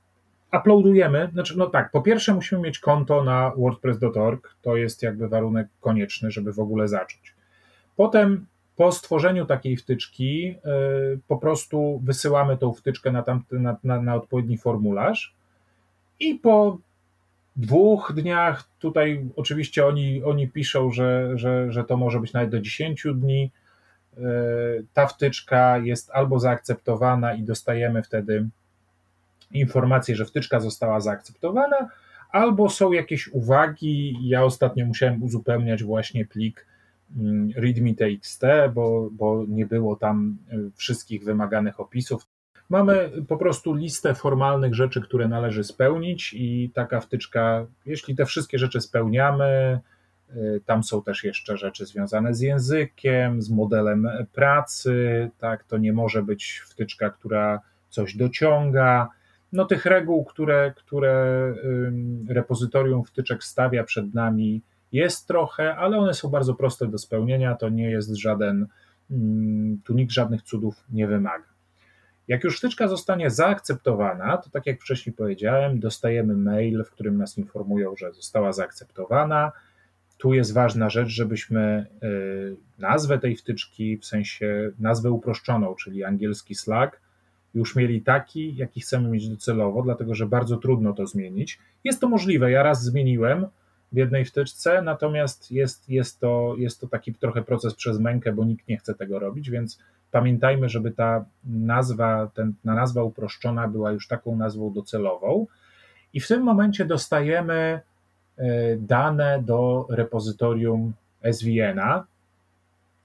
uploadujemy. 0.54 1.30
Znaczy, 1.34 1.58
no 1.58 1.68
tak, 1.68 1.92
po 1.92 2.02
pierwsze 2.02 2.34
musimy 2.34 2.62
mieć 2.62 2.80
konto 2.80 3.24
na 3.24 3.52
wordpress.org, 3.58 4.56
to 4.62 4.78
jest 4.78 5.04
jakby 5.04 5.28
warunek 5.28 5.68
konieczny, 5.82 6.32
żeby 6.32 6.54
w 6.54 6.60
ogóle 6.60 6.88
zacząć. 6.88 7.36
Potem 7.96 8.46
po 8.76 8.92
stworzeniu 8.92 9.46
takiej 9.46 9.78
wtyczki 9.78 10.44
yy, 10.44 10.56
po 11.28 11.38
prostu 11.38 12.02
wysyłamy 12.04 12.58
tą 12.58 12.74
wtyczkę 12.74 13.12
na, 13.12 13.24
tamty, 13.24 13.60
na, 13.60 13.78
na, 13.84 14.02
na 14.02 14.16
odpowiedni 14.16 14.58
formularz 14.58 15.36
i 16.20 16.36
po 16.36 16.78
dwóch 17.56 18.14
dniach, 18.16 18.70
tutaj 18.80 19.26
oczywiście 19.36 19.86
oni, 19.86 20.24
oni 20.24 20.48
piszą, 20.48 20.92
że, 20.92 21.32
że, 21.36 21.72
że 21.72 21.84
to 21.84 21.98
może 21.98 22.20
być 22.20 22.34
nawet 22.34 22.50
do 22.50 22.62
10 22.62 23.04
dni, 23.16 23.52
ta 24.94 25.08
wtyczka 25.08 25.78
jest 25.78 26.12
albo 26.12 26.40
zaakceptowana 26.40 27.34
i 27.34 27.44
dostajemy 27.44 28.04
wtedy 28.04 28.50
informację, 29.52 30.16
że 30.16 30.26
wtyczka 30.26 30.60
została 30.60 31.00
zaakceptowana, 31.00 31.90
albo 32.32 32.70
są 32.70 32.92
jakieś 32.92 33.28
uwagi. 33.28 34.18
Ja 34.22 34.44
ostatnio 34.44 34.86
musiałem 34.86 35.24
uzupełniać 35.24 35.84
właśnie 35.84 36.26
plik 36.26 36.66
mm, 37.18 37.50
readme.txt, 37.56 38.42
bo, 38.74 39.10
bo 39.12 39.46
nie 39.48 39.66
było 39.66 39.96
tam 39.96 40.38
y, 40.54 40.72
wszystkich 40.76 41.24
wymaganych 41.24 41.80
opisów. 41.80 42.28
Mamy 42.70 43.12
po 43.28 43.38
prostu 43.38 43.74
listę 43.74 44.16
formalnych 44.16 44.76
rzeczy, 44.76 45.02
które 45.02 45.28
należy 45.28 45.64
spełnić, 45.64 46.34
i 46.34 46.72
taka 46.74 47.00
wtyczka, 47.00 47.66
jeśli 47.86 48.16
te 48.16 48.26
wszystkie 48.26 48.60
rzeczy 48.60 48.82
spełniamy, 48.82 49.80
tam 50.66 50.84
są 50.84 51.04
też 51.04 51.24
jeszcze 51.24 51.58
rzeczy 51.58 51.86
związane 51.86 52.34
z 52.34 52.42
językiem, 52.42 53.42
z 53.42 53.50
modelem 53.50 54.10
pracy, 54.34 55.30
tak, 55.40 55.64
to 55.64 55.78
nie 55.78 55.94
może 55.94 56.24
być 56.24 56.62
wtyczka, 56.66 57.10
która 57.10 57.62
coś 57.90 58.16
dociąga. 58.16 59.10
No 59.52 59.66
tych 59.66 59.86
reguł, 59.86 60.26
które, 60.26 60.74
które 60.76 61.54
repozytorium 62.30 63.04
wtyczek 63.04 63.44
stawia 63.44 63.84
przed 63.84 64.14
nami 64.14 64.62
jest 64.92 65.28
trochę, 65.28 65.76
ale 65.76 65.98
one 65.98 66.14
są 66.14 66.30
bardzo 66.30 66.54
proste 66.54 66.88
do 66.88 66.98
spełnienia, 66.98 67.56
to 67.56 67.70
nie 67.70 67.92
jest 67.92 68.16
żaden, 68.16 68.68
tu 69.84 69.94
nikt 69.94 70.12
żadnych 70.12 70.42
cudów 70.42 70.84
nie 70.92 71.08
wymaga. 71.08 71.54
Jak 72.28 72.44
już 72.44 72.58
wtyczka 72.58 72.88
zostanie 72.88 73.30
zaakceptowana, 73.30 74.38
to 74.38 74.50
tak 74.50 74.66
jak 74.66 74.82
wcześniej 74.82 75.16
powiedziałem, 75.16 75.80
dostajemy 75.80 76.36
mail, 76.36 76.84
w 76.84 76.92
którym 76.92 77.18
nas 77.18 77.38
informują, 77.38 77.96
że 77.96 78.14
została 78.14 78.54
zaakceptowana, 78.54 79.52
tu 80.24 80.34
jest 80.34 80.54
ważna 80.54 80.90
rzecz, 80.90 81.10
żebyśmy 81.10 81.86
y, 82.04 82.56
nazwę 82.80 83.20
tej 83.20 83.36
wtyczki, 83.36 83.98
w 83.98 84.06
sensie 84.06 84.72
nazwę 84.80 85.12
uproszczoną, 85.12 85.76
czyli 85.76 86.04
angielski 86.04 86.56
Slack, 86.56 87.00
już 87.54 87.76
mieli 87.76 88.02
taki, 88.02 88.56
jaki 88.56 88.82
chcemy 88.82 89.10
mieć 89.10 89.30
docelowo, 89.30 89.82
dlatego 89.82 90.16
że 90.16 90.26
bardzo 90.26 90.58
trudno 90.58 90.94
to 90.94 91.08
zmienić. 91.08 91.60
Jest 91.84 92.02
to 92.02 92.10
możliwe, 92.10 92.52
ja 92.52 92.64
raz 92.64 92.84
zmieniłem 92.84 93.46
w 93.92 93.98
jednej 93.98 94.26
wtyczce, 94.26 94.82
natomiast 94.82 95.52
jest, 95.52 95.90
jest, 95.90 96.20
to, 96.20 96.56
jest 96.58 96.82
to 96.82 96.88
taki 96.88 97.14
trochę 97.14 97.42
proces 97.42 97.76
przez 97.76 98.00
mękę, 98.00 98.34
bo 98.34 98.46
nikt 98.46 98.68
nie 98.68 98.78
chce 98.78 98.94
tego 98.94 99.20
robić, 99.20 99.50
więc 99.50 99.80
pamiętajmy, 100.12 100.70
żeby 100.70 100.92
ta 100.92 101.26
nazwa, 101.46 102.32
ten, 102.34 102.54
ta 102.66 102.74
nazwa 102.74 103.04
uproszczona 103.04 103.68
była 103.68 103.92
już 103.92 104.08
taką 104.08 104.36
nazwą 104.36 104.74
docelową. 104.74 105.48
I 106.14 106.20
w 106.20 106.28
tym 106.28 106.44
momencie 106.44 106.86
dostajemy 106.86 107.82
E, 107.84 107.93
dane 108.78 109.44
do 109.46 109.88
repozytorium 109.90 110.94
SVN-a. 111.32 112.06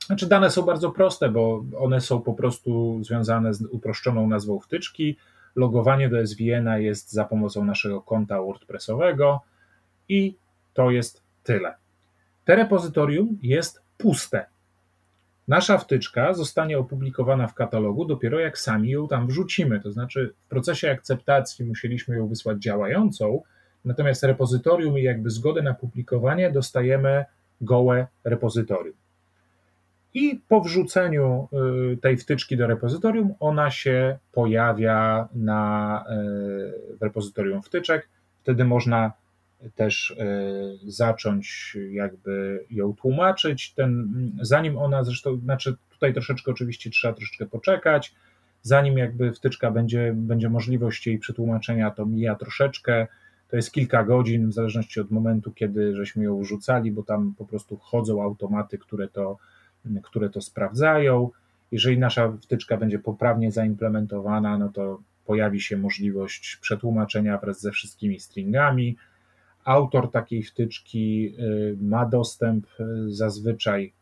Znaczy, 0.06 0.26
dane 0.26 0.50
są 0.50 0.62
bardzo 0.62 0.90
proste, 0.90 1.28
bo 1.28 1.64
one 1.78 2.00
są 2.00 2.20
po 2.20 2.34
prostu 2.34 3.00
związane 3.04 3.54
z 3.54 3.62
uproszczoną 3.62 4.28
nazwą 4.28 4.60
wtyczki. 4.60 5.16
Logowanie 5.56 6.08
do 6.08 6.26
SVN-a 6.26 6.78
jest 6.78 7.12
za 7.12 7.24
pomocą 7.24 7.64
naszego 7.64 8.02
konta 8.02 8.42
WordPressowego 8.42 9.40
i 10.08 10.34
to 10.74 10.90
jest 10.90 11.22
tyle. 11.44 11.74
Te 12.44 12.56
repozytorium 12.56 13.38
jest 13.42 13.82
puste. 13.98 14.46
Nasza 15.48 15.78
wtyczka 15.78 16.34
zostanie 16.34 16.78
opublikowana 16.78 17.46
w 17.46 17.54
katalogu 17.54 18.04
dopiero 18.04 18.38
jak 18.38 18.58
sami 18.58 18.90
ją 18.90 19.08
tam 19.08 19.26
wrzucimy. 19.26 19.80
To 19.80 19.92
znaczy, 19.92 20.34
w 20.46 20.48
procesie 20.48 20.90
akceptacji 20.90 21.64
musieliśmy 21.64 22.16
ją 22.16 22.28
wysłać 22.28 22.58
działającą, 22.58 23.42
natomiast 23.88 24.22
repozytorium 24.22 24.98
i 24.98 25.02
jakby 25.02 25.30
zgodę 25.30 25.62
na 25.62 25.74
publikowanie 25.74 26.50
dostajemy 26.50 27.24
gołe 27.60 28.06
repozytorium. 28.24 28.94
I 30.14 30.40
po 30.48 30.60
wrzuceniu 30.60 31.48
y, 31.92 31.96
tej 31.96 32.16
wtyczki 32.16 32.56
do 32.56 32.66
repozytorium, 32.66 33.34
ona 33.40 33.70
się 33.70 34.18
pojawia 34.32 35.28
na, 35.34 36.04
y, 36.92 36.98
w 36.98 37.02
repozytorium 37.02 37.62
wtyczek. 37.62 38.08
Wtedy 38.42 38.64
można 38.64 39.12
też 39.74 40.10
y, 40.10 40.90
zacząć 40.90 41.76
jakby 41.90 42.64
ją 42.70 42.94
tłumaczyć. 42.94 43.74
Ten, 43.74 44.12
zanim 44.40 44.78
ona 44.78 45.04
zresztą, 45.04 45.36
znaczy 45.36 45.76
tutaj 45.90 46.12
troszeczkę 46.12 46.50
oczywiście 46.50 46.90
trzeba 46.90 47.14
troszeczkę 47.14 47.46
poczekać, 47.46 48.14
zanim 48.62 48.98
jakby 48.98 49.32
wtyczka 49.32 49.70
będzie, 49.70 50.12
będzie 50.16 50.48
możliwość 50.48 51.06
jej 51.06 51.18
przetłumaczenia, 51.18 51.90
to 51.90 52.06
mija 52.06 52.34
troszeczkę, 52.34 53.06
to 53.48 53.56
jest 53.56 53.72
kilka 53.72 54.04
godzin, 54.04 54.48
w 54.48 54.52
zależności 54.52 55.00
od 55.00 55.10
momentu, 55.10 55.52
kiedy 55.52 55.96
żeśmy 55.96 56.24
ją 56.24 56.40
wrzucali, 56.40 56.92
bo 56.92 57.02
tam 57.02 57.34
po 57.38 57.44
prostu 57.44 57.76
chodzą 57.76 58.22
automaty, 58.22 58.78
które 58.78 59.08
to 59.08 59.36
które 60.02 60.30
to 60.30 60.40
sprawdzają. 60.40 61.30
Jeżeli 61.72 61.98
nasza 61.98 62.32
wtyczka 62.42 62.76
będzie 62.76 62.98
poprawnie 62.98 63.52
zaimplementowana, 63.52 64.58
no 64.58 64.68
to 64.68 65.00
pojawi 65.26 65.60
się 65.60 65.76
możliwość 65.76 66.56
przetłumaczenia 66.60 67.38
wraz 67.38 67.60
ze 67.60 67.70
wszystkimi 67.70 68.20
stringami. 68.20 68.96
Autor 69.64 70.10
takiej 70.10 70.42
wtyczki 70.42 71.34
y, 71.38 71.76
ma 71.80 72.06
dostęp 72.06 72.66
y, 72.80 73.14
zazwyczaj 73.14 73.92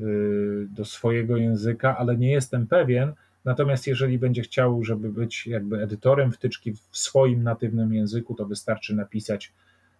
y, 0.00 0.66
do 0.70 0.84
swojego 0.84 1.36
języka, 1.36 1.98
ale 1.98 2.16
nie 2.16 2.30
jestem 2.30 2.66
pewien. 2.66 3.12
Natomiast 3.44 3.86
jeżeli 3.86 4.18
będzie 4.18 4.42
chciał, 4.42 4.84
żeby 4.84 5.12
być 5.12 5.46
jakby 5.46 5.82
edytorem 5.82 6.32
wtyczki 6.32 6.72
w 6.72 6.98
swoim 6.98 7.42
natywnym 7.42 7.94
języku, 7.94 8.34
to 8.34 8.46
wystarczy 8.46 8.94
napisać 8.94 9.52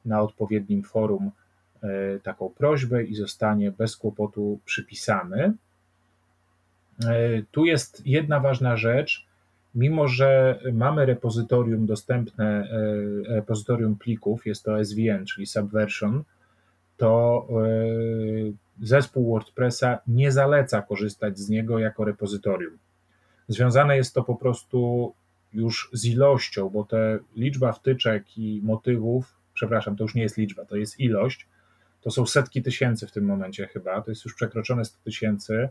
na 0.04 0.20
odpowiednim 0.20 0.82
forum 0.82 1.30
E, 1.82 2.18
taką 2.20 2.50
prośbę 2.50 3.04
i 3.04 3.14
zostanie 3.14 3.70
bez 3.70 3.96
kłopotu 3.96 4.58
przypisany. 4.64 5.52
E, 7.06 7.42
tu 7.50 7.64
jest 7.64 8.06
jedna 8.06 8.40
ważna 8.40 8.76
rzecz. 8.76 9.26
Mimo, 9.74 10.08
że 10.08 10.60
mamy 10.72 11.06
repozytorium 11.06 11.86
dostępne, 11.86 12.44
e, 12.44 13.34
repozytorium 13.34 13.96
plików, 13.96 14.46
jest 14.46 14.64
to 14.64 14.84
SVN, 14.84 15.26
czyli 15.26 15.46
Subversion, 15.46 16.22
to 16.96 17.48
zespół 18.82 19.32
WordPressa 19.32 19.98
nie 20.06 20.32
zaleca 20.32 20.82
korzystać 20.82 21.38
z 21.38 21.48
niego 21.48 21.78
jako 21.78 22.04
repozytorium. 22.04 22.78
Związane 23.52 23.96
jest 23.96 24.14
to 24.14 24.22
po 24.22 24.36
prostu 24.36 25.12
już 25.52 25.90
z 25.92 26.04
ilością, 26.04 26.68
bo 26.68 26.84
te 26.84 27.18
liczba 27.36 27.72
wtyczek 27.72 28.38
i 28.38 28.60
motywów, 28.64 29.36
przepraszam, 29.54 29.96
to 29.96 30.04
już 30.04 30.14
nie 30.14 30.22
jest 30.22 30.36
liczba, 30.36 30.64
to 30.64 30.76
jest 30.76 31.00
ilość, 31.00 31.48
to 32.00 32.10
są 32.10 32.26
setki 32.26 32.62
tysięcy 32.62 33.06
w 33.06 33.12
tym 33.12 33.24
momencie 33.24 33.66
chyba, 33.66 34.02
to 34.02 34.10
jest 34.10 34.24
już 34.24 34.34
przekroczone 34.34 34.84
100 34.84 35.04
tysięcy 35.04 35.68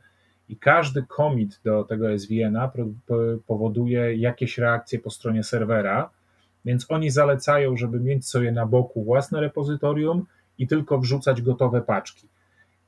i 0.50 0.58
każdy 0.58 1.06
commit 1.18 1.60
do 1.64 1.84
tego 1.84 2.20
SVN-a 2.20 2.72
powoduje 3.48 4.16
jakieś 4.16 4.58
reakcje 4.58 5.00
po 5.00 5.10
stronie 5.10 5.44
serwera, 5.44 6.10
więc 6.66 6.86
oni 6.90 7.10
zalecają, 7.10 7.78
żeby 7.78 8.00
mieć 8.00 8.28
sobie 8.28 8.52
na 8.52 8.66
boku 8.66 9.04
własne 9.04 9.42
repozytorium 9.42 10.26
i 10.58 10.68
tylko 10.68 11.00
wrzucać 11.00 11.42
gotowe 11.42 11.82
paczki. 11.82 12.28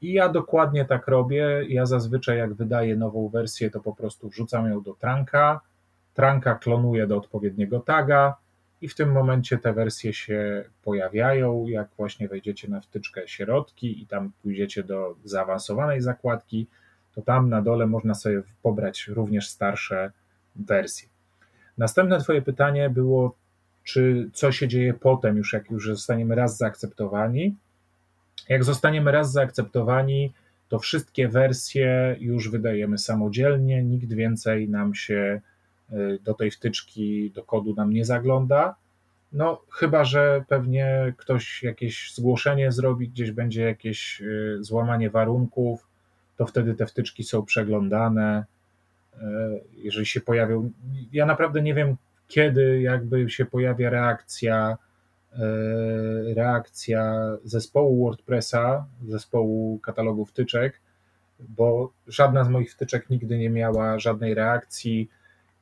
I 0.03 0.13
ja 0.13 0.29
dokładnie 0.29 0.85
tak 0.85 1.07
robię. 1.07 1.65
Ja 1.67 1.85
zazwyczaj, 1.85 2.37
jak 2.37 2.53
wydaję 2.53 2.95
nową 2.95 3.29
wersję, 3.29 3.69
to 3.69 3.79
po 3.79 3.95
prostu 3.95 4.29
wrzucam 4.29 4.69
ją 4.69 4.81
do 4.81 4.93
tranka. 4.93 5.61
Tranka 6.13 6.55
klonuje 6.55 7.07
do 7.07 7.17
odpowiedniego 7.17 7.79
taga, 7.79 8.35
i 8.83 8.87
w 8.87 8.95
tym 8.95 9.11
momencie 9.11 9.57
te 9.57 9.73
wersje 9.73 10.13
się 10.13 10.63
pojawiają. 10.83 11.67
Jak 11.67 11.87
właśnie 11.97 12.27
wejdziecie 12.27 12.67
na 12.67 12.81
wtyczkę 12.81 13.27
środki 13.27 14.01
i 14.01 14.07
tam 14.07 14.31
pójdziecie 14.41 14.83
do 14.83 15.15
zaawansowanej 15.23 16.01
zakładki, 16.01 16.67
to 17.15 17.21
tam 17.21 17.49
na 17.49 17.61
dole 17.61 17.87
można 17.87 18.13
sobie 18.13 18.41
pobrać 18.63 19.07
również 19.07 19.49
starsze 19.49 20.11
wersje. 20.55 21.09
Następne 21.77 22.19
Twoje 22.19 22.41
pytanie 22.41 22.89
było, 22.89 23.35
czy 23.83 24.29
co 24.33 24.51
się 24.51 24.67
dzieje 24.67 24.93
potem, 24.93 25.37
już 25.37 25.53
jak 25.53 25.71
już 25.71 25.87
zostaniemy 25.87 26.35
raz 26.35 26.57
zaakceptowani. 26.57 27.55
Jak 28.49 28.63
zostaniemy 28.63 29.11
raz 29.11 29.31
zaakceptowani, 29.31 30.33
to 30.69 30.79
wszystkie 30.79 31.27
wersje 31.27 32.15
już 32.19 32.49
wydajemy 32.49 32.97
samodzielnie, 32.97 33.83
nikt 33.83 34.13
więcej 34.13 34.69
nam 34.69 34.95
się 34.95 35.41
Y, 35.93 36.19
do 36.23 36.33
tej 36.33 36.51
wtyczki, 36.51 37.31
do 37.31 37.43
kodu 37.43 37.73
nam 37.75 37.93
nie 37.93 38.05
zagląda. 38.05 38.75
No, 39.33 39.61
chyba, 39.71 40.05
że 40.05 40.43
pewnie 40.47 41.13
ktoś 41.17 41.63
jakieś 41.63 42.13
zgłoszenie 42.15 42.71
zrobi, 42.71 43.09
gdzieś 43.09 43.31
będzie 43.31 43.61
jakieś 43.61 44.21
y, 44.21 44.57
złamanie 44.61 45.09
warunków, 45.09 45.87
to 46.37 46.45
wtedy 46.45 46.73
te 46.73 46.85
wtyczki 46.85 47.23
są 47.23 47.45
przeglądane. 47.45 48.45
Y, 49.13 49.19
jeżeli 49.77 50.05
się 50.05 50.21
pojawią, 50.21 50.71
ja 51.13 51.25
naprawdę 51.25 51.61
nie 51.61 51.73
wiem, 51.73 51.95
kiedy 52.27 52.81
jakby 52.81 53.29
się 53.29 53.45
pojawia 53.45 53.89
reakcja, 53.89 54.77
reakcja 56.35 57.15
zespołu 57.43 58.05
WordPressa, 58.05 58.85
zespołu 59.07 59.79
katalogu 59.79 60.25
wtyczek, 60.25 60.81
bo 61.39 61.91
żadna 62.07 62.43
z 62.43 62.49
moich 62.49 62.71
wtyczek 62.71 63.09
nigdy 63.09 63.37
nie 63.37 63.49
miała 63.49 63.99
żadnej 63.99 64.33
reakcji 64.33 65.09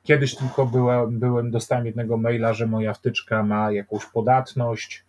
Kiedyś 0.02 0.36
tylko 0.36 0.66
byłem, 0.66 1.18
byłem, 1.18 1.50
dostałem 1.50 1.86
jednego 1.86 2.16
maila, 2.16 2.52
że 2.52 2.66
moja 2.66 2.94
wtyczka 2.94 3.42
ma 3.42 3.72
jakąś 3.72 4.06
podatność 4.06 5.04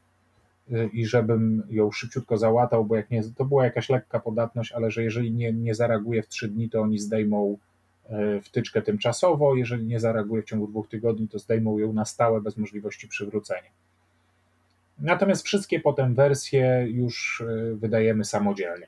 y, 0.72 0.90
i 0.94 1.06
żebym 1.06 1.64
ją 1.70 1.92
szybciutko 1.92 2.38
załatał, 2.38 2.86
bo 2.86 2.96
jak 2.96 3.12
nie, 3.12 3.24
to 3.24 3.46
była 3.46 3.64
jakaś 3.64 3.90
lekka 3.90 4.20
podatność, 4.20 4.72
ale 4.72 4.92
że 4.92 5.04
jeżeli 5.04 5.32
nie, 5.32 5.54
nie 5.54 5.76
zareaguje 5.76 6.24
w 6.24 6.28
trzy 6.28 6.48
dni, 6.48 6.70
to 6.70 6.82
oni 6.82 7.00
zdejmą 7.00 7.58
y, 8.38 8.42
wtyczkę 8.42 8.82
tymczasowo, 8.82 9.56
jeżeli 9.56 9.86
nie 9.86 10.00
zareaguje 10.00 10.42
w 10.42 10.46
ciągu 10.46 10.68
dwóch 10.68 10.90
tygodni, 10.90 11.28
to 11.28 11.40
zdejmą 11.40 11.78
ją 11.78 11.94
na 11.94 12.06
stałe 12.06 12.42
bez 12.42 12.58
możliwości 12.58 13.08
przywrócenia. 13.08 13.70
Natomiast 15.00 15.46
wszystkie 15.46 15.80
potem 15.80 16.16
wersje 16.16 16.88
już 16.90 17.42
y, 17.42 17.76
wydajemy 17.76 18.26
samodzielnie. 18.26 18.88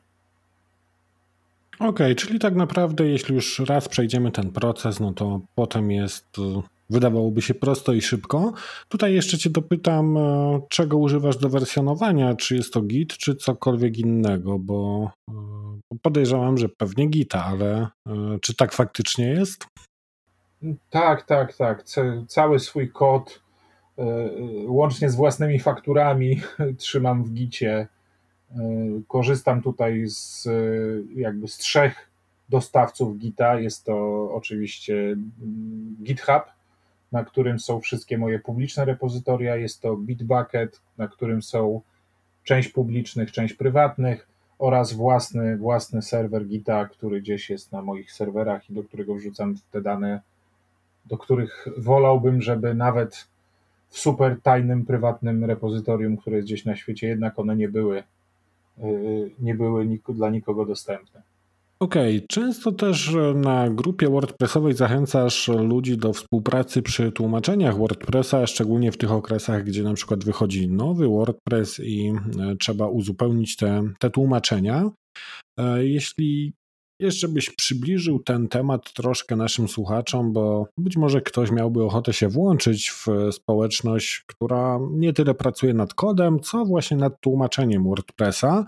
Okej, 1.75 1.89
okay, 1.89 2.15
czyli 2.15 2.39
tak 2.39 2.55
naprawdę, 2.55 3.07
jeśli 3.07 3.36
już 3.36 3.59
raz 3.59 3.89
przejdziemy 3.89 4.32
ten 4.32 4.51
proces, 4.51 4.99
no 4.99 5.13
to 5.13 5.41
potem 5.55 5.91
jest, 5.91 6.37
y, 6.37 6.41
wydawałoby 6.89 7.41
się 7.41 7.53
prosto 7.53 7.93
i 7.93 8.01
szybko. 8.01 8.53
Tutaj 8.89 9.13
jeszcze 9.13 9.37
Cię 9.37 9.49
dopytam, 9.49 10.17
y, 10.17 10.61
czego 10.69 10.97
używasz 10.97 11.37
do 11.37 11.49
wersjonowania? 11.49 12.36
Czy 12.36 12.55
jest 12.55 12.73
to 12.73 12.82
Git, 12.82 13.17
czy 13.17 13.36
cokolwiek 13.36 13.97
innego? 13.97 14.59
Bo 14.59 15.11
y, 15.93 15.99
podejrzewam, 16.01 16.57
że 16.57 16.69
pewnie 16.69 17.07
Gita, 17.07 17.45
ale 17.45 17.87
czy 18.41 18.55
tak 18.55 18.73
faktycznie 18.73 19.27
jest? 19.27 19.65
Tak, 20.89 21.25
tak, 21.25 21.55
tak. 21.55 21.83
Cały 22.27 22.59
swój 22.59 22.89
kod, 22.89 23.41
łącznie 24.67 25.09
z 25.09 25.16
własnymi 25.16 25.59
fakturami, 25.59 26.42
trzymam 26.78 27.24
w 27.24 27.34
Gicie 27.34 27.88
E, 28.51 29.01
korzystam 29.08 29.62
tutaj 29.62 30.04
z 30.08 30.47
jakby 31.16 31.47
z 31.47 31.58
trzech 31.58 32.09
dostawców 32.50 33.17
Gita. 33.17 33.59
Jest 33.59 33.86
to 33.86 34.30
oczywiście 34.34 34.93
mm, 34.96 35.96
GitHub, 36.04 36.43
na 37.12 37.24
którym 37.24 37.59
są 37.59 37.80
wszystkie 37.80 38.17
moje 38.17 38.39
publiczne 38.39 38.86
repozytoria, 38.86 39.55
jest 39.55 39.82
to 39.82 39.97
Bitbucket, 39.97 40.82
na 40.97 41.08
którym 41.08 41.42
są 41.42 41.82
część 42.43 42.70
publicznych, 42.70 43.32
część 43.32 43.54
prywatnych 43.54 44.28
oraz 44.59 44.93
własny, 44.93 45.58
własny 45.58 46.01
serwer 46.01 46.46
Gita, 46.46 46.86
który 46.86 47.22
gdzieś 47.22 47.50
jest 47.50 47.72
na 47.72 47.82
moich 47.82 48.12
serwerach 48.12 48.70
i 48.70 48.74
do 48.74 48.84
którego 48.84 49.16
wrzucam 49.16 49.55
te 49.72 49.82
dane, 49.82 50.22
do 51.05 51.17
których 51.17 51.67
wolałbym, 51.78 52.42
żeby 52.42 52.74
nawet 52.74 53.28
w 53.89 53.99
super 53.99 54.41
tajnym, 54.41 54.86
prywatnym 54.86 55.43
repozytorium, 55.43 56.17
które 56.17 56.36
jest 56.36 56.47
gdzieś 56.47 56.66
na 56.66 56.75
świecie, 56.75 57.07
jednak 57.07 57.39
one 57.39 57.55
nie 57.55 57.70
były 57.70 58.03
Y, 58.83 59.32
nie 59.39 59.55
były 59.55 59.99
dla 60.09 60.29
nikogo 60.29 60.66
dostępne. 60.66 61.21
Okej, 61.79 62.17
okay. 62.17 62.28
często 62.28 62.71
też 62.71 63.16
na 63.36 63.70
grupie 63.70 64.09
WordPressowej 64.09 64.74
zachęcasz 64.74 65.47
ludzi 65.47 65.97
do 65.97 66.13
współpracy 66.13 66.82
przy 66.82 67.12
tłumaczeniach 67.12 67.78
WordPressa, 67.78 68.47
szczególnie 68.47 68.91
w 68.91 68.97
tych 68.97 69.12
okresach, 69.12 69.63
gdzie 69.63 69.83
na 69.83 69.93
przykład 69.93 70.24
wychodzi 70.24 70.70
nowy 70.70 71.07
WordPress 71.07 71.79
i 71.79 72.13
e, 72.39 72.55
trzeba 72.55 72.87
uzupełnić 72.87 73.55
te, 73.55 73.83
te 73.99 74.09
tłumaczenia. 74.09 74.89
E, 75.59 75.86
jeśli 75.86 76.53
jeszcze 77.00 77.28
byś 77.28 77.50
przybliżył 77.50 78.20
ten 78.20 78.47
temat 78.47 78.93
troszkę 78.93 79.36
naszym 79.36 79.67
słuchaczom, 79.67 80.34
bo 80.34 80.67
być 80.78 80.97
może 80.97 81.22
ktoś 81.22 81.51
miałby 81.51 81.84
ochotę 81.84 82.13
się 82.13 82.30
włączyć 82.30 82.92
w 82.92 83.08
społeczność, 83.32 84.24
która 84.28 84.80
nie 84.92 85.13
tyle 85.13 85.34
pracuje 85.34 85.74
nad 85.74 85.93
kodem, 85.93 86.39
co 86.39 86.66
właśnie 86.66 86.97
nad 86.97 87.22
tłumaczeniem 87.22 87.84
WordPressa. 87.84 88.66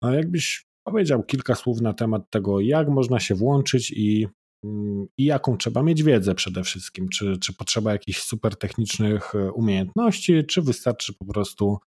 A 0.00 0.10
jakbyś 0.10 0.66
powiedział 0.84 1.22
kilka 1.22 1.54
słów 1.54 1.80
na 1.80 1.92
temat 1.92 2.30
tego, 2.30 2.60
jak 2.60 2.88
można 2.88 3.20
się 3.20 3.34
włączyć 3.34 3.90
i, 3.90 4.28
mm, 4.64 5.06
i 5.18 5.24
jaką 5.24 5.56
trzeba 5.56 5.82
mieć 5.82 6.02
wiedzę 6.02 6.34
przede 6.34 6.62
wszystkim. 6.62 7.08
Czy, 7.08 7.38
czy 7.38 7.52
potrzeba 7.52 7.92
jakichś 7.92 8.20
super 8.20 8.56
technicznych 8.56 9.34
e, 9.34 9.52
umiejętności, 9.52 10.44
czy 10.46 10.62
wystarczy 10.62 11.12
po 11.18 11.24
prostu 11.24 11.78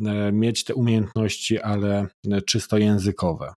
e, 0.00 0.32
mieć 0.32 0.64
te 0.64 0.74
umiejętności, 0.74 1.60
ale 1.60 2.06
e, 2.30 2.42
czysto 2.42 2.78
językowe. 2.78 3.52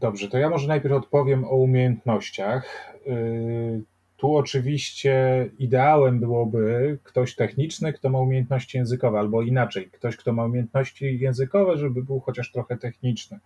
Dobrze, 0.00 0.28
to 0.28 0.38
ja 0.38 0.50
może 0.50 0.68
najpierw 0.68 0.94
odpowiem 0.94 1.44
o 1.44 1.56
umiejętnościach. 1.56 2.94
Y, 3.06 3.82
tu 4.16 4.36
oczywiście 4.36 5.48
ideałem 5.58 6.20
byłoby 6.20 6.98
ktoś 7.02 7.34
techniczny, 7.34 7.92
kto 7.92 8.08
ma 8.08 8.18
umiejętności 8.18 8.78
językowe, 8.78 9.18
albo 9.18 9.42
inaczej, 9.42 9.90
ktoś, 9.92 10.16
kto 10.16 10.32
ma 10.32 10.44
umiejętności 10.44 11.18
językowe, 11.18 11.76
żeby 11.76 12.02
był 12.02 12.20
chociaż 12.20 12.52
trochę 12.52 12.76
techniczny. 12.76 13.38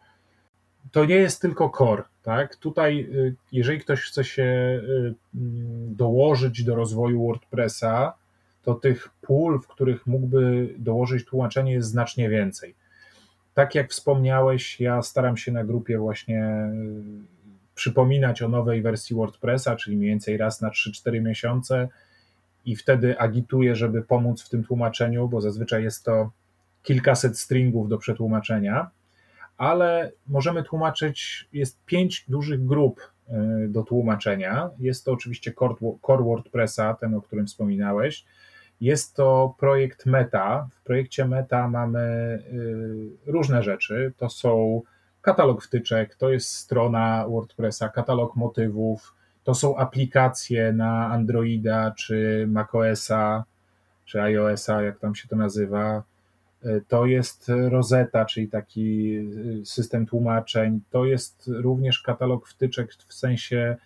To 0.93 1.05
nie 1.05 1.15
jest 1.15 1.43
tylko 1.43 1.73
core, 1.79 2.03
tak? 2.23 2.57
Tutaj, 2.57 3.09
y, 3.15 3.35
jeżeli 3.53 3.81
ktoś 3.81 4.01
chce 4.01 4.25
się 4.25 4.43
y, 4.43 5.15
mm, 5.35 5.95
dołożyć 5.97 6.65
do 6.65 6.75
rozwoju 6.75 7.27
WordPressa, 7.27 8.15
to 8.63 8.75
tych 8.75 9.09
pól, 9.21 9.61
w 9.61 9.67
których 9.67 10.07
mógłby 10.07 10.75
dołożyć 10.79 11.25
tłumaczenie, 11.25 11.73
jest 11.73 11.89
znacznie 11.89 12.29
więcej. 12.29 12.75
Tak 13.55 13.75
jak 13.75 13.91
wspomniałeś, 13.91 14.81
ja 14.81 15.03
staram 15.03 15.37
się 15.37 15.53
na 15.53 15.65
grupie 15.65 15.99
właśnie 15.99 16.71
przypominać 17.75 18.43
o 18.43 18.49
nowej 18.49 18.83
wersji 18.83 19.17
WordPressa, 19.17 19.77
czyli 19.77 19.97
mniej 19.97 20.09
więcej 20.09 20.37
raz 20.37 20.61
na 20.61 20.71
3-4 20.71 21.23
miesiące 21.23 21.89
i 22.67 22.77
wtedy 22.77 23.19
agituję, 23.19 23.77
żeby 23.77 24.03
pomóc 24.03 24.43
w 24.43 24.49
tym 24.49 24.65
tłumaczeniu, 24.65 25.29
bo 25.29 25.41
zazwyczaj 25.41 25.83
jest 25.83 26.05
to 26.05 26.31
kilkaset 26.83 27.39
stringów 27.39 27.89
do 27.89 27.99
przetłumaczenia, 27.99 28.91
ale 29.57 30.13
możemy 30.27 30.63
tłumaczyć, 30.63 31.49
jest 31.53 31.85
pięć 31.85 32.25
dużych 32.29 32.67
grup 32.67 33.01
y, 33.29 33.69
do 33.69 33.83
tłumaczenia. 33.83 34.71
Jest 34.79 35.05
to 35.05 35.13
oczywiście 35.13 35.53
core 36.07 36.25
WordPressa, 36.25 36.95
ten, 36.95 37.15
o 37.15 37.23
którym 37.23 37.47
wspominałeś. 37.47 38.25
Jest 38.81 39.17
to 39.17 39.55
projekt 39.59 40.07
Meta. 40.07 40.69
W 40.73 40.83
projekcie 40.83 41.25
Meta 41.25 41.69
mamy 41.69 42.01
y, 43.27 43.33
różne 43.33 43.63
rzeczy. 43.63 44.13
To 44.17 44.31
są 44.31 44.83
katalog 45.23 45.65
wtyczek, 45.65 46.15
to 46.15 46.31
jest 46.31 46.55
strona 46.55 47.27
WordPressa, 47.29 47.89
katalog 47.89 48.37
motywów, 48.37 49.15
to 49.45 49.55
są 49.55 49.77
aplikacje 49.77 50.73
na 50.73 51.07
Androida 51.07 51.93
czy 51.97 52.47
macOSa, 52.49 53.45
czy 54.05 54.23
iOSa, 54.23 54.83
jak 54.83 54.99
tam 54.99 55.15
się 55.15 55.29
to 55.29 55.37
nazywa. 55.37 56.03
To 56.89 57.07
jest 57.07 57.53
Rosetta, 57.69 58.25
czyli 58.25 58.49
taki 58.49 59.19
system 59.65 60.07
tłumaczeń. 60.07 60.81
To 60.91 61.05
jest 61.05 61.51
również 61.53 62.03
katalog 62.03 62.49
wtyczek 62.49 62.93
w 62.93 63.15
sensie 63.15 63.77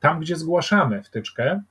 tam, 0.00 0.20
gdzie 0.20 0.36
zgłaszamy 0.36 1.02
wtyczkę, 1.02 1.62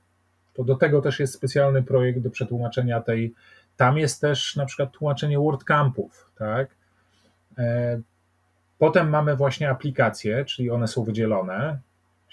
do 0.64 0.74
tego 0.74 1.00
też 1.00 1.20
jest 1.20 1.34
specjalny 1.34 1.82
projekt 1.82 2.18
do 2.18 2.30
przetłumaczenia 2.30 3.00
tej. 3.00 3.34
Tam 3.76 3.98
jest 3.98 4.20
też 4.20 4.56
na 4.56 4.66
przykład 4.66 4.92
tłumaczenie 4.92 5.38
WordCampów, 5.38 6.30
tak? 6.36 6.68
E, 7.58 8.00
Potem 8.80 9.10
mamy 9.10 9.36
właśnie 9.36 9.70
aplikacje, 9.70 10.44
czyli 10.44 10.70
one 10.70 10.88
są 10.88 11.04
wydzielone. 11.04 11.78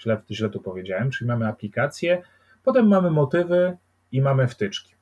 Źle, 0.00 0.20
źle 0.30 0.50
tu 0.50 0.60
powiedziałem, 0.60 1.10
czyli 1.10 1.28
mamy 1.28 1.48
aplikacje, 1.48 2.22
potem 2.64 2.88
mamy 2.88 3.10
motywy 3.10 3.76
i 4.12 4.20
mamy 4.22 4.48
wtyczki. 4.48 4.94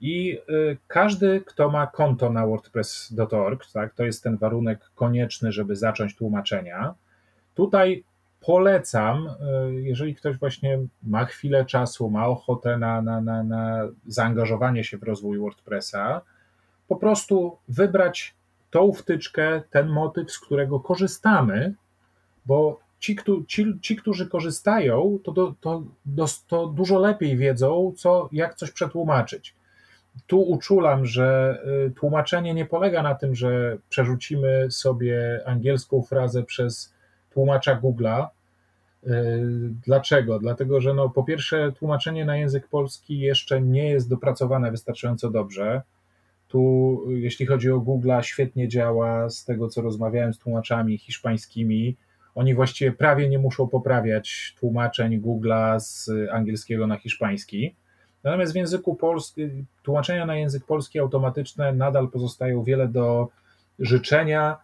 I 0.00 0.38
y, 0.48 0.76
każdy, 0.86 1.40
kto 1.46 1.70
ma 1.70 1.86
konto 1.86 2.30
na 2.30 2.46
WordPress.org, 2.46 3.66
tak, 3.72 3.94
to 3.94 4.04
jest 4.04 4.22
ten 4.22 4.36
warunek 4.36 4.90
konieczny, 4.94 5.52
żeby 5.52 5.76
zacząć 5.76 6.16
tłumaczenia. 6.16 6.94
Tutaj 7.54 8.04
polecam, 8.46 9.28
y, 9.70 9.82
jeżeli 9.82 10.14
ktoś 10.14 10.38
właśnie 10.38 10.78
ma 11.02 11.24
chwilę 11.24 11.64
czasu, 11.64 12.10
ma 12.10 12.26
ochotę 12.26 12.78
na, 12.78 13.02
na, 13.02 13.20
na, 13.20 13.42
na 13.42 13.88
zaangażowanie 14.06 14.84
się 14.84 14.98
w 14.98 15.02
rozwój 15.02 15.38
WordPressa, 15.38 16.20
po 16.88 16.96
prostu 16.96 17.56
wybrać 17.68 18.34
tą 18.70 18.92
wtyczkę, 18.92 19.62
ten 19.70 19.88
motyw, 19.88 20.32
z 20.32 20.38
którego 20.38 20.80
korzystamy, 20.80 21.74
bo 22.46 22.80
ci, 22.98 23.16
ci, 23.48 23.66
ci 23.80 23.96
którzy 23.96 24.28
korzystają, 24.28 25.18
to, 25.24 25.32
to, 25.32 25.54
to, 25.60 25.82
to 26.48 26.66
dużo 26.66 26.98
lepiej 26.98 27.36
wiedzą, 27.36 27.92
co, 27.96 28.28
jak 28.32 28.54
coś 28.54 28.70
przetłumaczyć. 28.70 29.54
Tu 30.26 30.42
uczulam, 30.42 31.06
że 31.06 31.58
y, 31.86 31.90
tłumaczenie 31.90 32.54
nie 32.54 32.66
polega 32.66 33.02
na 33.02 33.14
tym, 33.14 33.34
że 33.34 33.78
przerzucimy 33.88 34.70
sobie 34.70 35.40
angielską 35.46 36.02
frazę 36.02 36.42
przez 36.42 36.93
tłumacza 37.34 37.80
Google'a. 37.80 38.26
Y, 39.06 39.10
dlaczego? 39.86 40.38
Dlatego, 40.38 40.80
że 40.80 40.94
no, 40.94 41.08
po 41.08 41.24
pierwsze, 41.24 41.72
tłumaczenie 41.72 42.24
na 42.24 42.36
język 42.36 42.68
polski 42.68 43.18
jeszcze 43.18 43.60
nie 43.60 43.90
jest 43.90 44.08
dopracowane 44.08 44.70
wystarczająco 44.70 45.30
dobrze. 45.30 45.82
Tu, 46.48 47.04
jeśli 47.08 47.46
chodzi 47.46 47.70
o 47.70 47.80
Google, 47.80 48.12
świetnie 48.22 48.68
działa. 48.68 49.30
Z 49.30 49.44
tego, 49.44 49.68
co 49.68 49.82
rozmawiałem 49.82 50.34
z 50.34 50.38
tłumaczami 50.38 50.98
hiszpańskimi, 50.98 51.96
oni 52.34 52.54
właściwie 52.54 52.92
prawie 52.92 53.28
nie 53.28 53.38
muszą 53.38 53.68
poprawiać 53.68 54.56
tłumaczeń 54.60 55.20
Google'a 55.20 55.80
z 55.80 56.10
angielskiego 56.32 56.86
na 56.86 56.96
hiszpański. 56.96 57.76
Natomiast 58.24 58.52
w 58.52 58.56
języku 58.56 58.94
polskim, 58.94 59.66
tłumaczenia 59.82 60.26
na 60.26 60.36
język 60.36 60.64
polski 60.64 60.98
automatyczne 60.98 61.72
nadal 61.72 62.08
pozostają 62.08 62.62
wiele 62.62 62.88
do 62.88 63.28
życzenia. 63.78 64.56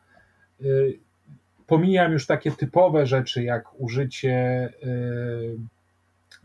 Pomijam 1.71 2.13
już 2.13 2.27
takie 2.27 2.51
typowe 2.51 3.07
rzeczy, 3.07 3.43
jak 3.43 3.81
użycie 3.81 4.69
y, 4.85 5.57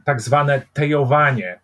tak 0.06 0.22
zwane 0.22 0.62
tejowanie 0.74 1.60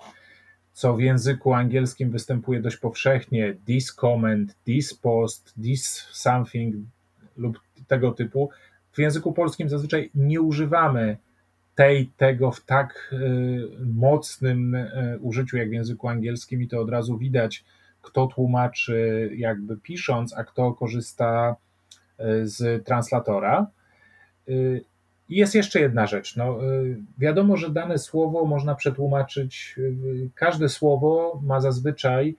co 0.73 0.95
w 0.95 1.01
języku 1.01 1.53
angielskim 1.53 2.11
występuje 2.11 2.61
dość 2.61 2.77
powszechnie, 2.77 3.55
this 3.65 3.95
comment, 3.95 4.55
this 4.63 4.93
post, 4.93 5.53
this 5.63 6.07
something 6.11 6.75
lub 7.37 7.59
tego 7.87 8.11
typu. 8.11 8.49
W 8.91 8.99
języku 8.99 9.33
polskim 9.33 9.69
zazwyczaj 9.69 10.09
nie 10.15 10.41
używamy 10.41 11.17
tej, 11.75 12.07
tego 12.17 12.51
w 12.51 12.65
tak 12.65 13.13
y, 13.13 13.85
mocnym 13.85 14.75
y, 14.75 15.19
użyciu 15.21 15.57
jak 15.57 15.69
w 15.69 15.73
języku 15.73 16.07
angielskim 16.07 16.61
i 16.61 16.67
to 16.67 16.81
od 16.81 16.89
razu 16.89 17.17
widać, 17.17 17.65
kto 18.01 18.27
tłumaczy 18.27 19.29
jakby 19.35 19.77
pisząc, 19.77 20.37
a 20.37 20.43
kto 20.43 20.73
korzysta 20.73 21.55
z 22.43 22.85
translatora. 22.85 23.67
I 25.29 25.35
jest 25.35 25.55
jeszcze 25.55 25.79
jedna 25.79 26.07
rzecz. 26.07 26.35
No, 26.35 26.65
y, 26.65 26.97
wiadomo, 27.17 27.57
że 27.57 27.69
dane 27.69 27.97
słowo 27.97 28.45
można 28.45 28.75
przetłumaczyć. 28.75 29.75
Każde 30.35 30.69
słowo 30.69 31.41
ma 31.43 31.61
zazwyczaj 31.61 32.35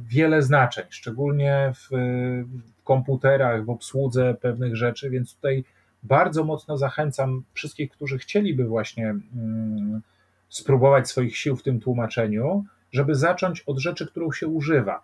wiele 0.00 0.42
znaczeń, 0.42 0.84
szczególnie 0.90 1.72
w, 1.74 1.88
w 2.78 2.82
komputerach, 2.84 3.64
w 3.64 3.70
obsłudze 3.70 4.34
pewnych 4.40 4.76
rzeczy, 4.76 5.10
więc 5.10 5.34
tutaj 5.34 5.64
bardzo 6.02 6.44
mocno 6.44 6.76
zachęcam 6.76 7.42
wszystkich, 7.52 7.90
którzy 7.90 8.18
chcieliby 8.18 8.64
właśnie 8.64 9.06
mm, 9.10 10.02
spróbować 10.48 11.08
swoich 11.08 11.36
sił 11.36 11.56
w 11.56 11.62
tym 11.62 11.80
tłumaczeniu, 11.80 12.64
żeby 12.92 13.14
zacząć 13.14 13.60
od 13.60 13.78
rzeczy, 13.78 14.06
którą 14.06 14.32
się 14.32 14.46
używa. 14.46 15.02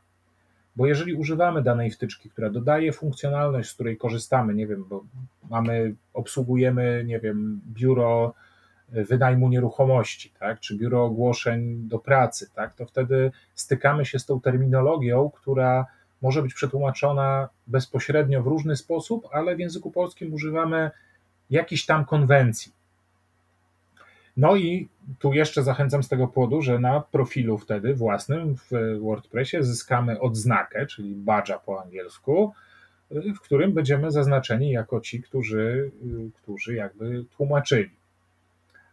Bo 0.81 0.87
jeżeli 0.87 1.15
używamy 1.15 1.63
danej 1.63 1.91
wtyczki, 1.91 2.31
która 2.31 2.51
dodaje 2.51 2.93
funkcjonalność, 2.93 3.71
z 3.71 3.75
której 3.75 3.97
korzystamy, 3.97 4.55
nie 4.55 4.67
wiem, 4.67 4.85
bo 4.89 5.05
mamy, 5.51 5.95
obsługujemy, 6.15 7.05
nie 7.07 7.21
wiem, 7.21 7.61
biuro 7.73 8.35
wynajmu 8.89 9.49
nieruchomości, 9.49 10.33
tak, 10.39 10.61
czy 10.61 10.79
biuro 10.79 11.05
ogłoszeń 11.05 11.89
do 11.89 11.99
pracy, 11.99 12.51
tak, 12.55 12.75
to 12.75 12.87
wtedy 12.87 13.33
stykamy 13.55 14.07
się 14.07 14.19
z 14.19 14.27
tą 14.27 14.41
terminologią, 14.41 15.31
która 15.31 15.87
może 16.23 16.43
być 16.43 16.55
przetłumaczona 16.55 17.49
bezpośrednio 17.67 18.43
w 18.43 18.47
różny 18.47 18.77
sposób, 18.77 19.29
ale 19.33 19.57
w 19.57 19.61
języku 19.61 19.91
polskim 19.91 20.35
używamy 20.35 20.91
jakichś 21.51 21.87
tam 21.87 22.05
konwencji. 22.05 22.73
No 24.41 24.57
i 24.57 24.89
tu 25.19 25.33
jeszcze 25.33 25.63
zachęcam 25.63 26.03
z 26.03 26.09
tego 26.09 26.29
powodu, 26.29 26.63
że 26.63 26.79
na 26.79 27.01
profilu 27.01 27.59
wtedy 27.59 27.95
własnym 27.95 28.57
w 28.57 28.99
WordPressie 29.01 29.63
zyskamy 29.63 30.21
odznakę, 30.21 30.87
czyli 30.87 31.17
badge'a 31.17 31.59
po 31.67 31.83
angielsku, 31.83 32.53
w 33.11 33.41
którym 33.41 33.73
będziemy 33.73 34.11
zaznaczeni 34.11 34.71
jako 34.71 35.01
ci, 35.01 35.23
którzy, 35.23 35.91
którzy 36.35 36.75
jakby 36.75 37.25
tłumaczyli. 37.37 37.91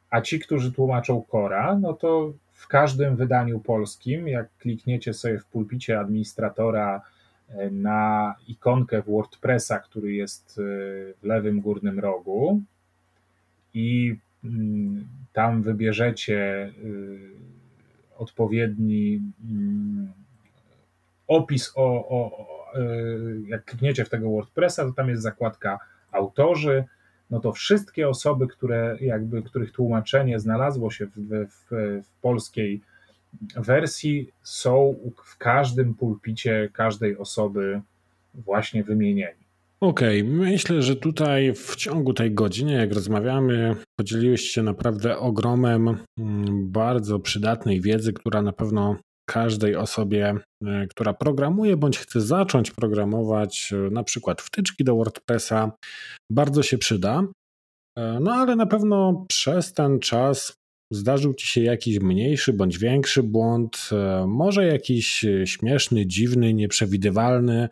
A 0.10 0.22
ci, 0.22 0.40
którzy 0.40 0.72
tłumaczą 0.72 1.24
Cora, 1.32 1.78
no 1.82 1.94
to 1.94 2.34
w 2.54 2.68
każdym 2.68 3.16
wydaniu 3.16 3.60
polskim, 3.60 4.28
jak 4.28 4.58
klikniecie 4.58 5.14
sobie 5.14 5.40
w 5.40 5.46
pulpicie 5.46 6.00
administratora 6.00 7.02
e, 7.50 7.70
na 7.70 8.36
ikonkę 8.48 9.02
WordPressa, 9.02 9.80
który 9.80 10.14
jest 10.14 10.60
e, 10.60 10.62
w 11.14 11.24
lewym 11.24 11.62
górnym 11.62 12.00
rogu 12.00 12.62
i 13.74 14.18
tam 15.34 15.62
wybierzecie 15.62 16.72
y, 16.84 17.20
odpowiedni 18.18 19.22
mm, 19.50 20.12
opis 21.28 21.74
o, 21.76 22.10
o, 22.10 22.48
y, 22.80 23.42
jak 23.48 23.66
klikniecie 23.66 24.06
w 24.06 24.10
tego 24.10 24.30
WordPressa, 24.30 24.86
to 24.86 24.92
tam 24.92 25.10
jest 25.10 25.24
zakładka 25.24 25.80
autorzy, 26.12 26.84
no 27.30 27.40
to 27.40 27.52
wszystkie 27.52 28.10
osoby, 28.10 28.48
które 28.48 28.98
jakby, 29.02 29.44
których 29.44 29.72
tłumaczenie 29.72 30.40
znalazło 30.40 30.92
się 30.92 31.06
w, 31.06 31.12
w, 31.48 31.70
w 32.04 32.22
polskiej 32.22 32.82
wersji, 33.56 34.32
są 34.44 34.96
w 35.26 35.38
każdym 35.38 35.94
pulpicie 35.94 36.70
każdej 36.74 37.18
osoby 37.18 37.82
właśnie 38.34 38.84
wymienieni. 38.84 39.47
Okej, 39.82 40.22
okay. 40.22 40.34
myślę, 40.34 40.82
że 40.82 40.96
tutaj 40.96 41.54
w 41.54 41.76
ciągu 41.76 42.14
tej 42.14 42.34
godziny, 42.34 42.74
jak 42.74 42.94
rozmawiamy, 42.94 43.76
podzieliłeś 44.00 44.42
się 44.42 44.64
naprawdę 44.64 45.18
ogromem 45.18 45.98
mm, 46.20 46.72
bardzo 46.72 47.20
przydatnej 47.20 47.82
wiedzy, 47.82 48.14
która 48.14 48.42
na 48.42 48.54
pewno 48.54 48.98
każdej 49.30 49.76
osobie, 49.76 50.36
e, 50.66 50.88
która 50.88 51.14
programuje 51.14 51.78
bądź 51.78 51.98
chce 51.98 52.22
zacząć 52.22 52.72
programować 52.72 53.74
e, 53.74 53.90
na 53.92 54.04
przykład 54.04 54.42
wtyczki 54.42 54.84
do 54.84 54.96
WordPressa, 54.96 55.72
bardzo 56.32 56.64
się 56.64 56.78
przyda. 56.78 57.24
E, 57.98 58.20
no 58.22 58.32
ale 58.32 58.56
na 58.56 58.66
pewno 58.66 59.26
przez 59.30 59.74
ten 59.74 60.00
czas 60.00 60.54
zdarzył 60.94 61.34
ci 61.34 61.48
się 61.48 61.62
jakiś 61.62 62.00
mniejszy 62.00 62.54
bądź 62.54 62.78
większy 62.78 63.24
błąd, 63.24 63.90
może 64.28 64.66
jakiś 64.66 65.26
śmieszny, 65.46 66.06
dziwny, 66.06 66.54
nieprzewidywalny, 66.54 67.70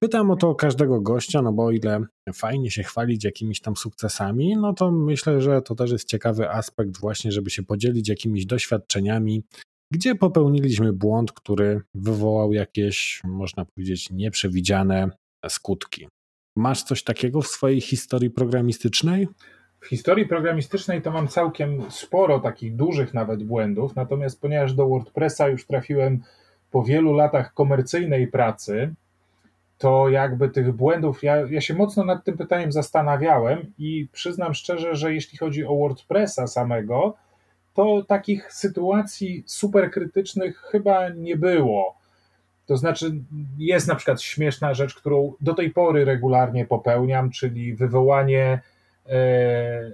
pytam 0.00 0.30
o 0.30 0.36
to 0.36 0.54
każdego 0.54 1.00
gościa, 1.00 1.42
no 1.42 1.52
bo 1.52 1.64
o 1.64 1.70
ile 1.70 2.00
fajnie 2.34 2.70
się 2.70 2.82
chwalić 2.82 3.24
jakimiś 3.24 3.60
tam 3.60 3.76
sukcesami, 3.76 4.56
no 4.56 4.72
to 4.72 4.90
myślę, 4.90 5.40
że 5.40 5.62
to 5.62 5.74
też 5.74 5.90
jest 5.90 6.08
ciekawy 6.08 6.50
aspekt 6.50 7.00
właśnie, 7.00 7.32
żeby 7.32 7.50
się 7.50 7.62
podzielić 7.62 8.08
jakimiś 8.08 8.46
doświadczeniami, 8.46 9.42
gdzie 9.92 10.14
popełniliśmy 10.14 10.92
błąd, 10.92 11.32
który 11.32 11.80
wywołał 11.94 12.52
jakieś, 12.52 13.20
można 13.24 13.64
powiedzieć, 13.64 14.10
nieprzewidziane 14.10 15.10
skutki. 15.48 16.08
Masz 16.56 16.82
coś 16.82 17.04
takiego 17.04 17.42
w 17.42 17.46
swojej 17.46 17.80
historii 17.80 18.30
programistycznej? 18.30 19.28
W 19.80 19.86
historii 19.86 20.26
programistycznej 20.26 21.02
to 21.02 21.10
mam 21.10 21.28
całkiem 21.28 21.90
sporo 21.90 22.40
takich 22.40 22.76
dużych 22.76 23.14
nawet 23.14 23.42
błędów, 23.42 23.96
natomiast 23.96 24.40
ponieważ 24.40 24.74
do 24.74 24.88
WordPressa 24.88 25.48
już 25.48 25.66
trafiłem 25.66 26.22
po 26.70 26.82
wielu 26.82 27.12
latach 27.12 27.54
komercyjnej 27.54 28.28
pracy, 28.28 28.94
to 29.82 30.08
jakby 30.08 30.48
tych 30.48 30.72
błędów, 30.72 31.22
ja, 31.22 31.36
ja 31.36 31.60
się 31.60 31.74
mocno 31.74 32.04
nad 32.04 32.24
tym 32.24 32.38
pytaniem 32.38 32.72
zastanawiałem 32.72 33.72
i 33.78 34.08
przyznam 34.12 34.54
szczerze, 34.54 34.94
że 34.94 35.14
jeśli 35.14 35.38
chodzi 35.38 35.64
o 35.64 35.76
WordPressa 35.76 36.46
samego, 36.46 37.14
to 37.74 38.02
takich 38.08 38.52
sytuacji 38.52 39.44
super 39.46 39.90
krytycznych 39.90 40.58
chyba 40.58 41.08
nie 41.08 41.36
było. 41.36 41.98
To 42.66 42.76
znaczy, 42.76 43.12
jest 43.58 43.88
na 43.88 43.94
przykład 43.94 44.22
śmieszna 44.22 44.74
rzecz, 44.74 44.94
którą 44.94 45.32
do 45.40 45.54
tej 45.54 45.70
pory 45.70 46.04
regularnie 46.04 46.66
popełniam, 46.66 47.30
czyli 47.30 47.74
wywołanie 47.74 48.60
e, 49.06 49.12
e 49.12 49.92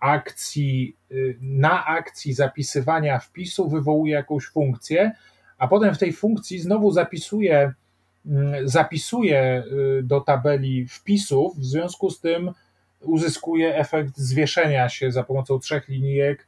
akcji, 0.00 0.96
e, 1.10 1.14
na 1.40 1.86
akcji 1.86 2.32
zapisywania 2.32 3.18
wpisu 3.18 3.68
wywołuje 3.68 4.14
jakąś 4.14 4.46
funkcję, 4.46 5.12
a 5.58 5.68
potem 5.68 5.94
w 5.94 5.98
tej 5.98 6.12
funkcji 6.12 6.58
znowu 6.58 6.90
zapisuję 6.90 7.58
Mm, 7.58 7.81
zapisuje 8.64 9.64
y, 9.98 10.02
do 10.02 10.20
tabeli 10.20 10.88
wpisów, 10.88 11.58
w 11.58 11.64
związku 11.64 12.10
z 12.10 12.20
tym 12.20 12.50
uzyskuje 13.00 13.76
efekt 13.76 14.16
zwieszenia 14.16 14.88
się 14.88 15.12
za 15.12 15.22
pomocą 15.22 15.58
trzech 15.58 15.88
linijek. 15.88 16.46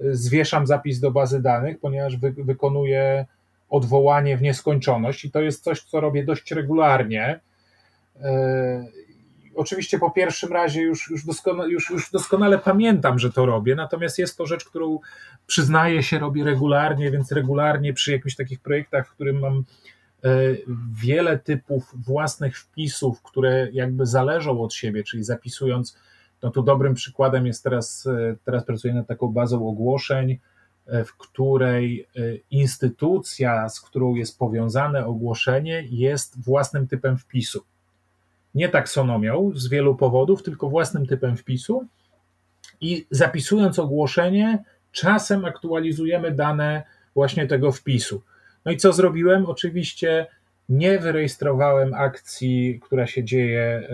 Y, 0.00 0.16
zwieszam 0.16 0.66
zapis 0.66 1.00
do 1.00 1.10
bazy 1.10 1.42
danych, 1.42 1.80
ponieważ 1.80 2.16
wy, 2.16 2.34
wykonuję 2.38 3.26
odwołanie 3.70 4.36
w 4.36 4.42
nieskończoność 4.42 5.24
i 5.24 5.30
to 5.30 5.40
jest 5.40 5.64
coś, 5.64 5.82
co 5.82 6.00
robię 6.00 6.24
dość 6.24 6.52
regularnie. 6.52 7.40
Y, 8.16 8.20
oczywiście 9.54 9.98
po 9.98 10.10
pierwszym 10.10 10.52
razie 10.52 10.82
już, 10.82 11.10
już, 11.10 11.26
doskonale, 11.26 11.70
już, 11.70 11.90
już 11.90 12.10
doskonale 12.10 12.58
pamiętam, 12.58 13.18
że 13.18 13.32
to 13.32 13.46
robię, 13.46 13.74
natomiast 13.74 14.18
jest 14.18 14.38
to 14.38 14.46
rzecz, 14.46 14.64
którą 14.64 14.98
przyznaję 15.46 16.02
się 16.02 16.18
robię 16.18 16.44
regularnie, 16.44 17.10
więc 17.10 17.32
regularnie 17.32 17.92
przy 17.92 18.12
jakichś 18.12 18.36
takich 18.36 18.60
projektach, 18.60 19.08
w 19.08 19.10
którym 19.10 19.38
mam 19.38 19.64
wiele 20.92 21.38
typów 21.38 21.94
własnych 22.04 22.58
wpisów, 22.58 23.22
które 23.22 23.68
jakby 23.72 24.06
zależą 24.06 24.60
od 24.60 24.74
siebie, 24.74 25.04
czyli 25.04 25.24
zapisując, 25.24 25.98
no 26.42 26.50
tu 26.50 26.62
dobrym 26.62 26.94
przykładem 26.94 27.46
jest 27.46 27.64
teraz, 27.64 28.06
e, 28.06 28.36
teraz 28.44 28.64
pracuję 28.64 28.94
nad 28.94 29.06
taką 29.06 29.28
bazą 29.28 29.68
ogłoszeń, 29.68 30.38
e, 30.86 31.04
w 31.04 31.16
której 31.16 32.08
instytucja, 32.50 33.68
z 33.68 33.80
którą 33.80 34.14
jest 34.14 34.38
powiązane 34.38 35.06
ogłoszenie, 35.06 35.84
jest 35.90 36.44
własnym 36.44 36.88
typem 36.88 37.18
wpisu. 37.18 37.64
Nie 38.54 38.68
taksonomią 38.68 39.50
z 39.54 39.68
wielu 39.68 39.96
powodów, 39.96 40.42
tylko 40.42 40.70
własnym 40.70 41.06
typem 41.06 41.36
wpisu. 41.36 41.86
I 42.80 43.06
zapisując 43.10 43.78
ogłoszenie, 43.78 44.64
czasem 44.92 45.44
aktualizujemy 45.44 46.30
dane 46.30 46.82
właśnie 47.14 47.46
tego 47.46 47.72
wpisu. 47.72 48.22
No 48.64 48.72
i 48.72 48.76
co 48.76 48.92
zrobiłem? 48.92 49.46
Oczywiście 49.46 50.26
nie 50.68 50.98
wyrejestrowałem 50.98 51.94
akcji, 51.94 52.80
która 52.82 53.06
się 53.06 53.24
dzieje 53.24 53.62
e, 53.62 53.88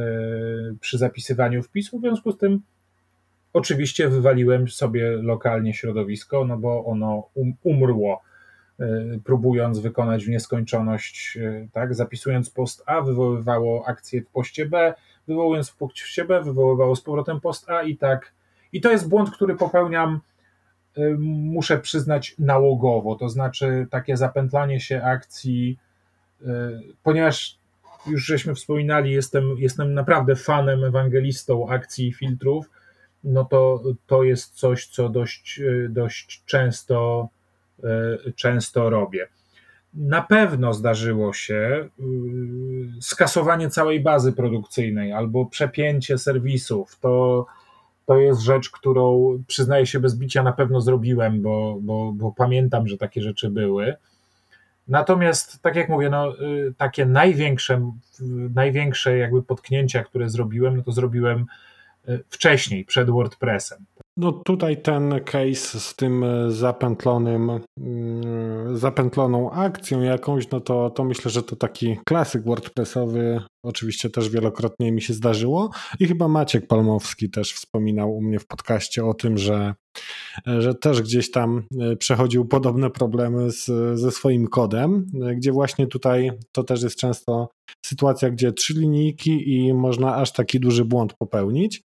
przy 0.80 0.98
zapisywaniu 0.98 1.62
wpisu, 1.62 1.98
w 1.98 2.00
związku 2.00 2.32
z 2.32 2.38
tym 2.38 2.62
oczywiście 3.52 4.08
wywaliłem 4.08 4.68
sobie 4.68 5.10
lokalnie 5.10 5.74
środowisko, 5.74 6.44
no 6.44 6.56
bo 6.56 6.84
ono 6.84 7.28
um, 7.34 7.52
umrło, 7.62 8.22
e, 8.80 8.86
próbując 9.24 9.78
wykonać 9.78 10.24
w 10.24 10.28
nieskończoność, 10.28 11.38
e, 11.42 11.68
tak, 11.72 11.94
zapisując 11.94 12.50
post 12.50 12.82
A, 12.86 13.00
wywoływało 13.00 13.84
akcję 13.86 14.22
w 14.22 14.26
poście 14.26 14.66
B, 14.66 14.94
wywołując 15.28 15.70
w 15.70 15.76
poście 15.76 16.24
B, 16.24 16.42
wywoływało 16.42 16.96
z 16.96 17.02
powrotem 17.02 17.40
post 17.40 17.70
A 17.70 17.82
i 17.82 17.96
tak. 17.96 18.32
I 18.72 18.80
to 18.80 18.90
jest 18.90 19.08
błąd, 19.08 19.30
który 19.30 19.54
popełniam 19.56 20.20
muszę 21.18 21.78
przyznać 21.78 22.34
nałogowo, 22.38 23.14
to 23.14 23.28
znaczy 23.28 23.86
takie 23.90 24.16
zapętlanie 24.16 24.80
się 24.80 25.02
akcji, 25.02 25.78
y, 26.42 26.46
ponieważ 27.02 27.58
już 28.06 28.26
żeśmy 28.26 28.54
wspominali, 28.54 29.12
jestem, 29.12 29.44
jestem 29.58 29.94
naprawdę 29.94 30.36
fanem, 30.36 30.84
ewangelistą 30.84 31.68
akcji 31.68 32.08
i 32.08 32.12
filtrów, 32.12 32.70
no 33.24 33.44
to 33.44 33.82
to 34.06 34.22
jest 34.22 34.54
coś, 34.54 34.86
co 34.86 35.08
dość, 35.08 35.60
y, 35.60 35.88
dość 35.90 36.42
często, 36.46 37.28
często 38.36 38.90
robię. 38.90 39.28
Na 39.94 40.22
pewno 40.22 40.74
zdarzyło 40.74 41.32
się 41.32 41.88
skasowanie 43.00 43.70
całej 43.70 44.00
bazy 44.00 44.32
produkcyjnej 44.32 45.12
albo 45.12 45.46
przepięcie 45.46 46.18
serwisów. 46.18 46.98
To 47.00 47.46
to 48.10 48.18
jest 48.18 48.40
rzecz, 48.40 48.70
którą 48.70 49.38
przyznaję 49.46 49.86
się 49.86 50.00
bez 50.00 50.18
bicia 50.18 50.42
na 50.42 50.52
pewno 50.52 50.80
zrobiłem, 50.80 51.42
bo, 51.42 51.78
bo, 51.80 52.12
bo 52.12 52.32
pamiętam, 52.32 52.88
że 52.88 52.96
takie 52.96 53.22
rzeczy 53.22 53.50
były. 53.50 53.94
Natomiast, 54.88 55.62
tak 55.62 55.76
jak 55.76 55.88
mówię, 55.88 56.10
no, 56.10 56.40
y, 56.40 56.74
takie 56.76 57.06
największe, 57.06 57.92
największe 58.54 59.18
jakby 59.18 59.42
potknięcia, 59.42 60.04
które 60.04 60.28
zrobiłem, 60.28 60.76
no 60.76 60.82
to 60.82 60.92
zrobiłem 60.92 61.46
y, 62.08 62.24
wcześniej, 62.28 62.84
przed 62.84 63.10
WordPressem. 63.10 63.84
No 64.20 64.32
tutaj 64.32 64.82
ten 64.82 65.20
case 65.24 65.80
z 65.80 65.96
tym 65.96 66.24
e, 66.24 66.50
zapętlonym, 66.50 67.50
mm, 67.80 68.78
zapętloną 68.78 69.50
akcją 69.50 70.00
jakąś, 70.00 70.50
no 70.50 70.60
to, 70.60 70.90
to 70.90 71.04
myślę, 71.04 71.30
że 71.30 71.42
to 71.42 71.56
taki 71.56 71.98
klasyk 72.06 72.44
WordPressowy. 72.44 73.42
Oczywiście 73.64 74.10
też 74.10 74.28
wielokrotnie 74.28 74.92
mi 74.92 75.02
się 75.02 75.14
zdarzyło 75.14 75.70
i 76.00 76.06
chyba 76.06 76.28
Maciek 76.28 76.66
Palmowski 76.66 77.30
też 77.30 77.52
wspominał 77.52 78.16
u 78.16 78.22
mnie 78.22 78.38
w 78.38 78.46
podcaście 78.46 79.04
o 79.04 79.14
tym, 79.14 79.38
że, 79.38 79.74
że 80.46 80.74
też 80.74 81.02
gdzieś 81.02 81.30
tam 81.30 81.62
e, 81.80 81.96
przechodził 81.96 82.44
podobne 82.44 82.90
problemy 82.90 83.50
z, 83.50 83.66
ze 84.00 84.10
swoim 84.10 84.46
kodem, 84.46 85.06
e, 85.22 85.34
gdzie 85.34 85.52
właśnie 85.52 85.86
tutaj 85.86 86.30
to 86.52 86.64
też 86.64 86.82
jest 86.82 86.96
często 86.96 87.48
sytuacja, 87.86 88.30
gdzie 88.30 88.52
trzy 88.52 88.74
linijki 88.74 89.54
i 89.54 89.74
można 89.74 90.16
aż 90.16 90.32
taki 90.32 90.60
duży 90.60 90.84
błąd 90.84 91.14
popełnić. 91.18 91.82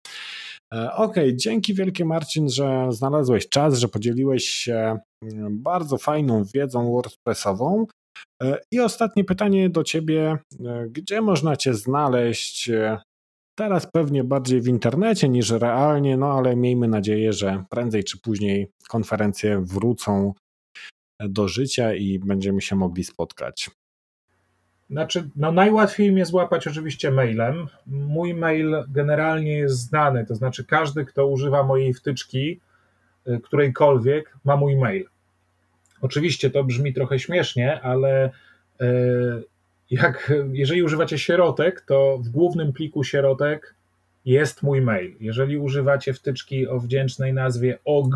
E, 0.73 0.93
okay, 0.93 1.35
dzięki 1.35 1.73
wielkie 1.73 2.05
Marcin, 2.05 2.49
że 2.49 2.87
znalazłeś 2.89 3.49
czas, 3.49 3.79
że 3.79 3.87
podzieliłeś 3.87 4.45
się 4.45 4.97
mm, 5.23 5.61
bardzo 5.61 5.97
fajną 5.97 6.43
wiedzą 6.43 6.91
WordPressową. 6.91 7.85
E, 8.43 8.57
I 8.71 8.79
ostatnie 8.79 9.23
pytanie 9.23 9.69
do 9.69 9.83
Ciebie. 9.83 10.37
E, 10.65 10.87
gdzie 10.89 11.21
można 11.21 11.55
Cię 11.55 11.73
znaleźć? 11.73 12.69
Teraz 13.59 13.87
pewnie 13.93 14.23
bardziej 14.23 14.61
w 14.61 14.67
internecie 14.67 15.29
niż 15.29 15.49
realnie, 15.49 16.17
no 16.17 16.31
ale 16.31 16.55
miejmy 16.55 16.87
nadzieję, 16.87 17.33
że 17.33 17.63
prędzej 17.69 18.03
czy 18.03 18.19
później 18.19 18.71
konferencje 18.89 19.61
wrócą 19.61 20.33
do 21.19 21.47
życia 21.47 21.93
i 21.93 22.19
będziemy 22.19 22.61
się 22.61 22.75
mogli 22.75 23.03
spotkać. 23.03 23.69
Znaczy, 24.91 25.29
no 25.35 25.51
najłatwiej 25.51 26.11
mnie 26.11 26.25
złapać 26.25 26.67
oczywiście 26.67 27.11
mailem. 27.11 27.67
Mój 27.87 28.33
mail 28.33 28.75
generalnie 28.87 29.57
jest 29.57 29.75
znany, 29.75 30.25
to 30.25 30.35
znaczy 30.35 30.63
każdy, 30.65 31.05
kto 31.05 31.27
używa 31.27 31.63
mojej 31.63 31.93
wtyczki, 31.93 32.59
y, 33.27 33.39
którejkolwiek, 33.43 34.37
ma 34.45 34.55
mój 34.55 34.75
mail. 34.75 35.05
Oczywiście 36.01 36.49
to 36.49 36.63
brzmi 36.63 36.93
trochę 36.93 37.19
śmiesznie, 37.19 37.81
ale 37.81 38.31
y, 38.81 39.43
jak, 39.91 40.33
jeżeli 40.51 40.83
używacie 40.83 41.19
sierotek, 41.19 41.81
to 41.81 42.17
w 42.17 42.29
głównym 42.29 42.73
pliku 42.73 43.03
sierotek 43.03 43.75
jest 44.25 44.63
mój 44.63 44.81
mail. 44.81 45.15
Jeżeli 45.19 45.57
używacie 45.57 46.13
wtyczki 46.13 46.67
o 46.67 46.79
wdzięcznej 46.79 47.33
nazwie 47.33 47.79
OG, 47.85 48.15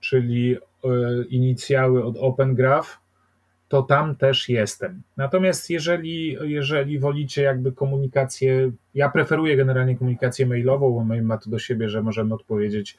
czyli 0.00 0.56
e, 0.56 0.88
inicjały 1.28 2.04
od 2.04 2.16
Open 2.16 2.54
Graph, 2.54 2.99
to 3.70 3.82
tam 3.82 4.16
też 4.16 4.48
jestem. 4.48 5.02
Natomiast 5.16 5.70
jeżeli, 5.70 6.36
jeżeli 6.42 6.98
wolicie 6.98 7.42
jakby 7.42 7.72
komunikację, 7.72 8.72
ja 8.94 9.08
preferuję 9.08 9.56
generalnie 9.56 9.96
komunikację 9.96 10.46
mailową, 10.46 10.90
bo 10.90 11.04
mail 11.04 11.22
ma 11.22 11.38
to 11.38 11.50
do 11.50 11.58
siebie, 11.58 11.88
że 11.88 12.02
możemy 12.02 12.34
odpowiedzieć 12.34 12.98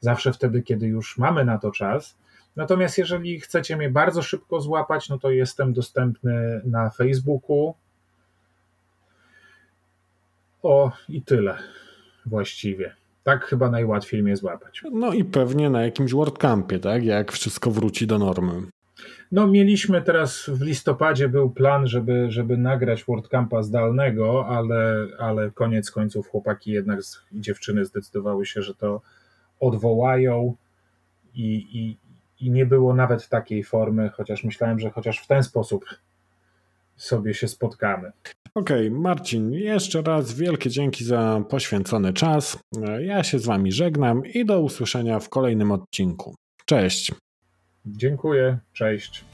zawsze 0.00 0.32
wtedy, 0.32 0.62
kiedy 0.62 0.86
już 0.86 1.18
mamy 1.18 1.44
na 1.44 1.58
to 1.58 1.70
czas. 1.70 2.16
Natomiast 2.56 2.98
jeżeli 2.98 3.40
chcecie 3.40 3.76
mnie 3.76 3.90
bardzo 3.90 4.22
szybko 4.22 4.60
złapać, 4.60 5.08
no 5.08 5.18
to 5.18 5.30
jestem 5.30 5.72
dostępny 5.72 6.60
na 6.64 6.90
Facebooku. 6.90 7.74
O, 10.62 10.92
i 11.08 11.22
tyle 11.22 11.58
właściwie. 12.26 12.94
Tak 13.24 13.44
chyba 13.44 13.70
najłatwiej 13.70 14.22
mnie 14.22 14.36
złapać. 14.36 14.82
No 14.92 15.12
i 15.12 15.24
pewnie 15.24 15.70
na 15.70 15.82
jakimś 15.82 16.12
WordCampie, 16.12 16.78
tak? 16.78 17.04
Jak 17.04 17.32
wszystko 17.32 17.70
wróci 17.70 18.06
do 18.06 18.18
normy. 18.18 18.62
No, 19.32 19.46
mieliśmy 19.46 20.02
teraz 20.02 20.44
w 20.48 20.62
listopadzie 20.62 21.28
był 21.28 21.50
plan, 21.50 21.86
żeby, 21.86 22.26
żeby 22.30 22.56
nagrać 22.56 23.04
WordCampa 23.04 23.62
zdalnego, 23.62 24.46
ale, 24.46 25.06
ale 25.18 25.50
koniec 25.50 25.90
końców 25.90 26.28
chłopaki 26.28 26.70
jednak 26.70 27.00
i 27.32 27.40
dziewczyny 27.40 27.84
zdecydowały 27.84 28.46
się, 28.46 28.62
że 28.62 28.74
to 28.74 29.00
odwołają 29.60 30.54
i, 31.34 31.66
i, 31.72 31.96
i 32.46 32.50
nie 32.50 32.66
było 32.66 32.94
nawet 32.94 33.28
takiej 33.28 33.64
formy, 33.64 34.10
chociaż 34.14 34.44
myślałem, 34.44 34.78
że 34.78 34.90
chociaż 34.90 35.18
w 35.18 35.26
ten 35.26 35.42
sposób 35.42 35.84
sobie 36.96 37.34
się 37.34 37.48
spotkamy. 37.48 38.12
Okej, 38.54 38.88
okay, 38.88 39.00
Marcin, 39.00 39.52
jeszcze 39.52 40.02
raz 40.02 40.34
wielkie 40.34 40.70
dzięki 40.70 41.04
za 41.04 41.42
poświęcony 41.48 42.12
czas. 42.12 42.58
Ja 43.00 43.22
się 43.22 43.38
z 43.38 43.46
Wami 43.46 43.72
żegnam 43.72 44.26
i 44.26 44.44
do 44.44 44.60
usłyszenia 44.60 45.20
w 45.20 45.28
kolejnym 45.28 45.72
odcinku. 45.72 46.34
Cześć. 46.66 47.12
Dziękuję, 47.86 48.58
cześć. 48.72 49.24